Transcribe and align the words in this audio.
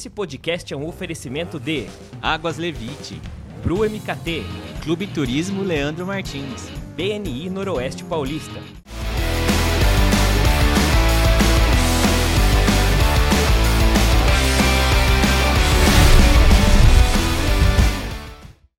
Esse 0.00 0.08
podcast 0.08 0.72
é 0.72 0.76
um 0.78 0.88
oferecimento 0.88 1.60
de 1.60 1.84
Águas 2.22 2.56
Levite, 2.56 3.20
Bru 3.62 3.80
MKT, 3.80 4.44
Clube 4.82 5.06
Turismo 5.06 5.62
Leandro 5.62 6.06
Martins, 6.06 6.70
BNI 6.96 7.50
Noroeste 7.50 8.02
Paulista. 8.04 8.62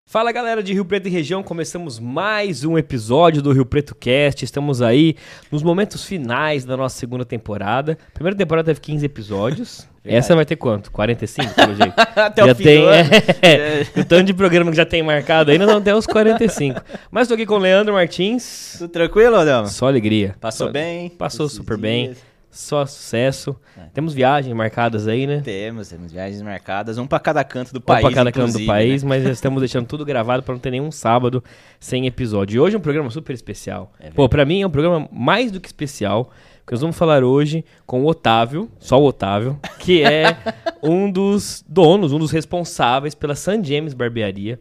Fala 0.08 0.32
galera 0.32 0.64
de 0.64 0.74
Rio 0.74 0.86
Preto 0.86 1.08
e 1.08 1.12
região, 1.12 1.44
começamos 1.44 2.00
mais 2.00 2.66
um 2.66 2.80
episódio 2.80 3.44
do 3.44 3.52
Rio 3.52 3.68
Preto 3.68 3.94
Cast. 3.94 4.44
Estamos 4.44 4.82
aí 4.82 5.16
nos 5.52 5.62
momentos 5.62 6.04
finais 6.04 6.66
da 6.66 6.76
nossa 6.76 6.98
segunda 6.98 7.24
temporada. 7.24 7.96
A 8.08 8.12
primeira 8.12 8.36
temporada 8.36 8.66
teve 8.66 8.82
15 8.82 9.06
episódios. 9.06 9.91
Essa 10.04 10.36
vai 10.36 10.46
ter 10.46 10.56
quanto? 10.56 10.92
45, 10.92 11.54
pelo 11.54 11.76
jeito? 11.76 11.94
Até 12.16 12.44
já 12.46 12.52
o 12.52 12.56
fim 12.56 12.64
tem, 12.64 12.86
ano. 12.88 13.10
é, 13.42 13.82
O 14.00 14.04
tanto 14.06 14.24
de 14.24 14.34
programa 14.34 14.72
que 14.72 14.78
já 14.78 14.86
tem 14.86 15.04
marcado 15.04 15.52
aí, 15.52 15.58
nós 15.58 15.68
vamos 15.68 15.84
ter 15.84 15.94
uns 15.94 16.08
45. 16.08 16.82
Mas 17.12 17.28
tô 17.28 17.36
aqui 17.36 17.46
com 17.46 17.56
o 17.56 17.60
Leandro 17.60 17.94
Martins. 17.94 18.76
Tudo 18.80 18.90
tranquilo, 18.90 19.36
Adama? 19.36 19.68
Só 19.68 19.88
alegria. 19.88 20.36
Passou 20.40 20.68
Só- 20.68 20.74
bem? 20.74 21.10
Passou 21.10 21.48
super 21.48 21.78
bem. 21.78 22.06
dias? 22.06 22.32
Só 22.54 22.86
sucesso. 22.86 23.56
Temos 23.94 24.14
viagens 24.14 24.54
marcadas 24.54 25.08
aí, 25.08 25.26
né? 25.26 25.40
Temos, 25.42 25.88
temos 25.88 26.12
viagens 26.12 26.42
marcadas, 26.42 26.98
um 26.98 27.08
pra 27.08 27.18
cada 27.18 27.42
canto 27.46 27.72
do 27.72 27.78
Um 27.78 27.82
país, 27.82 28.02
pra 28.02 28.12
cada 28.12 28.30
canto 28.30 28.58
do 28.60 28.66
país, 28.66 29.04
né? 29.04 29.08
mas 29.10 29.24
estamos 29.26 29.62
deixando 29.62 29.86
tudo 29.86 30.04
gravado 30.04 30.44
para 30.44 30.54
não 30.54 30.60
ter 30.60 30.70
nenhum 30.72 30.92
sábado 30.92 31.42
sem 31.80 32.06
episódio. 32.08 32.58
E 32.58 32.60
hoje 32.60 32.76
é 32.76 32.78
um 32.78 32.82
programa 32.82 33.10
super 33.10 33.32
especial. 33.34 33.94
É 34.02 34.10
Pô, 34.10 34.28
pra 34.28 34.44
mim 34.44 34.62
é 34.64 34.68
um 34.68 34.70
programa 34.70 35.08
mais 35.14 35.50
do 35.50 35.62
que 35.62 35.68
especial, 35.68 36.30
nós 36.72 36.80
vamos 36.80 36.96
falar 36.96 37.22
hoje 37.22 37.66
com 37.86 38.02
o 38.02 38.08
Otávio, 38.08 38.72
só 38.80 38.98
o 38.98 39.06
Otávio, 39.06 39.60
que 39.78 40.02
é 40.02 40.38
um 40.82 41.12
dos 41.12 41.66
donos, 41.68 42.14
um 42.14 42.18
dos 42.18 42.32
responsáveis 42.32 43.14
pela 43.14 43.36
San 43.36 43.62
James 43.62 43.94
Barbearia. 43.94 44.58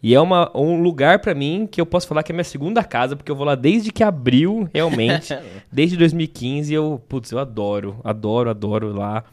E 0.00 0.14
é 0.14 0.20
uma, 0.20 0.56
um 0.56 0.80
lugar 0.80 1.18
pra 1.18 1.34
mim 1.34 1.68
que 1.68 1.80
eu 1.80 1.84
posso 1.84 2.06
falar 2.06 2.22
que 2.22 2.30
é 2.30 2.34
minha 2.34 2.44
segunda 2.44 2.84
casa, 2.84 3.16
porque 3.16 3.28
eu 3.28 3.34
vou 3.34 3.44
lá 3.44 3.56
desde 3.56 3.90
que 3.90 4.04
abriu, 4.04 4.70
realmente. 4.72 5.36
desde 5.72 5.96
2015, 5.96 6.72
eu, 6.72 7.02
putz, 7.08 7.32
eu 7.32 7.40
adoro, 7.40 8.00
adoro, 8.04 8.48
adoro 8.48 8.92
lá. 8.92 9.24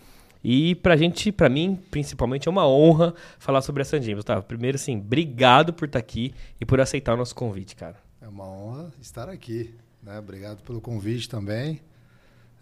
E 0.44 0.74
pra 0.74 0.98
gente, 0.98 1.32
pra 1.32 1.48
mim, 1.48 1.80
principalmente, 1.92 2.48
é 2.48 2.52
uma 2.52 2.68
honra 2.68 3.14
falar 3.38 3.62
sobre 3.62 3.84
a 3.84 3.86
San 3.86 4.02
James. 4.02 4.22
Otávio, 4.22 4.42
primeiro, 4.42 4.78
assim, 4.78 4.98
obrigado 4.98 5.72
por 5.72 5.86
estar 5.86 6.00
aqui 6.00 6.34
e 6.60 6.66
por 6.66 6.82
aceitar 6.82 7.14
o 7.14 7.18
nosso 7.18 7.36
convite, 7.36 7.76
cara. 7.76 7.98
É 8.20 8.28
uma 8.28 8.48
honra 8.48 8.92
estar 9.00 9.30
aqui. 9.30 9.76
Né? 10.02 10.18
Obrigado 10.18 10.64
pelo 10.64 10.82
convite 10.82 11.30
também. 11.30 11.80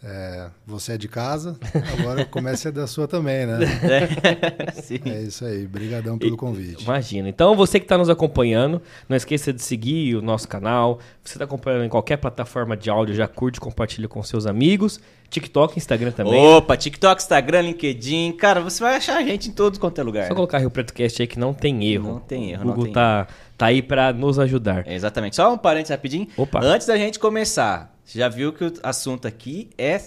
É, 0.05 0.49
você 0.67 0.93
é 0.93 0.97
de 0.97 1.07
casa, 1.07 1.57
agora 1.97 2.25
comece 2.25 2.67
a 2.67 2.71
da 2.71 2.85
sua 2.85 3.07
também, 3.07 3.45
né? 3.45 3.59
Sim. 4.83 4.99
É 5.05 5.21
isso 5.21 5.45
aí. 5.45 5.63
Obrigadão 5.65 6.17
pelo 6.17 6.35
convite. 6.35 6.83
Imagina. 6.83 7.29
Então, 7.29 7.55
você 7.55 7.79
que 7.79 7.85
está 7.85 7.97
nos 7.97 8.09
acompanhando, 8.09 8.81
não 9.07 9.15
esqueça 9.15 9.53
de 9.53 9.61
seguir 9.61 10.15
o 10.17 10.21
nosso 10.21 10.45
canal. 10.45 10.99
Você 11.23 11.35
está 11.35 11.45
acompanhando 11.45 11.85
em 11.85 11.89
qualquer 11.89 12.17
plataforma 12.17 12.75
de 12.75 12.89
áudio, 12.89 13.15
já 13.15 13.29
curte, 13.29 13.61
compartilha 13.61 14.09
com 14.09 14.21
seus 14.21 14.45
amigos. 14.45 14.99
TikTok, 15.29 15.77
Instagram 15.77 16.11
também. 16.11 16.35
Opa, 16.35 16.75
TikTok, 16.75 17.21
Instagram, 17.21 17.61
LinkedIn. 17.61 18.33
Cara, 18.33 18.59
você 18.59 18.83
vai 18.83 18.97
achar 18.97 19.17
a 19.17 19.23
gente 19.23 19.47
em 19.49 19.53
todos 19.53 19.79
quanto 19.79 19.99
é 19.99 20.03
lugar. 20.03 20.27
Só 20.27 20.35
colocar 20.35 20.57
Rio 20.57 20.69
Preto 20.69 20.93
Cast 20.93 21.21
aí 21.21 21.27
que 21.27 21.39
não 21.39 21.53
tem 21.53 21.85
erro. 21.85 22.09
Não 22.09 22.19
tem 22.19 22.51
erro, 22.51 22.63
O 22.63 22.65
não 22.65 22.73
Google 22.73 22.85
tem 22.85 22.93
tá, 22.93 23.27
tá 23.57 23.65
aí 23.67 23.81
para 23.81 24.11
nos 24.11 24.37
ajudar. 24.37 24.85
É, 24.85 24.93
exatamente. 24.93 25.37
Só 25.37 25.53
um 25.53 25.57
parênteses 25.57 25.91
rapidinho. 25.91 26.27
Opa. 26.35 26.59
Antes 26.61 26.85
da 26.85 26.97
gente 26.97 27.17
começar, 27.17 27.92
você 28.05 28.19
já 28.19 28.29
viu 28.29 28.51
que 28.53 28.63
o 28.63 28.73
assunto 28.83 29.27
aqui 29.27 29.69
é 29.77 29.99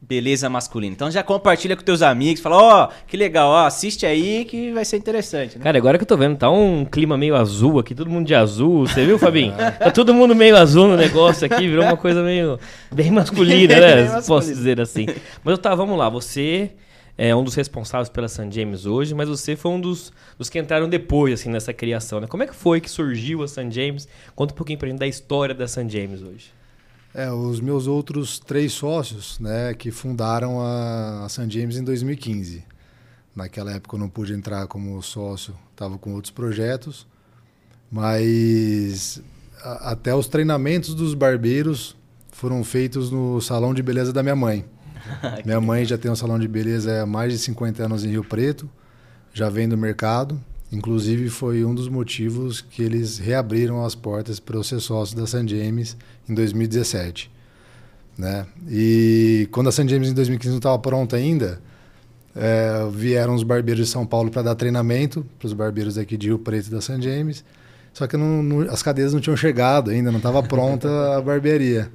beleza 0.00 0.48
masculina. 0.48 0.92
Então 0.92 1.10
já 1.10 1.22
compartilha 1.22 1.76
com 1.76 1.82
teus 1.82 2.02
amigos, 2.02 2.40
fala, 2.40 2.56
ó, 2.56 2.88
que 3.06 3.16
legal, 3.16 3.50
ó, 3.50 3.66
assiste 3.66 4.06
aí 4.06 4.44
que 4.44 4.72
vai 4.72 4.84
ser 4.84 4.96
interessante, 4.96 5.58
né? 5.58 5.64
Cara, 5.64 5.76
agora 5.76 5.98
que 5.98 6.02
eu 6.02 6.08
tô 6.08 6.16
vendo, 6.16 6.36
tá 6.36 6.50
um 6.50 6.84
clima 6.84 7.16
meio 7.16 7.34
azul 7.34 7.78
aqui, 7.78 7.94
todo 7.94 8.08
mundo 8.08 8.26
de 8.26 8.34
azul. 8.34 8.86
Você 8.86 9.04
viu, 9.04 9.18
Fabinho? 9.18 9.54
Tá 9.78 9.90
todo 9.90 10.12
mundo 10.12 10.34
meio 10.34 10.56
azul 10.56 10.88
no 10.88 10.96
negócio 10.96 11.46
aqui, 11.46 11.68
virou 11.68 11.84
uma 11.84 11.96
coisa 11.96 12.22
meio 12.22 12.58
bem 12.92 13.10
masculina, 13.10 13.74
né? 13.78 14.04
Bem 14.04 14.22
Posso 14.26 14.48
dizer 14.48 14.80
assim. 14.80 15.06
Mas 15.42 15.58
tá, 15.58 15.74
vamos 15.74 15.96
lá. 15.96 16.08
Você 16.08 16.70
é 17.16 17.34
um 17.34 17.42
dos 17.42 17.54
responsáveis 17.54 18.08
pela 18.08 18.28
San 18.28 18.50
James 18.50 18.86
hoje, 18.86 19.14
mas 19.14 19.28
você 19.28 19.56
foi 19.56 19.72
um 19.72 19.80
dos, 19.80 20.12
dos 20.36 20.48
que 20.48 20.58
entraram 20.58 20.88
depois, 20.88 21.34
assim, 21.34 21.50
nessa 21.50 21.72
criação, 21.72 22.20
né? 22.20 22.26
Como 22.26 22.42
é 22.42 22.46
que 22.46 22.54
foi 22.54 22.80
que 22.80 22.90
surgiu 22.90 23.42
a 23.42 23.48
San 23.48 23.70
James? 23.70 24.08
Conta 24.34 24.52
um 24.52 24.56
pouquinho 24.56 24.78
pra 24.78 24.88
gente 24.88 24.98
da 24.98 25.06
história 25.06 25.54
da 25.54 25.66
San 25.68 25.88
James 25.88 26.22
hoje. 26.22 26.57
É, 27.14 27.30
os 27.32 27.60
meus 27.60 27.86
outros 27.86 28.38
três 28.38 28.72
sócios, 28.72 29.38
né, 29.40 29.74
que 29.74 29.90
fundaram 29.90 30.60
a, 30.60 31.24
a 31.24 31.28
San 31.28 31.48
James 31.50 31.76
em 31.76 31.82
2015. 31.84 32.62
Naquela 33.34 33.72
época 33.72 33.96
eu 33.96 34.00
não 34.00 34.08
pude 34.08 34.32
entrar 34.34 34.66
como 34.66 35.00
sócio, 35.02 35.54
estava 35.72 35.96
com 35.98 36.12
outros 36.14 36.30
projetos, 36.30 37.06
mas 37.90 39.20
a- 39.62 39.92
até 39.92 40.14
os 40.14 40.28
treinamentos 40.28 40.94
dos 40.94 41.14
barbeiros 41.14 41.96
foram 42.30 42.62
feitos 42.62 43.10
no 43.10 43.40
salão 43.40 43.72
de 43.74 43.82
beleza 43.82 44.12
da 44.12 44.22
minha 44.22 44.36
mãe. 44.36 44.64
minha 45.44 45.60
mãe 45.60 45.84
já 45.84 45.96
tem 45.96 46.10
um 46.10 46.16
salão 46.16 46.38
de 46.38 46.46
beleza 46.48 47.02
há 47.02 47.06
mais 47.06 47.32
de 47.32 47.38
50 47.38 47.84
anos 47.84 48.04
em 48.04 48.10
Rio 48.10 48.24
Preto, 48.24 48.68
já 49.32 49.48
vem 49.48 49.68
do 49.68 49.76
mercado. 49.76 50.40
Inclusive 50.70 51.28
foi 51.30 51.64
um 51.64 51.74
dos 51.74 51.88
motivos 51.88 52.60
que 52.60 52.82
eles 52.82 53.18
reabriram 53.18 53.84
as 53.84 53.94
portas 53.94 54.38
para 54.38 54.56
eu 54.56 54.62
ser 54.62 54.80
sócio 54.80 55.16
da 55.16 55.26
San 55.26 55.46
James 55.48 55.96
em 56.28 56.34
2017. 56.34 57.30
Né? 58.18 58.46
E 58.68 59.48
quando 59.50 59.68
a 59.68 59.72
San 59.72 59.88
James 59.88 60.08
em 60.10 60.14
2015 60.14 60.50
não 60.50 60.58
estava 60.58 60.78
pronta 60.78 61.16
ainda, 61.16 61.60
é, 62.36 62.86
vieram 62.92 63.34
os 63.34 63.42
barbeiros 63.42 63.86
de 63.86 63.90
São 63.90 64.04
Paulo 64.04 64.30
para 64.30 64.42
dar 64.42 64.54
treinamento 64.54 65.24
para 65.38 65.46
os 65.46 65.52
barbeiros 65.52 65.96
aqui 65.96 66.16
de 66.16 66.26
Rio 66.28 66.38
Preto 66.38 66.70
da 66.70 66.80
San 66.80 67.00
James. 67.00 67.44
Só 67.94 68.06
que 68.06 68.16
não- 68.16 68.42
não- 68.42 68.60
as 68.70 68.82
cadeiras 68.82 69.14
não 69.14 69.20
tinham 69.20 69.36
chegado 69.36 69.90
ainda, 69.90 70.10
não 70.10 70.18
estava 70.18 70.42
pronta 70.42 71.16
a 71.16 71.20
barbearia. 71.22 71.90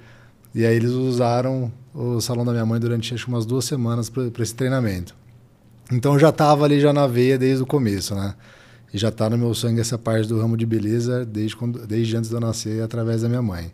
E 0.55 0.65
aí 0.65 0.75
eles 0.75 0.91
usaram 0.91 1.71
o 1.93 2.19
salão 2.19 2.43
da 2.43 2.51
minha 2.51 2.65
mãe 2.65 2.79
durante 2.79 3.13
acho 3.13 3.27
umas 3.27 3.45
duas 3.45 3.65
semanas 3.65 4.09
para 4.09 4.31
esse 4.39 4.55
treinamento. 4.55 5.15
Então 5.91 6.17
já 6.17 6.29
estava 6.29 6.65
ali 6.65 6.79
já 6.79 6.91
na 6.91 7.05
veia 7.05 7.37
desde 7.37 7.61
o 7.61 7.65
começo, 7.65 8.15
né? 8.15 8.33
E 8.93 8.97
já 8.97 9.09
está 9.09 9.29
no 9.29 9.37
meu 9.37 9.53
sangue 9.55 9.81
essa 9.81 9.97
parte 9.97 10.27
do 10.27 10.39
ramo 10.39 10.55
de 10.55 10.65
beleza 10.65 11.25
desde, 11.25 11.55
quando, 11.55 11.85
desde 11.87 12.15
antes 12.15 12.29
de 12.29 12.35
eu 12.35 12.39
nascer, 12.39 12.83
através 12.83 13.23
da 13.23 13.29
minha 13.29 13.41
mãe. 13.41 13.73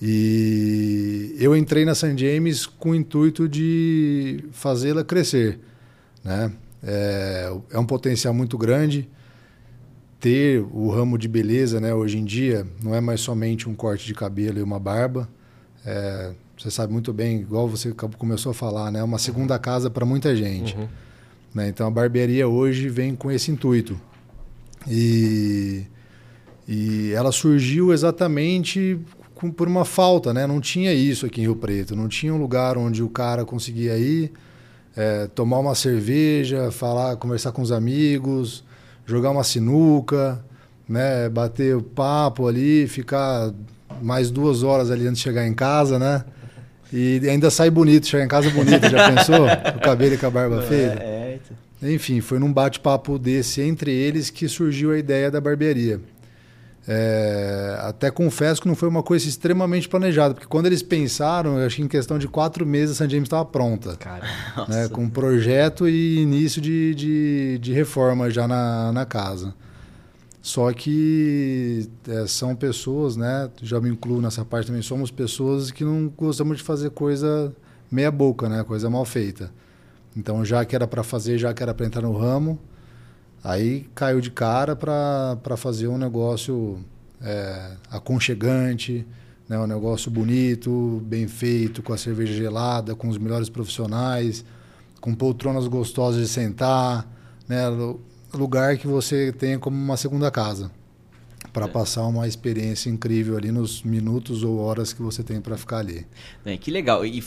E 0.00 1.34
eu 1.38 1.56
entrei 1.56 1.84
na 1.84 1.94
San 1.94 2.16
James 2.16 2.66
com 2.66 2.90
o 2.90 2.94
intuito 2.94 3.48
de 3.48 4.44
fazê-la 4.52 5.02
crescer, 5.02 5.58
né? 6.22 6.52
É, 6.82 7.52
é 7.72 7.78
um 7.78 7.84
potencial 7.84 8.32
muito 8.32 8.56
grande 8.56 9.08
ter 10.20 10.64
o 10.72 10.90
ramo 10.90 11.18
de 11.18 11.26
beleza, 11.26 11.80
né? 11.80 11.94
Hoje 11.94 12.18
em 12.18 12.24
dia 12.24 12.66
não 12.82 12.94
é 12.94 13.00
mais 13.00 13.20
somente 13.20 13.68
um 13.68 13.74
corte 13.74 14.06
de 14.06 14.14
cabelo 14.14 14.58
e 14.58 14.62
uma 14.62 14.78
barba. 14.78 15.28
É, 15.84 16.32
você 16.56 16.70
sabe 16.70 16.92
muito 16.92 17.12
bem, 17.12 17.40
igual 17.40 17.68
você 17.68 17.92
começou 17.92 18.50
a 18.50 18.54
falar, 18.54 18.92
né? 18.92 19.00
É 19.00 19.02
uma 19.02 19.18
segunda 19.18 19.58
casa 19.58 19.88
para 19.88 20.04
muita 20.04 20.36
gente. 20.36 20.76
Né? 21.54 21.68
Então 21.68 21.86
a 21.86 21.90
barbearia 21.90 22.46
hoje 22.46 22.88
vem 22.88 23.16
com 23.16 23.30
esse 23.30 23.50
intuito. 23.50 23.98
E, 24.88 25.82
e 26.66 27.12
ela 27.14 27.30
surgiu 27.32 27.92
exatamente 27.92 28.98
com- 29.34 29.50
por 29.50 29.68
uma 29.68 29.84
falta, 29.84 30.32
né? 30.34 30.46
Não 30.46 30.60
tinha 30.60 30.92
isso 30.92 31.26
aqui 31.26 31.40
em 31.40 31.44
Rio 31.44 31.56
Preto, 31.56 31.94
não 31.94 32.08
tinha 32.08 32.32
um 32.34 32.38
lugar 32.38 32.76
onde 32.76 33.02
o 33.02 33.08
cara 33.08 33.44
conseguia 33.44 33.96
ir, 33.96 34.32
é, 34.96 35.26
tomar 35.34 35.58
uma 35.58 35.74
cerveja, 35.74 36.70
falar, 36.70 37.16
conversar 37.16 37.52
com 37.52 37.62
os 37.62 37.70
amigos, 37.70 38.64
jogar 39.06 39.30
uma 39.30 39.44
sinuca, 39.44 40.44
né? 40.88 41.28
Bater 41.28 41.76
o 41.76 41.82
papo 41.82 42.46
ali, 42.48 42.86
ficar 42.88 43.52
mais 44.02 44.30
duas 44.30 44.62
horas 44.62 44.90
ali 44.90 45.06
antes 45.06 45.18
de 45.18 45.24
chegar 45.24 45.46
em 45.46 45.54
casa, 45.54 45.98
né? 45.98 46.24
E 46.92 47.20
ainda 47.28 47.50
sai 47.50 47.68
bonito, 47.70 48.06
chegar 48.06 48.24
em 48.24 48.28
casa 48.28 48.48
bonito, 48.50 48.88
já 48.88 49.10
pensou? 49.12 49.46
Com 49.72 49.78
o 49.78 49.80
cabelo 49.80 50.14
e 50.14 50.18
com 50.18 50.26
a 50.26 50.30
barba 50.30 50.62
feita? 50.62 51.02
É, 51.02 51.06
é, 51.06 51.17
Enfim, 51.82 52.20
foi 52.20 52.38
num 52.38 52.52
bate-papo 52.52 53.18
desse 53.18 53.60
entre 53.60 53.92
eles 53.92 54.30
que 54.30 54.48
surgiu 54.48 54.90
a 54.92 54.98
ideia 54.98 55.30
da 55.30 55.40
barbearia. 55.40 56.00
É, 56.90 57.76
até 57.82 58.10
confesso 58.10 58.62
que 58.62 58.66
não 58.66 58.74
foi 58.74 58.88
uma 58.88 59.02
coisa 59.02 59.28
extremamente 59.28 59.86
planejada, 59.86 60.32
porque 60.32 60.46
quando 60.46 60.64
eles 60.64 60.82
pensaram, 60.82 61.58
eu 61.58 61.66
acho 61.66 61.76
que 61.76 61.82
em 61.82 61.88
questão 61.88 62.18
de 62.18 62.26
quatro 62.26 62.64
meses 62.64 62.96
a 62.96 63.04
San 63.04 63.10
James 63.10 63.26
estava 63.26 63.44
pronta. 63.44 63.94
Cara, 63.96 64.26
Né, 64.66 64.88
com 64.90 65.08
projeto 65.08 65.86
e 65.86 66.20
início 66.20 66.62
de, 66.62 66.94
de, 66.94 67.58
de 67.60 67.72
reforma 67.74 68.30
já 68.30 68.48
na, 68.48 68.90
na 68.90 69.04
casa. 69.04 69.54
Só 70.40 70.72
que 70.72 71.86
é, 72.08 72.26
são 72.26 72.56
pessoas, 72.56 73.16
né? 73.16 73.50
Já 73.62 73.78
me 73.80 73.90
incluo 73.90 74.22
nessa 74.22 74.42
parte 74.44 74.68
também. 74.68 74.80
Somos 74.80 75.10
pessoas 75.10 75.70
que 75.70 75.84
não 75.84 76.08
gostamos 76.16 76.56
de 76.56 76.62
fazer 76.62 76.88
coisa 76.90 77.54
meia 77.90 78.10
boca, 78.10 78.48
né? 78.48 78.64
Coisa 78.64 78.88
mal 78.88 79.04
feita. 79.04 79.52
Então, 80.18 80.44
já 80.44 80.64
que 80.64 80.74
era 80.74 80.84
para 80.84 81.04
fazer, 81.04 81.38
já 81.38 81.54
que 81.54 81.62
era 81.62 81.72
para 81.72 81.86
entrar 81.86 82.02
no 82.02 82.12
ramo, 82.12 82.58
aí 83.42 83.88
caiu 83.94 84.20
de 84.20 84.32
cara 84.32 84.74
para 84.74 85.56
fazer 85.56 85.86
um 85.86 85.96
negócio 85.96 86.84
é, 87.22 87.76
aconchegante, 87.88 89.06
né? 89.48 89.56
um 89.56 89.66
negócio 89.66 90.10
bonito, 90.10 91.00
bem 91.06 91.28
feito, 91.28 91.84
com 91.84 91.92
a 91.92 91.96
cerveja 91.96 92.32
gelada, 92.32 92.96
com 92.96 93.08
os 93.08 93.16
melhores 93.16 93.48
profissionais, 93.48 94.44
com 95.00 95.14
poltronas 95.14 95.68
gostosas 95.68 96.20
de 96.20 96.28
sentar, 96.28 97.08
né? 97.46 97.62
Lugar 98.34 98.76
que 98.76 98.88
você 98.88 99.32
tenha 99.32 99.56
como 99.56 99.76
uma 99.76 99.96
segunda 99.96 100.32
casa 100.32 100.68
para 101.52 101.66
é. 101.66 101.68
passar 101.68 102.04
uma 102.06 102.26
experiência 102.26 102.90
incrível 102.90 103.36
ali 103.36 103.52
nos 103.52 103.84
minutos 103.84 104.42
ou 104.42 104.58
horas 104.58 104.92
que 104.92 105.00
você 105.00 105.22
tem 105.22 105.40
para 105.40 105.56
ficar 105.56 105.78
ali. 105.78 106.04
É, 106.44 106.56
que 106.56 106.72
legal. 106.72 107.06
E 107.06 107.22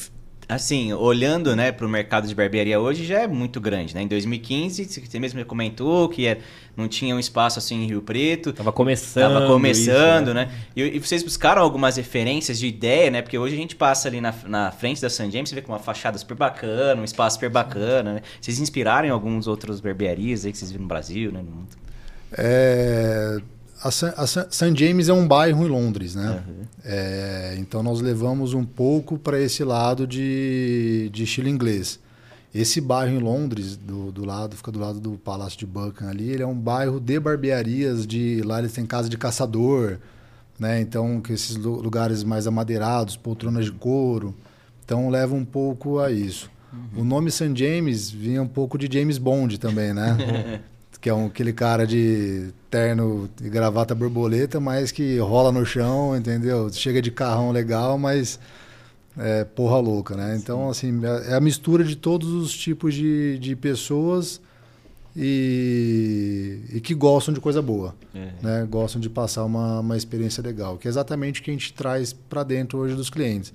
assim, 0.56 0.92
olhando, 0.92 1.56
né, 1.56 1.72
para 1.72 1.86
o 1.86 1.90
mercado 1.90 2.28
de 2.28 2.36
barbearia 2.36 2.78
hoje 2.78 3.06
já 3.06 3.20
é 3.20 3.28
muito 3.28 3.62
grande, 3.62 3.96
né? 3.96 4.02
Em 4.02 4.08
2015, 4.08 4.86
você 4.86 5.20
mesmo 5.20 5.44
comentou 5.46 6.10
que 6.10 6.28
é, 6.28 6.40
não 6.76 6.90
tinha 6.90 7.16
um 7.16 7.20
espaço 7.20 7.58
assim 7.58 7.84
em 7.84 7.88
Rio 7.88 8.02
Preto. 8.02 8.52
Tava 8.52 8.72
começando. 8.72 9.34
Tava 9.34 9.48
começando, 9.48 10.28
isso, 10.28 10.34
né? 10.34 10.46
né? 10.46 10.52
E, 10.76 10.98
e, 10.98 11.00
vocês 11.00 11.24
buscaram 11.24 11.62
algumas 11.62 11.96
referências 11.96 12.60
de 12.60 12.68
ideia, 12.68 13.10
né? 13.10 13.22
Porque 13.22 13.38
hoje 13.38 13.56
a 13.56 13.58
gente 13.58 13.78
passa 13.78 14.10
ali 14.10 14.20
na, 14.20 14.34
na 14.46 14.72
frente 14.72 15.02
da 15.02 15.10
San 15.10 15.32
James, 15.32 15.50
você 15.50 15.56
vê 15.56 15.62
com 15.62 15.72
uma 15.72 15.80
fachada 15.80 16.18
super 16.18 16.36
bacana, 16.36 17.00
um 17.00 17.06
espaço 17.06 17.38
super 17.38 17.50
bacana, 17.50 18.16
né? 18.16 18.22
Vocês 18.42 18.60
inspiraram 18.60 19.08
em 19.08 19.12
alguns 19.12 19.48
outros 19.48 19.80
barbearias 19.80 20.46
aí 20.46 20.52
que 20.52 20.58
vocês 20.58 20.70
viram 20.70 20.84
no 20.84 20.90
Brasil, 20.90 21.32
né? 21.32 21.40
No 21.42 21.52
mundo? 21.52 21.70
É 22.34 23.38
a, 23.84 23.92
St. 23.92 24.76
James 24.76 25.10
é 25.10 25.14
um 25.14 25.28
bairro 25.28 25.66
em 25.66 25.70
Londres, 25.70 26.16
né? 26.16 26.44
Uhum. 26.48 26.66
É, 26.84 27.56
então 27.58 27.82
nós 27.82 28.02
levamos 28.02 28.54
um 28.54 28.64
pouco 28.64 29.18
para 29.18 29.40
esse 29.40 29.64
lado 29.64 30.06
de, 30.06 31.10
de 31.12 31.24
estilo 31.24 31.48
inglês. 31.48 32.00
Esse 32.54 32.82
bairro 32.82 33.14
em 33.14 33.20
Londres, 33.20 33.78
do, 33.78 34.12
do 34.12 34.26
lado, 34.26 34.56
fica 34.58 34.72
do 34.72 34.80
lado 34.80 35.00
do 35.00 35.12
Palácio 35.14 35.58
de 35.58 35.66
Buckingham 35.66 36.10
ali, 36.10 36.30
ele 36.30 36.44
é 36.44 36.48
um 36.48 36.58
bairro 36.58 37.00
de 37.00 37.20
barbearias, 37.20 38.06
de 38.06 38.42
lá 38.44 38.60
eles 38.60 38.74
têm 38.74 38.86
casa 38.86 39.08
de 39.08 39.18
caçador, 39.18 39.98
né? 40.60 40.82
Então, 40.82 41.22
que 41.22 41.34
esses 41.34 41.56
lugares 41.56 42.24
mais 42.24 42.46
amadeirados, 42.46 43.16
poltronas 43.16 43.66
de 43.66 43.72
couro. 43.72 44.36
Então 44.84 45.10
leva 45.10 45.34
um 45.34 45.46
pouco 45.46 46.00
a 46.00 46.12
isso. 46.12 46.52
Uhum. 46.74 47.02
O 47.02 47.04
nome 47.06 47.32
St. 47.32 47.52
James 47.56 48.12
vinha 48.12 48.42
um 48.42 48.48
pouco 48.48 48.78
de 48.78 48.88
James 48.92 49.18
Bond 49.18 49.58
também, 49.58 49.94
né? 49.94 50.62
que 51.02 51.10
é 51.10 51.14
um, 51.14 51.26
aquele 51.26 51.52
cara 51.52 51.86
de 51.86 52.54
terno 52.70 53.28
e 53.42 53.50
gravata 53.50 53.96
borboleta, 53.96 54.60
mas 54.60 54.92
que 54.92 55.18
rola 55.18 55.52
no 55.52 55.66
chão, 55.66 56.16
entendeu? 56.16 56.72
Chega 56.72 57.02
de 57.02 57.10
carrão 57.10 57.52
legal, 57.52 57.98
mas 57.98 58.40
é 59.18 59.44
porra 59.44 59.80
louca, 59.80 60.16
né? 60.16 60.38
Então, 60.42 60.70
assim, 60.70 61.02
é, 61.04 61.32
é 61.32 61.34
a 61.34 61.42
mistura 61.42 61.84
de 61.84 61.96
todos 61.96 62.30
os 62.30 62.54
tipos 62.54 62.94
de, 62.94 63.40
de 63.40 63.56
pessoas 63.56 64.40
e, 65.16 66.60
e 66.72 66.80
que 66.80 66.94
gostam 66.94 67.34
de 67.34 67.42
coisa 67.42 67.64
boa, 67.64 67.96
é. 68.14 68.30
né? 68.42 68.68
Gostam 68.70 69.02
de 69.02 69.10
passar 69.10 69.44
uma, 69.44 69.80
uma 69.80 69.98
experiência 69.98 70.44
legal, 70.44 70.78
que 70.78 70.88
é 70.88 70.90
exatamente 70.90 71.42
o 71.42 71.44
que 71.44 71.50
a 71.50 71.54
gente 71.54 71.74
traz 71.74 72.14
para 72.14 72.44
dentro 72.44 72.78
hoje 72.78 72.96
dos 72.96 73.10
clientes, 73.10 73.52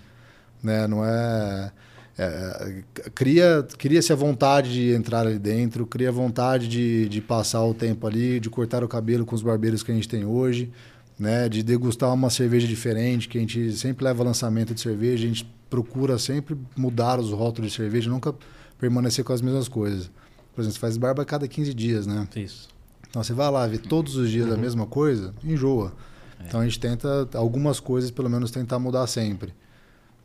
né? 0.61 0.89
Não 0.89 1.05
é 1.05 1.71
é, 2.19 2.83
cria 3.15 3.67
cria-se 3.77 4.13
a 4.13 4.17
vontade 4.17 4.73
de 4.73 4.93
entrar 4.93 5.27
ali 5.27 5.39
dentro, 5.39 5.87
cria 5.87 6.09
a 6.09 6.13
vontade 6.13 6.67
de, 6.67 7.09
de 7.09 7.21
passar 7.21 7.63
o 7.65 7.75
tempo 7.75 8.07
ali, 8.07 8.41
de 8.41 8.49
cortar 8.49 8.83
o 8.83 8.89
cabelo 8.89 9.27
com 9.27 9.35
os 9.35 9.43
barbeiros 9.43 9.83
que 9.83 9.93
a 9.93 9.95
gente 9.95 10.09
tem 10.09 10.25
hoje, 10.25 10.73
né? 11.19 11.49
De 11.49 11.63
degustar 11.63 12.13
uma 12.13 12.31
cerveja 12.31 12.67
diferente, 12.67 13.29
que 13.29 13.37
a 13.37 13.41
gente 13.41 13.73
sempre 13.73 14.05
leva 14.05 14.25
lançamento 14.25 14.75
de 14.75 14.81
cerveja, 14.81 15.25
a 15.25 15.29
gente 15.29 15.47
procura 15.69 16.19
sempre 16.19 16.57
mudar 16.75 17.21
os 17.21 17.31
rótulos 17.31 17.73
de 17.73 17.77
cerveja, 17.77 18.09
nunca 18.09 18.35
permanecer 18.79 19.23
com 19.23 19.33
as 19.33 19.43
mesmas 19.43 19.69
coisas. 19.69 20.11
Por 20.55 20.63
exemplo, 20.63 20.75
você 20.75 20.81
faz 20.81 20.97
barba 20.97 21.23
a 21.23 21.27
cada 21.27 21.47
15 21.47 21.75
dias, 21.75 22.07
né? 22.07 22.27
Isso. 22.35 22.69
Então 23.11 23.23
você 23.23 23.35
vai 23.35 23.51
lá 23.51 23.67
ver 23.67 23.79
todos 23.79 24.17
os 24.17 24.31
dias 24.31 24.47
uhum. 24.47 24.55
a 24.55 24.57
mesma 24.57 24.87
coisa, 24.87 25.35
enjoa. 25.45 25.93
É. 26.41 26.45
Então 26.47 26.61
a 26.61 26.65
gente 26.65 26.81
tenta 26.81 27.29
algumas 27.35 27.79
coisas, 27.79 28.11
pelo 28.11 28.31
menos 28.31 28.51
tentar 28.51 28.79
mudar 28.79 29.07
sempre. 29.07 29.53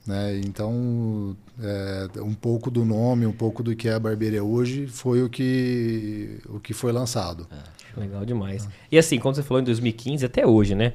Né? 0.05 0.41
Então, 0.45 1.35
é, 1.61 2.07
um 2.21 2.33
pouco 2.33 2.71
do 2.71 2.83
nome, 2.83 3.25
um 3.25 3.31
pouco 3.31 3.61
do 3.61 3.75
que 3.75 3.87
é 3.87 3.93
a 3.93 3.99
barbearia 3.99 4.43
hoje 4.43 4.87
foi 4.87 5.21
o 5.21 5.29
que, 5.29 6.39
o 6.49 6.59
que 6.59 6.73
foi 6.73 6.91
lançado. 6.91 7.47
É, 7.51 7.99
legal 7.99 8.25
demais. 8.25 8.67
E 8.91 8.97
assim, 8.97 9.19
quando 9.19 9.35
você 9.35 9.43
falou 9.43 9.61
em 9.61 9.65
2015, 9.65 10.25
até 10.25 10.45
hoje, 10.45 10.73
né? 10.73 10.93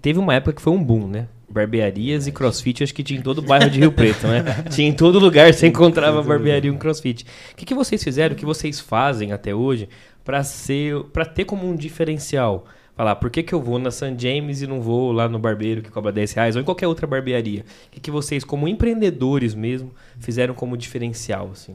Teve 0.00 0.18
uma 0.18 0.34
época 0.34 0.54
que 0.54 0.62
foi 0.62 0.72
um 0.72 0.82
boom, 0.82 1.06
né? 1.06 1.28
Barbearias 1.50 2.26
e 2.26 2.32
crossfit, 2.32 2.82
acho 2.82 2.94
que 2.94 3.02
tinha 3.02 3.18
em 3.18 3.22
todo 3.22 3.38
o 3.38 3.42
bairro 3.42 3.68
de 3.68 3.80
Rio 3.80 3.92
Preto, 3.92 4.26
né? 4.26 4.64
tinha 4.70 4.88
em 4.88 4.92
todo 4.92 5.18
lugar, 5.18 5.52
você 5.52 5.66
encontrava 5.66 6.22
barbearia 6.22 6.70
e 6.70 6.72
um 6.72 6.78
crossfit. 6.78 7.26
O 7.52 7.56
que, 7.56 7.66
que 7.66 7.74
vocês 7.74 8.02
fizeram, 8.02 8.34
o 8.34 8.38
que 8.38 8.46
vocês 8.46 8.80
fazem 8.80 9.32
até 9.32 9.54
hoje 9.54 9.88
para 10.24 11.24
ter 11.26 11.44
como 11.44 11.68
um 11.68 11.76
diferencial? 11.76 12.66
Falar 13.00 13.16
por 13.16 13.30
que, 13.30 13.42
que 13.42 13.54
eu 13.54 13.62
vou 13.62 13.78
na 13.78 13.90
San 13.90 14.18
James 14.18 14.60
e 14.60 14.66
não 14.66 14.82
vou 14.82 15.10
lá 15.10 15.26
no 15.26 15.38
barbeiro 15.38 15.80
que 15.80 15.90
cobra 15.90 16.12
10 16.12 16.32
reais 16.32 16.54
ou 16.54 16.60
em 16.60 16.64
qualquer 16.66 16.86
outra 16.86 17.06
barbearia? 17.06 17.64
O 17.86 17.90
que, 17.92 17.98
que 17.98 18.10
vocês, 18.10 18.44
como 18.44 18.68
empreendedores 18.68 19.54
mesmo, 19.54 19.90
fizeram 20.18 20.52
como 20.52 20.76
diferencial? 20.76 21.50
Assim? 21.50 21.74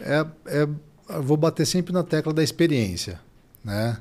É, 0.00 0.26
é, 0.46 0.68
eu 1.10 1.22
vou 1.22 1.36
bater 1.36 1.64
sempre 1.64 1.92
na 1.92 2.02
tecla 2.02 2.34
da 2.34 2.42
experiência. 2.42 3.20
Né? 3.64 3.96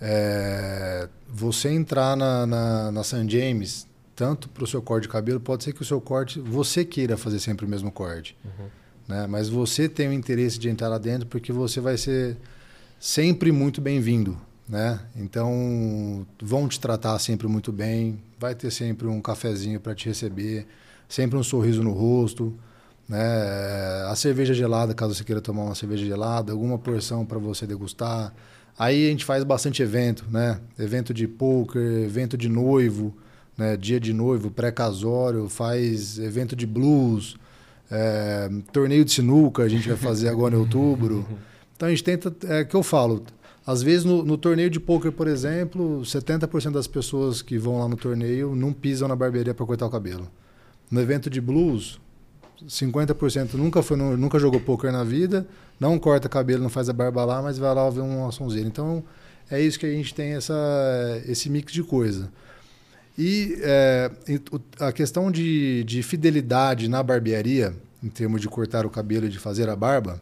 É, 0.00 1.08
você 1.28 1.68
entrar 1.68 2.16
na, 2.16 2.44
na, 2.44 2.90
na 2.90 3.04
San 3.04 3.28
James, 3.28 3.86
tanto 4.16 4.48
para 4.48 4.64
o 4.64 4.66
seu 4.66 4.82
corte 4.82 5.02
de 5.02 5.10
cabelo, 5.10 5.38
pode 5.38 5.62
ser 5.62 5.72
que 5.72 5.82
o 5.82 5.84
seu 5.84 6.00
corte, 6.00 6.40
você 6.40 6.84
queira 6.84 7.16
fazer 7.16 7.38
sempre 7.38 7.64
o 7.64 7.68
mesmo 7.68 7.92
corte. 7.92 8.36
Uhum. 8.44 8.66
Né? 9.06 9.28
Mas 9.28 9.48
você 9.48 9.88
tem 9.88 10.08
o 10.08 10.12
interesse 10.12 10.58
de 10.58 10.68
entrar 10.68 10.88
lá 10.88 10.98
dentro 10.98 11.28
porque 11.28 11.52
você 11.52 11.80
vai 11.80 11.96
ser 11.96 12.36
sempre 12.98 13.52
muito 13.52 13.80
bem-vindo 13.80 14.36
né? 14.68 15.00
Então 15.16 16.26
vão 16.42 16.68
te 16.68 16.78
tratar 16.78 17.18
sempre 17.18 17.46
muito 17.46 17.72
bem, 17.72 18.18
vai 18.38 18.54
ter 18.54 18.70
sempre 18.70 19.06
um 19.06 19.20
cafezinho 19.20 19.80
para 19.80 19.94
te 19.94 20.08
receber, 20.08 20.66
sempre 21.08 21.38
um 21.38 21.42
sorriso 21.42 21.82
no 21.82 21.92
rosto, 21.92 22.54
né? 23.08 23.18
A 24.10 24.14
cerveja 24.14 24.52
gelada, 24.52 24.94
caso 24.94 25.14
você 25.14 25.24
queira 25.24 25.40
tomar 25.40 25.64
uma 25.64 25.74
cerveja 25.74 26.04
gelada, 26.04 26.52
alguma 26.52 26.78
porção 26.78 27.24
para 27.24 27.38
você 27.38 27.66
degustar. 27.66 28.34
Aí 28.78 29.06
a 29.06 29.10
gente 29.10 29.24
faz 29.24 29.42
bastante 29.42 29.82
evento, 29.82 30.24
né? 30.30 30.60
Evento 30.78 31.14
de 31.14 31.26
poker, 31.26 32.04
evento 32.04 32.36
de 32.36 32.48
noivo, 32.48 33.16
né? 33.56 33.76
Dia 33.76 33.98
de 33.98 34.12
noivo, 34.12 34.50
pré-casório, 34.50 35.48
faz 35.48 36.18
evento 36.18 36.54
de 36.54 36.66
blues, 36.66 37.36
é, 37.90 38.50
torneio 38.72 39.04
de 39.04 39.12
sinuca 39.12 39.62
a 39.62 39.68
gente 39.68 39.88
vai 39.88 39.96
fazer 39.96 40.28
agora 40.28 40.54
em 40.54 40.58
outubro. 40.58 41.26
Então 41.78 41.86
a 41.86 41.92
gente 41.92 42.02
tenta, 42.02 42.34
é 42.52 42.64
que 42.64 42.74
eu 42.74 42.82
falo, 42.82 43.24
às 43.68 43.82
vezes, 43.82 44.02
no, 44.02 44.24
no 44.24 44.38
torneio 44.38 44.70
de 44.70 44.80
poker, 44.80 45.12
por 45.12 45.28
exemplo, 45.28 46.00
70% 46.00 46.70
das 46.70 46.86
pessoas 46.86 47.42
que 47.42 47.58
vão 47.58 47.78
lá 47.78 47.86
no 47.86 47.98
torneio 47.98 48.54
não 48.54 48.72
pisam 48.72 49.06
na 49.06 49.14
barbearia 49.14 49.52
para 49.52 49.66
cortar 49.66 49.84
o 49.84 49.90
cabelo. 49.90 50.26
No 50.90 50.98
evento 51.02 51.28
de 51.28 51.38
blues, 51.38 52.00
50% 52.66 53.52
nunca, 53.56 53.82
foi 53.82 53.98
nunca 53.98 54.38
jogou 54.38 54.58
poker 54.58 54.90
na 54.90 55.04
vida, 55.04 55.46
não 55.78 55.98
corta 55.98 56.30
cabelo, 56.30 56.62
não 56.62 56.70
faz 56.70 56.88
a 56.88 56.94
barba 56.94 57.26
lá, 57.26 57.42
mas 57.42 57.58
vai 57.58 57.74
lá 57.74 57.84
ouvir 57.84 58.00
um 58.00 58.32
sonzeiro. 58.32 58.66
Então, 58.66 59.04
é 59.50 59.60
isso 59.60 59.78
que 59.78 59.84
a 59.84 59.92
gente 59.92 60.14
tem, 60.14 60.32
essa, 60.32 61.22
esse 61.26 61.50
mix 61.50 61.70
de 61.70 61.82
coisa. 61.82 62.32
E 63.18 63.58
é, 63.60 64.10
a 64.80 64.90
questão 64.92 65.30
de, 65.30 65.84
de 65.84 66.02
fidelidade 66.02 66.88
na 66.88 67.02
barbearia, 67.02 67.74
em 68.02 68.08
termos 68.08 68.40
de 68.40 68.48
cortar 68.48 68.86
o 68.86 68.90
cabelo 68.90 69.26
e 69.26 69.28
de 69.28 69.38
fazer 69.38 69.68
a 69.68 69.76
barba, 69.76 70.18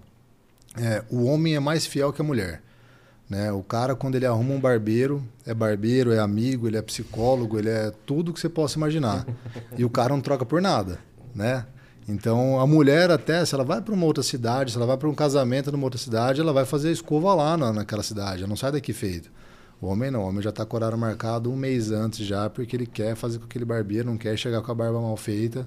é, 0.76 1.04
o 1.08 1.26
homem 1.26 1.54
é 1.54 1.60
mais 1.60 1.86
fiel 1.86 2.12
que 2.12 2.20
a 2.20 2.24
mulher. 2.24 2.65
Né? 3.28 3.50
O 3.50 3.62
cara, 3.62 3.96
quando 3.96 4.14
ele 4.14 4.26
arruma 4.26 4.54
um 4.54 4.60
barbeiro, 4.60 5.22
é 5.44 5.52
barbeiro, 5.52 6.12
é 6.12 6.18
amigo, 6.18 6.68
ele 6.68 6.76
é 6.76 6.82
psicólogo, 6.82 7.58
ele 7.58 7.68
é 7.68 7.92
tudo 8.06 8.32
que 8.32 8.38
você 8.38 8.48
possa 8.48 8.78
imaginar. 8.78 9.26
e 9.76 9.84
o 9.84 9.90
cara 9.90 10.10
não 10.10 10.20
troca 10.20 10.44
por 10.44 10.62
nada, 10.62 10.98
né? 11.34 11.66
Então, 12.08 12.60
a 12.60 12.66
mulher 12.66 13.10
até, 13.10 13.44
se 13.44 13.52
ela 13.52 13.64
vai 13.64 13.80
para 13.80 13.92
uma 13.92 14.06
outra 14.06 14.22
cidade, 14.22 14.70
se 14.70 14.76
ela 14.76 14.86
vai 14.86 14.96
para 14.96 15.08
um 15.08 15.14
casamento 15.14 15.72
numa 15.72 15.84
outra 15.84 15.98
cidade, 15.98 16.40
ela 16.40 16.52
vai 16.52 16.64
fazer 16.64 16.90
a 16.90 16.92
escova 16.92 17.34
lá 17.34 17.56
na, 17.56 17.72
naquela 17.72 18.02
cidade, 18.02 18.42
ela 18.42 18.48
não 18.48 18.56
sai 18.56 18.70
daqui 18.70 18.92
feito. 18.92 19.28
O 19.80 19.88
homem 19.88 20.08
não, 20.08 20.22
o 20.22 20.28
homem 20.28 20.40
já 20.40 20.50
está 20.50 20.64
com 20.64 20.76
horário 20.76 20.96
marcado 20.96 21.50
um 21.50 21.56
mês 21.56 21.90
antes 21.90 22.24
já, 22.24 22.48
porque 22.48 22.76
ele 22.76 22.86
quer 22.86 23.16
fazer 23.16 23.40
com 23.40 23.44
aquele 23.44 23.64
barbeiro, 23.64 24.08
não 24.08 24.16
quer 24.16 24.36
chegar 24.38 24.62
com 24.62 24.70
a 24.70 24.74
barba 24.74 25.00
mal 25.00 25.16
feita 25.16 25.66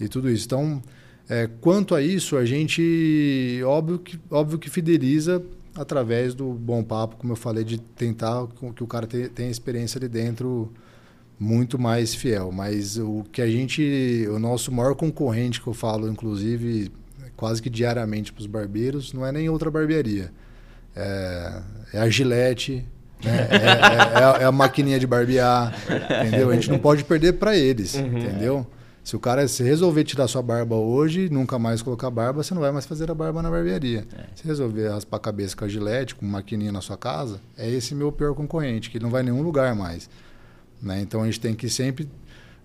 e 0.00 0.08
tudo 0.08 0.30
isso. 0.30 0.46
Então, 0.46 0.82
é, 1.28 1.48
quanto 1.60 1.94
a 1.94 2.00
isso, 2.00 2.38
a 2.38 2.44
gente, 2.46 3.60
óbvio 3.64 3.98
que, 3.98 4.18
óbvio 4.30 4.58
que 4.58 4.70
fideliza 4.70 5.42
através 5.80 6.34
do 6.34 6.52
bom 6.52 6.84
papo, 6.84 7.16
como 7.16 7.32
eu 7.32 7.36
falei, 7.36 7.64
de 7.64 7.78
tentar 7.78 8.46
que 8.76 8.84
o 8.84 8.86
cara 8.86 9.06
tenha 9.06 9.50
experiência 9.50 9.98
ali 9.98 10.08
dentro 10.08 10.70
muito 11.38 11.78
mais 11.78 12.14
fiel. 12.14 12.52
Mas 12.52 12.98
o 12.98 13.24
que 13.32 13.40
a 13.40 13.46
gente, 13.46 14.26
o 14.28 14.38
nosso 14.38 14.70
maior 14.70 14.94
concorrente 14.94 15.58
que 15.58 15.66
eu 15.66 15.72
falo, 15.72 16.06
inclusive, 16.06 16.92
quase 17.34 17.62
que 17.62 17.70
diariamente 17.70 18.30
para 18.30 18.42
os 18.42 18.46
barbeiros, 18.46 19.14
não 19.14 19.24
é 19.24 19.32
nem 19.32 19.48
outra 19.48 19.70
barbearia. 19.70 20.30
É, 20.94 21.62
é 21.94 21.98
a 21.98 22.10
Gillette, 22.10 22.84
né? 23.24 23.48
é, 23.50 24.40
é, 24.40 24.42
é, 24.42 24.44
a 24.44 24.52
maquininha 24.52 25.00
de 25.00 25.06
barbear, 25.06 25.74
entendeu? 26.26 26.50
A 26.50 26.54
gente 26.54 26.70
não 26.70 26.78
pode 26.78 27.04
perder 27.04 27.34
para 27.34 27.56
eles, 27.56 27.94
uhum. 27.94 28.18
entendeu? 28.18 28.66
Se 29.10 29.16
o 29.16 29.18
cara 29.18 29.48
se 29.48 29.64
resolver 29.64 30.04
tirar 30.04 30.28
sua 30.28 30.40
barba 30.40 30.76
hoje, 30.76 31.28
nunca 31.28 31.58
mais 31.58 31.82
colocar 31.82 32.08
barba, 32.12 32.44
você 32.44 32.54
não 32.54 32.60
vai 32.60 32.70
mais 32.70 32.86
fazer 32.86 33.10
a 33.10 33.14
barba 33.14 33.42
na 33.42 33.50
barbearia. 33.50 34.06
É. 34.16 34.26
Se 34.36 34.46
resolver 34.46 34.88
raspar 34.88 35.16
a 35.16 35.20
cabeça 35.20 35.56
com 35.56 35.64
a 35.64 35.68
gilete, 35.68 36.14
com 36.14 36.24
uma 36.24 36.38
maquininha 36.38 36.70
na 36.70 36.80
sua 36.80 36.96
casa, 36.96 37.40
é 37.58 37.68
esse 37.68 37.92
meu 37.92 38.12
pior 38.12 38.36
concorrente, 38.36 38.88
que 38.88 39.00
não 39.00 39.10
vai 39.10 39.22
em 39.22 39.24
nenhum 39.24 39.42
lugar 39.42 39.74
mais. 39.74 40.08
Né? 40.80 41.00
Então 41.00 41.22
a 41.22 41.24
gente 41.24 41.40
tem 41.40 41.56
que 41.56 41.68
sempre 41.68 42.08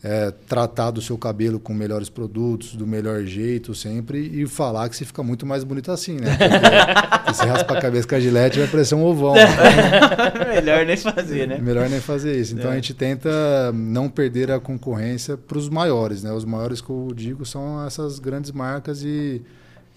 é, 0.07 0.31
tratar 0.47 0.91
do 0.91 1.01
seu 1.01 1.17
cabelo 1.17 1.59
com 1.59 1.73
melhores 1.73 2.09
produtos, 2.09 2.75
do 2.75 2.85
melhor 2.85 3.23
jeito 3.23 3.73
sempre, 3.73 4.19
e 4.19 4.45
falar 4.45 4.87
que 4.87 4.95
você 4.95 5.03
fica 5.03 5.23
muito 5.23 5.47
mais 5.47 5.63
bonito 5.63 5.91
assim, 5.91 6.19
né? 6.19 6.37
Porque 7.23 7.33
se 7.33 7.43
raspa 7.43 7.75
a 7.75 7.81
cabeça 7.81 8.07
com 8.07 8.13
a 8.13 8.19
gilete 8.19 8.59
vai 8.59 8.67
parecer 8.67 8.93
um 8.93 9.03
ovão. 9.03 9.33
Né? 9.33 9.41
Melhor 10.61 10.85
nem 10.85 10.95
fazer, 10.95 11.47
né? 11.47 11.57
Melhor 11.57 11.89
nem 11.89 11.99
fazer 11.99 12.39
isso. 12.39 12.53
Então 12.53 12.69
É. 12.69 12.73
a 12.73 12.75
gente 12.75 12.93
tenta 12.93 13.29
não 13.73 14.07
perder 14.07 14.51
a 14.51 14.59
concorrência 14.59 15.35
para 15.35 15.57
os 15.57 15.69
maiores, 15.69 16.21
né? 16.21 16.31
Os 16.31 16.45
maiores 16.45 16.81
que 16.81 16.89
eu 16.91 17.11
digo 17.15 17.43
são 17.43 17.83
essas 17.83 18.19
grandes 18.19 18.51
marcas 18.51 19.01
e, 19.03 19.41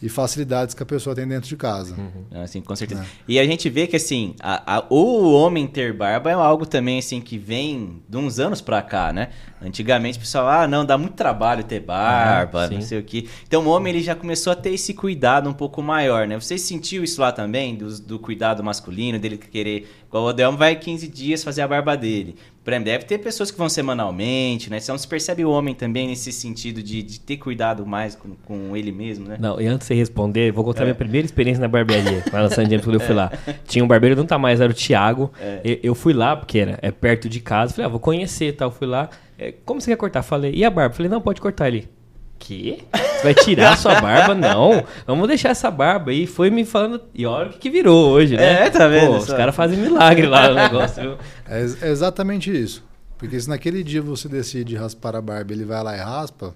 e 0.00 0.08
facilidades 0.08 0.74
que 0.74 0.82
a 0.82 0.86
pessoa 0.86 1.14
tem 1.14 1.26
dentro 1.26 1.48
de 1.48 1.56
casa. 1.56 1.96
Assim, 2.42 2.60
com 2.60 2.74
certeza. 2.76 3.02
É. 3.02 3.06
E 3.26 3.38
a 3.38 3.44
gente 3.44 3.68
vê 3.68 3.86
que, 3.86 3.96
assim, 3.96 4.34
a- 4.40 4.76
a- 4.78 4.86
o 4.88 5.32
homem 5.32 5.66
ter 5.66 5.92
barba 5.92 6.30
é 6.30 6.34
algo 6.34 6.64
também, 6.64 6.98
assim, 7.00 7.20
que 7.20 7.36
vem 7.36 8.00
de 8.08 8.16
uns 8.16 8.38
anos 8.38 8.60
pra 8.60 8.80
cá, 8.80 9.12
né? 9.12 9.30
Antigamente 9.60 10.18
o 10.18 10.20
pessoal, 10.20 10.46
ah, 10.48 10.68
não, 10.68 10.84
dá 10.84 10.96
muito 10.96 11.14
trabalho 11.14 11.64
ter 11.64 11.80
barba, 11.80 12.64
Ah, 12.64 12.68
não 12.70 12.80
sei 12.80 12.98
o 13.00 13.02
quê. 13.02 13.26
Então 13.46 13.64
o 13.66 13.68
homem, 13.68 13.92
ele 13.92 14.02
já 14.02 14.14
começou 14.14 14.52
a 14.52 14.56
ter 14.56 14.70
esse 14.72 14.94
cuidado 14.94 15.50
um 15.50 15.52
pouco 15.52 15.82
maior, 15.82 16.28
né? 16.28 16.38
Você 16.38 16.56
sentiu 16.56 17.02
isso 17.02 17.20
lá 17.20 17.32
também, 17.32 17.74
do, 17.74 18.00
do 18.00 18.18
cuidado 18.20 18.62
masculino, 18.62 19.18
dele 19.18 19.36
querer... 19.36 19.88
Igual 20.08 20.24
o 20.24 20.28
Adelmo 20.28 20.56
vai 20.56 20.74
15 20.76 21.06
dias 21.08 21.44
fazer 21.44 21.60
a 21.62 21.68
barba 21.68 21.94
dele. 21.96 22.36
Por 22.68 22.72
exemplo, 22.74 22.84
deve 22.84 23.04
ter 23.06 23.16
pessoas 23.16 23.50
que 23.50 23.56
vão 23.56 23.66
semanalmente, 23.66 24.68
né? 24.68 24.76
Então 24.76 24.98
se 24.98 25.08
percebe 25.08 25.42
o 25.42 25.50
homem 25.50 25.74
também 25.74 26.06
nesse 26.06 26.30
sentido 26.30 26.82
de, 26.82 27.02
de 27.02 27.18
ter 27.18 27.38
cuidado 27.38 27.86
mais 27.86 28.14
com, 28.14 28.34
com 28.44 28.76
ele 28.76 28.92
mesmo, 28.92 29.26
né? 29.26 29.38
Não, 29.40 29.58
e 29.58 29.66
antes 29.66 29.88
de 29.88 29.94
você 29.94 29.94
responder, 29.94 30.52
vou 30.52 30.62
É. 30.62 30.66
contar 30.66 30.82
minha 30.82 30.94
primeira 30.94 31.24
experiência 31.24 31.62
na 31.62 31.66
barbearia, 31.68 32.22
lá 32.30 32.42
na 32.42 32.50
San 32.50 32.66
James, 32.66 32.84
quando 32.84 32.96
eu 32.96 33.00
fui 33.00 33.14
lá. 33.14 33.32
Tinha 33.66 33.82
um 33.82 33.88
barbeiro, 33.88 34.14
não 34.16 34.26
tá 34.26 34.36
mais, 34.38 34.60
era 34.60 34.70
o 34.70 34.74
Thiago. 34.74 35.32
É. 35.40 35.60
Eu, 35.64 35.78
eu 35.82 35.94
fui 35.94 36.12
lá, 36.12 36.36
porque 36.36 36.58
era, 36.58 36.78
é 36.82 36.90
perto 36.90 37.26
de 37.26 37.40
casa. 37.40 37.72
Falei, 37.72 37.86
ah, 37.86 37.88
vou 37.88 38.00
conhecer 38.00 38.48
e 38.48 38.52
tal. 38.52 38.70
Fui 38.70 38.86
lá. 38.86 39.08
é, 39.38 39.54
como 39.64 39.80
você 39.80 39.90
quer 39.90 39.96
cortar? 39.96 40.22
Falei, 40.22 40.52
e 40.54 40.62
a 40.62 40.68
barba? 40.68 40.94
Falei, 40.94 41.10
não, 41.10 41.22
pode 41.22 41.40
cortar 41.40 41.64
ali. 41.64 41.88
Que? 42.38 42.84
Você 42.94 43.22
vai 43.24 43.34
tirar 43.34 43.72
a 43.72 43.76
sua 43.76 44.00
barba? 44.00 44.34
Não. 44.34 44.84
Vamos 45.06 45.26
deixar 45.28 45.50
essa 45.50 45.70
barba 45.70 46.10
aí. 46.12 46.26
Foi 46.26 46.50
me 46.50 46.64
falando. 46.64 47.00
E 47.14 47.26
olha 47.26 47.48
o 47.48 47.52
que, 47.52 47.58
que 47.58 47.70
virou 47.70 48.10
hoje, 48.10 48.36
né? 48.36 48.66
É, 48.66 48.70
tá 48.70 48.86
vendo 48.86 49.08
Pô, 49.12 49.16
os 49.18 49.26
caras 49.26 49.54
fazem 49.54 49.78
milagre 49.78 50.26
lá 50.26 50.48
no 50.48 50.54
negócio, 50.54 51.02
viu? 51.02 51.12
É, 51.48 51.60
é 51.82 51.90
exatamente 51.90 52.50
isso. 52.50 52.84
Porque 53.18 53.38
se 53.40 53.48
naquele 53.48 53.82
dia 53.82 54.00
você 54.00 54.28
decide 54.28 54.76
raspar 54.76 55.16
a 55.16 55.20
barba 55.20 55.52
ele 55.52 55.64
vai 55.64 55.82
lá 55.82 55.96
e 55.96 55.98
raspa, 56.00 56.54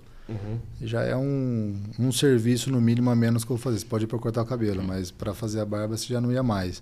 já 0.81 1.03
é 1.03 1.17
um, 1.17 1.75
um 1.99 2.11
serviço 2.13 2.71
no 2.71 2.81
mínimo 2.81 3.11
a 3.11 3.17
menos 3.17 3.45
que 3.45 3.51
eu 3.51 3.57
vou 3.57 3.63
fazer. 3.63 3.81
Você 3.81 3.85
pode 3.87 4.05
ir 4.05 4.07
para 4.07 4.19
cortar 4.19 4.43
o 4.43 4.47
cabelo, 4.47 4.83
mas 4.83 5.11
para 5.11 5.35
fazer 5.35 5.61
a 5.61 5.65
barba 5.67 5.97
você 5.97 6.07
já 6.15 6.21
não 6.21 6.31
ia 6.33 6.43
mais. 6.43 6.81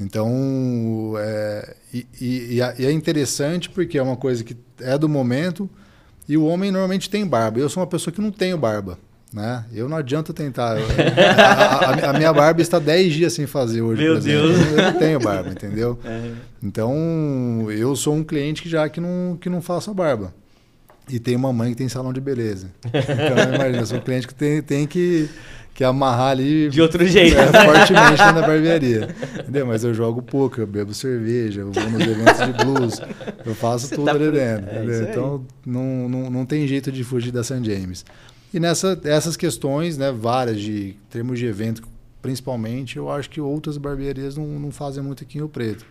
Então, 0.00 1.14
é, 1.18 1.74
e, 1.92 2.06
e- 2.20 2.58
e 2.58 2.82
e 2.82 2.86
é 2.86 2.92
interessante 2.92 3.68
porque 3.68 3.98
é 3.98 4.02
uma 4.02 4.16
coisa 4.16 4.42
que 4.42 4.56
é 4.80 4.96
do 4.96 5.08
momento 5.08 5.68
e 6.32 6.36
o 6.36 6.44
homem 6.46 6.70
normalmente 6.70 7.08
tem 7.10 7.26
barba. 7.26 7.58
Eu 7.58 7.68
sou 7.68 7.80
uma 7.82 7.86
pessoa 7.86 8.12
que 8.12 8.20
não 8.20 8.30
tenho 8.30 8.56
barba. 8.58 8.98
Né? 9.32 9.64
Eu 9.72 9.88
não 9.88 9.96
adianta 9.96 10.32
tentar. 10.34 10.78
Eu- 10.78 10.86
a, 11.38 12.06
a- 12.06 12.10
a 12.10 12.12
minha 12.12 12.32
barba 12.34 12.60
está 12.60 12.78
10 12.78 13.14
dias 13.14 13.32
sem 13.32 13.46
fazer 13.46 13.80
hoje. 13.80 14.02
Meu. 14.02 14.20
Deus. 14.20 14.56
Eu 14.76 14.82
não 14.92 14.98
tenho 14.98 15.18
barba, 15.20 15.48
entendeu? 15.50 15.98
É. 16.04 16.30
Então, 16.62 17.66
eu 17.70 17.94
sou 17.96 18.14
um 18.14 18.22
cliente 18.22 18.62
que 18.62 18.68
já 18.68 18.88
que 18.88 19.00
não, 19.00 19.36
que 19.40 19.48
não 19.48 19.62
faço 19.62 19.90
a 19.90 19.94
barba. 19.94 20.34
E 21.08 21.18
tem 21.18 21.34
uma 21.36 21.52
mãe 21.52 21.70
que 21.70 21.76
tem 21.76 21.88
salão 21.88 22.12
de 22.12 22.20
beleza. 22.20 22.68
Então, 22.86 23.54
imagina, 23.54 23.78
eu 23.78 23.86
sou 23.86 23.98
um 23.98 24.00
cliente 24.00 24.26
que 24.26 24.34
tem, 24.34 24.62
tem 24.62 24.86
que, 24.86 25.28
que 25.74 25.82
amarrar 25.84 26.30
ali 26.30 26.68
De 26.70 26.80
outro 26.80 27.04
jeito. 27.06 27.36
é, 27.36 27.46
fortemente 27.46 28.18
na 28.18 28.40
barbearia. 28.40 29.08
Entendeu? 29.40 29.66
Mas 29.66 29.82
eu 29.84 29.92
jogo 29.92 30.22
pouco, 30.22 30.60
eu 30.60 30.66
bebo 30.66 30.94
cerveja, 30.94 31.62
eu 31.62 31.72
vou 31.72 31.90
nos 31.90 32.00
eventos 32.06 32.46
de 32.46 32.64
blues, 32.64 33.00
eu 33.44 33.54
faço 33.54 33.88
Você 33.88 33.94
tudo 33.96 34.04
tá 34.06 34.12
ali 34.12 34.24
por- 34.26 34.32
dentro. 34.32 34.70
é. 34.70 35.10
Então, 35.10 35.44
não, 35.66 36.08
não, 36.08 36.30
não 36.30 36.46
tem 36.46 36.66
jeito 36.68 36.90
de 36.92 37.02
fugir 37.04 37.32
da 37.32 37.42
San 37.42 37.62
James. 37.64 38.04
E 38.54 38.60
nessa, 38.60 38.98
essas 39.04 39.36
questões, 39.36 39.98
né, 39.98 40.12
várias 40.12 40.60
de 40.60 40.94
termos 41.10 41.38
de 41.38 41.46
evento, 41.46 41.82
principalmente, 42.22 42.96
eu 42.96 43.10
acho 43.10 43.28
que 43.28 43.40
outras 43.40 43.76
barbearias 43.76 44.36
não, 44.36 44.46
não 44.46 44.70
fazem 44.70 45.02
muito 45.02 45.24
aqui 45.24 45.36
em 45.36 45.40
Rio 45.40 45.48
Preto. 45.48 45.84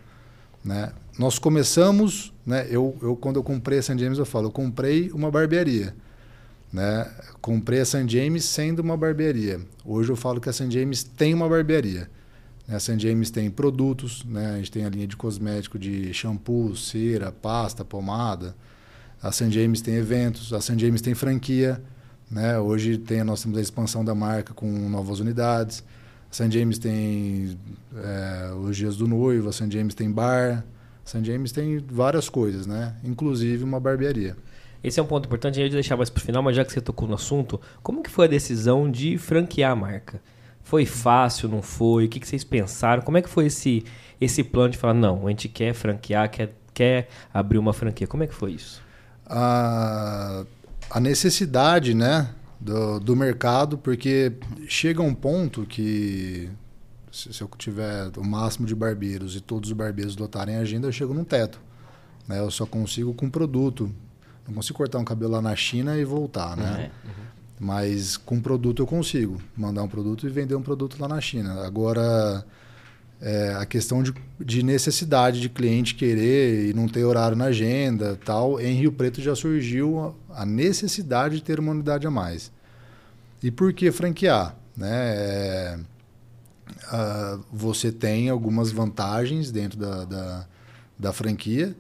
Né? 0.64 0.92
Nós 1.18 1.38
começamos, 1.38 2.34
né, 2.46 2.68
eu, 2.70 2.96
eu, 3.02 3.16
quando 3.16 3.36
eu 3.36 3.44
comprei 3.44 3.80
a 3.80 3.84
San 3.84 3.98
James, 3.98 4.18
eu 4.18 4.26
falo, 4.26 4.48
eu 4.48 4.52
comprei 4.52 5.12
uma 5.12 5.30
barbearia. 5.30 5.94
Né? 6.72 7.10
Comprei 7.42 7.82
a 7.82 7.86
San 7.86 8.08
James 8.08 8.46
sendo 8.46 8.80
uma 8.80 8.96
barbearia. 8.96 9.60
Hoje 9.84 10.10
eu 10.10 10.16
falo 10.16 10.40
que 10.40 10.50
a 10.50 10.54
San 10.54 10.72
James 10.72 11.04
tem 11.04 11.34
uma 11.34 11.50
barbearia. 11.50 12.10
né? 12.68 12.76
A 12.76 12.80
San 12.80 12.98
James 12.98 13.30
tem 13.30 13.52
produtos, 13.52 14.24
né? 14.24 14.54
a 14.54 14.58
gente 14.58 14.72
tem 14.72 14.86
a 14.86 14.90
linha 14.90 15.06
de 15.06 15.18
cosmético 15.18 15.78
de 15.78 16.14
shampoo, 16.14 16.76
cera, 16.76 17.32
pasta, 17.32 17.84
pomada. 17.84 18.56
A 19.22 19.32
San 19.32 19.52
James 19.52 19.82
tem 19.82 19.96
eventos, 19.96 20.54
a 20.54 20.62
San 20.62 20.80
James 20.80 21.02
tem 21.02 21.14
franquia. 21.14 21.82
Né? 22.30 22.58
Hoje 22.58 22.98
tem, 22.98 23.22
nós 23.26 23.44
temos 23.44 23.58
a 23.58 23.62
expansão 23.62 24.06
da 24.06 24.16
marca 24.16 24.54
com 24.54 24.72
novas 24.90 25.20
unidades. 25.20 25.84
A 26.32 26.34
San 26.34 26.50
James 26.50 26.80
tem 26.80 27.58
é, 27.94 28.54
os 28.54 28.78
dias 28.78 28.96
do 28.96 29.06
noivo, 29.06 29.50
a 29.50 29.52
San 29.52 29.70
James 29.70 29.94
tem 29.94 30.10
bar, 30.10 30.64
San 31.04 31.24
James 31.24 31.52
tem 31.52 31.84
várias 31.90 32.30
coisas, 32.30 32.66
né? 32.68 32.96
inclusive 33.04 33.64
uma 33.64 33.80
barbearia. 33.80 34.36
Esse 34.84 35.00
é 35.00 35.04
um 35.04 35.06
ponto 35.06 35.26
importante, 35.26 35.60
a 35.60 35.64
gente 35.64 35.72
vai 35.72 35.82
deixar 35.82 35.98
mais 35.98 36.10
pro 36.10 36.24
final, 36.24 36.42
mas 36.42 36.56
já 36.56 36.66
que 36.66 36.74
você 36.74 36.82
tocou 36.82 37.08
no 37.08 37.14
assunto, 37.14 37.62
como 37.84 38.02
que 38.02 38.10
foi 38.10 38.26
a 38.26 38.30
decisão 38.30 38.90
de 38.90 39.18
franquear 39.18 39.72
a 39.72 39.76
marca? 39.76 40.22
Foi 40.64 40.86
fácil, 40.86 41.50
não 41.50 41.62
foi? 41.62 42.06
O 42.06 42.10
que, 42.10 42.20
que 42.20 42.28
vocês 42.28 42.44
pensaram? 42.44 43.04
Como 43.04 43.18
é 43.18 43.22
que 43.22 43.30
foi 43.30 43.46
esse, 43.48 43.84
esse 44.20 44.44
plano 44.44 44.70
de 44.70 44.78
falar, 44.78 44.94
não, 44.94 45.28
a 45.28 45.30
gente 45.30 45.48
quer 45.48 45.74
franquear, 45.74 46.30
quer, 46.32 46.56
quer 46.74 47.10
abrir 47.32 47.58
uma 47.60 47.74
franquia? 47.74 48.08
Como 48.08 48.24
é 48.24 48.28
que 48.28 48.34
foi 48.34 48.54
isso? 48.54 48.82
a, 49.32 50.46
a 50.90 51.00
necessidade 51.00 51.94
né, 51.94 52.30
do, 52.60 53.00
do 53.00 53.16
mercado, 53.16 53.78
porque 53.78 54.34
chega 54.68 55.02
um 55.02 55.14
ponto 55.14 55.66
que 55.66 56.50
se, 57.12 57.34
se 57.34 57.42
eu 57.42 57.50
tiver 57.58 58.12
o 58.18 58.24
máximo 58.24 58.66
de 58.66 58.74
barbeiros 58.74 59.36
e 59.36 59.42
todos 59.42 59.70
os 59.70 59.76
barbeiros 59.76 60.16
lotarem 60.16 60.56
a 60.56 60.60
agenda, 60.60 60.88
eu 60.88 60.92
chego 60.92 61.14
num 61.14 61.24
teto. 61.24 61.60
Né? 62.28 62.40
Eu 62.40 62.50
só 62.50 62.66
consigo 62.66 63.14
com 63.14 63.30
produto. 63.30 63.92
Não 64.48 64.56
consigo 64.56 64.78
cortar 64.78 64.98
um 64.98 65.06
cabelo 65.06 65.34
lá 65.34 65.42
na 65.42 65.56
China 65.56 65.98
e 65.98 66.04
voltar, 66.04 66.58
né? 66.58 66.92
Mas 67.60 68.18
com 68.18 68.42
produto 68.42 68.82
eu 68.82 68.88
consigo 68.88 69.40
mandar 69.56 69.84
um 69.84 69.88
produto 69.88 70.26
e 70.26 70.30
vender 70.30 70.56
um 70.56 70.64
produto 70.64 71.00
lá 71.00 71.08
na 71.08 71.22
China. 71.22 71.64
Agora, 71.64 72.44
é, 73.22 73.54
a 73.54 73.66
questão 73.68 74.02
de, 74.02 74.14
de 74.40 74.64
necessidade 74.64 75.40
de 75.40 75.48
cliente 75.48 75.94
querer 75.94 76.70
e 76.70 76.74
não 76.74 76.88
ter 76.88 77.04
horário 77.04 77.38
na 77.38 77.46
agenda 77.46 78.20
tal, 78.26 78.60
em 78.60 78.74
Rio 78.74 78.92
Preto 78.92 79.22
já 79.22 79.36
surgiu 79.36 80.16
a, 80.32 80.42
a 80.42 80.46
necessidade 80.46 81.36
de 81.36 81.44
ter 81.44 81.60
uma 81.60 81.72
unidade 81.72 82.08
a 82.08 82.12
mais. 82.12 82.52
E 83.44 83.52
por 83.52 83.72
que 83.74 83.92
franquear? 83.92 84.56
Né? 84.76 84.90
É, 84.92 85.80
ah, 86.88 87.40
você 87.52 87.92
tem 87.92 88.30
algumas 88.30 88.72
vantagens 88.72 89.52
dentro 89.52 89.80
da, 89.80 90.06
da, 90.06 90.48
da 90.98 91.14
franquia 91.14 91.76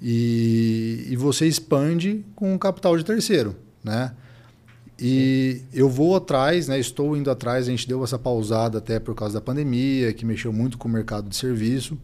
e, 0.00 1.06
e 1.08 1.16
você 1.16 1.46
expande 1.46 2.24
com 2.34 2.58
capital 2.58 2.96
de 2.96 3.04
terceiro, 3.04 3.56
né? 3.82 4.12
E 4.98 5.62
eu 5.72 5.88
vou 5.88 6.14
atrás, 6.14 6.68
né? 6.68 6.78
Estou 6.78 7.16
indo 7.16 7.30
atrás. 7.30 7.66
A 7.66 7.70
gente 7.70 7.88
deu 7.88 8.04
essa 8.04 8.18
pausada 8.18 8.78
até 8.78 9.00
por 9.00 9.14
causa 9.14 9.34
da 9.34 9.40
pandemia, 9.40 10.12
que 10.12 10.24
mexeu 10.24 10.52
muito 10.52 10.78
com 10.78 10.88
o 10.88 10.90
mercado 10.90 11.28
de 11.28 11.36
serviço. 11.36 11.98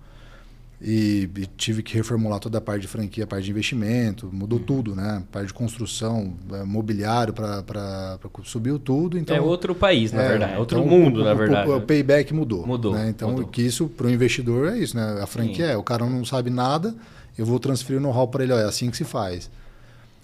E, 0.82 1.28
e 1.36 1.46
tive 1.58 1.82
que 1.82 1.94
reformular 1.94 2.40
toda 2.40 2.56
a 2.56 2.60
parte 2.60 2.82
de 2.82 2.88
franquia, 2.88 3.24
a 3.24 3.26
parte 3.26 3.44
de 3.44 3.50
investimento, 3.50 4.30
mudou 4.32 4.58
tudo, 4.58 4.96
né? 4.96 5.22
Parte 5.30 5.48
de 5.48 5.52
construção, 5.52 6.32
eh, 6.54 6.64
mobiliário 6.64 7.34
para 7.34 8.18
subiu 8.44 8.78
tudo. 8.78 9.18
Então 9.18 9.36
é 9.36 9.40
outro 9.42 9.74
país, 9.74 10.10
na 10.10 10.22
é, 10.22 10.28
verdade. 10.28 10.54
É 10.54 10.58
outro 10.58 10.78
então, 10.78 10.90
mundo, 10.90 11.20
o, 11.20 11.24
na 11.24 11.34
verdade. 11.34 11.68
O, 11.68 11.76
o 11.76 11.80
payback 11.82 12.32
mudou. 12.32 12.66
Mudou, 12.66 12.94
né? 12.94 13.10
Então, 13.10 13.30
mudou. 13.30 13.46
que 13.46 13.60
isso 13.60 13.88
para 13.88 14.06
o 14.06 14.10
investidor 14.10 14.72
é 14.72 14.78
isso, 14.78 14.96
né? 14.96 15.20
A 15.22 15.26
franquia 15.26 15.66
Sim. 15.66 15.72
é, 15.72 15.76
o 15.76 15.82
cara 15.82 16.06
não 16.06 16.24
sabe 16.24 16.48
nada, 16.48 16.94
eu 17.36 17.44
vou 17.44 17.58
transferir 17.58 18.00
o 18.00 18.02
know-how 18.02 18.26
para 18.28 18.42
ele, 18.42 18.54
ó, 18.54 18.58
é 18.58 18.64
assim 18.64 18.90
que 18.90 18.96
se 18.96 19.04
faz. 19.04 19.50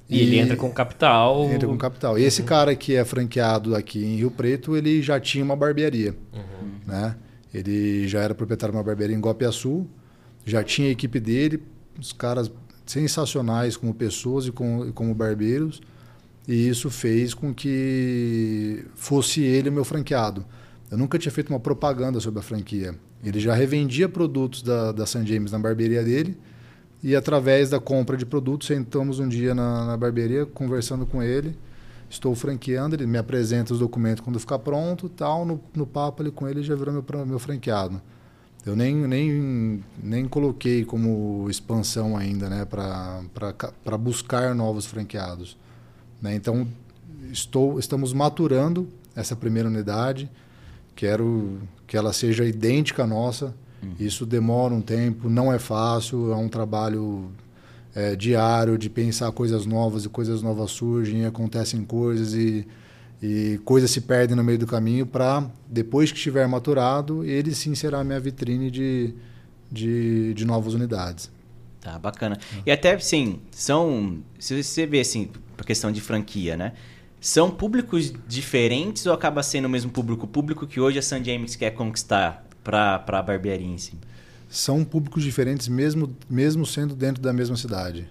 E, 0.08 0.20
ele 0.20 0.38
entra 0.38 0.56
com 0.56 0.70
capital. 0.70 1.50
Entra 1.50 1.68
com 1.68 1.76
capital. 1.76 2.18
E 2.18 2.25
esse 2.25 2.42
cara 2.42 2.75
que 2.75 2.94
é 2.94 3.04
franqueado 3.04 3.75
aqui 3.75 4.02
em 4.02 4.16
Rio 4.16 4.30
Preto, 4.30 4.76
ele 4.76 5.02
já 5.02 5.20
tinha 5.20 5.44
uma 5.44 5.56
barbearia. 5.56 6.14
Né? 6.86 7.14
Ele 7.52 8.06
já 8.06 8.20
era 8.20 8.34
proprietário 8.34 8.72
de 8.72 8.78
uma 8.78 8.84
barbearia 8.84 9.16
em 9.16 9.20
Guapiaçu, 9.20 9.86
já 10.47 10.62
tinha 10.62 10.88
a 10.88 10.93
equipe 10.93 11.19
dele, 11.19 11.61
os 12.00 12.12
caras 12.12 12.50
sensacionais 12.87 13.76
como 13.76 13.93
pessoas 13.93 14.47
e 14.47 14.53
como, 14.53 14.93
como 14.93 15.12
barbeiros. 15.12 15.83
E 16.47 16.69
isso 16.69 16.88
fez 16.88 17.35
com 17.35 17.53
que 17.53 18.85
fosse 18.95 19.43
ele 19.43 19.69
meu 19.69 19.85
franqueado. 19.85 20.47
Eu 20.88 20.97
nunca 20.97 21.19
tinha 21.19 21.33
feito 21.33 21.50
uma 21.50 21.59
propaganda 21.59 22.21
sobre 22.21 22.38
a 22.38 22.43
franquia. 22.43 22.95
Ele 23.25 23.41
já 23.41 23.53
revendia 23.53 24.09
produtos 24.09 24.62
da, 24.62 24.93
da 24.93 25.05
San 25.05 25.26
James 25.26 25.50
na 25.50 25.59
barbearia 25.59 26.05
dele. 26.05 26.38
E 27.03 27.17
através 27.17 27.71
da 27.71 27.81
compra 27.81 28.17
de 28.17 28.25
produtos, 28.25 28.69
sentamos 28.69 29.19
um 29.19 29.29
dia 29.29 29.53
na, 29.53 29.85
na 29.85 29.97
barbearia, 29.97 30.47
conversando 30.47 31.05
com 31.05 31.21
ele. 31.21 31.59
Estou 32.09 32.37
franqueando, 32.37 32.95
ele 32.95 33.07
me 33.07 33.19
apresenta 33.19 33.73
os 33.73 33.81
documentos 33.81 34.21
quando 34.21 34.38
ficar 34.38 34.61
pronto 34.61 35.09
tal. 35.09 35.45
No, 35.45 35.61
no 35.75 35.85
papo 35.85 36.23
ali 36.23 36.31
com 36.31 36.47
ele 36.47 36.62
já 36.62 36.76
virou 36.76 36.95
meu, 36.95 37.26
meu 37.26 37.38
franqueado. 37.41 38.00
Eu 38.66 38.75
nem, 38.75 38.96
nem, 38.96 39.85
nem 40.02 40.26
coloquei 40.26 40.85
como 40.85 41.49
expansão 41.49 42.16
ainda, 42.16 42.50
né? 42.50 42.64
Para 42.64 43.96
buscar 43.96 44.56
novos 44.56 44.85
franqueados. 44.85 45.56
Né? 46.20 46.35
Então, 46.35 46.66
estou, 47.30 47.78
estamos 47.78 48.12
maturando 48.12 48.88
essa 49.14 49.37
primeira 49.37 49.68
unidade. 49.68 50.28
Quero 50.96 51.61
que 51.87 51.96
ela 51.96 52.12
seja 52.12 52.44
idêntica 52.44 53.04
à 53.04 53.06
nossa. 53.06 53.54
Uhum. 53.80 53.94
Isso 54.00 54.26
demora 54.26 54.75
um 54.75 54.80
tempo, 54.80 55.30
não 55.30 55.52
é 55.52 55.61
fácil, 55.61 56.32
é 56.32 56.37
um 56.37 56.49
trabalho 56.49 57.30
é, 57.94 58.16
diário 58.16 58.76
de 58.76 58.90
pensar 58.90 59.30
coisas 59.30 59.64
novas 59.64 60.04
e 60.04 60.08
coisas 60.08 60.42
novas 60.42 60.73
surgem, 60.73 61.25
acontecem 61.25 61.85
coisas 61.85 62.35
e 62.35 62.66
e 63.23 63.58
coisas 63.64 63.90
se 63.90 64.02
perdem 64.02 64.37
no 64.37 64.44
meio 64.44 64.58
do 64.58 64.66
caminho 64.66 65.06
para, 65.06 65.49
depois 65.66 66.12
que 66.12 66.18
estiver 66.18 66.46
maturado, 66.46 67.25
ele 67.25 67.54
sim 67.54 67.75
será 67.75 68.00
a 68.00 68.04
minha 68.04 68.20
vitrine 68.20 68.70
de, 68.70 69.14
de, 69.70 70.35
de 70.35 70.44
novas 70.44 70.75
unidades. 70.75 71.30
Tá, 71.80 71.99
bacana. 71.99 72.37
E 72.64 72.70
até, 72.70 72.99
sim, 72.99 73.40
são... 73.50 74.18
Se 74.38 74.62
você 74.62 74.87
vê, 74.87 75.00
assim, 75.00 75.30
por 75.56 75.64
questão 75.64 75.92
de 75.92 76.00
franquia, 76.00 76.56
né? 76.56 76.73
São 77.20 77.50
públicos 77.50 78.12
diferentes 78.28 79.06
ou 79.06 79.12
acaba 79.12 79.42
sendo 79.42 79.64
o 79.64 79.68
mesmo 79.68 79.90
público? 79.90 80.26
O 80.26 80.28
público 80.28 80.66
que 80.66 80.78
hoje 80.80 80.99
a 80.99 81.02
San 81.02 81.25
James 81.25 81.56
quer 81.56 81.70
conquistar 81.70 82.44
para 82.62 83.04
a 83.06 83.23
barbearia 83.23 83.66
em 83.66 83.78
si? 83.78 83.94
São 84.49 84.85
públicos 84.85 85.23
diferentes 85.23 85.68
mesmo, 85.68 86.14
mesmo 86.28 86.66
sendo 86.66 86.94
dentro 86.94 87.23
da 87.23 87.32
mesma 87.32 87.56
cidade. 87.56 88.08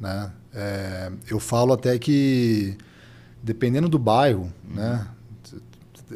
Né? 0.00 0.32
É, 0.52 1.12
eu 1.28 1.38
falo 1.38 1.72
até 1.72 1.98
que 1.98 2.76
dependendo 3.42 3.88
do 3.88 3.98
bairro, 3.98 4.52
uhum. 4.68 4.76
né? 4.76 5.06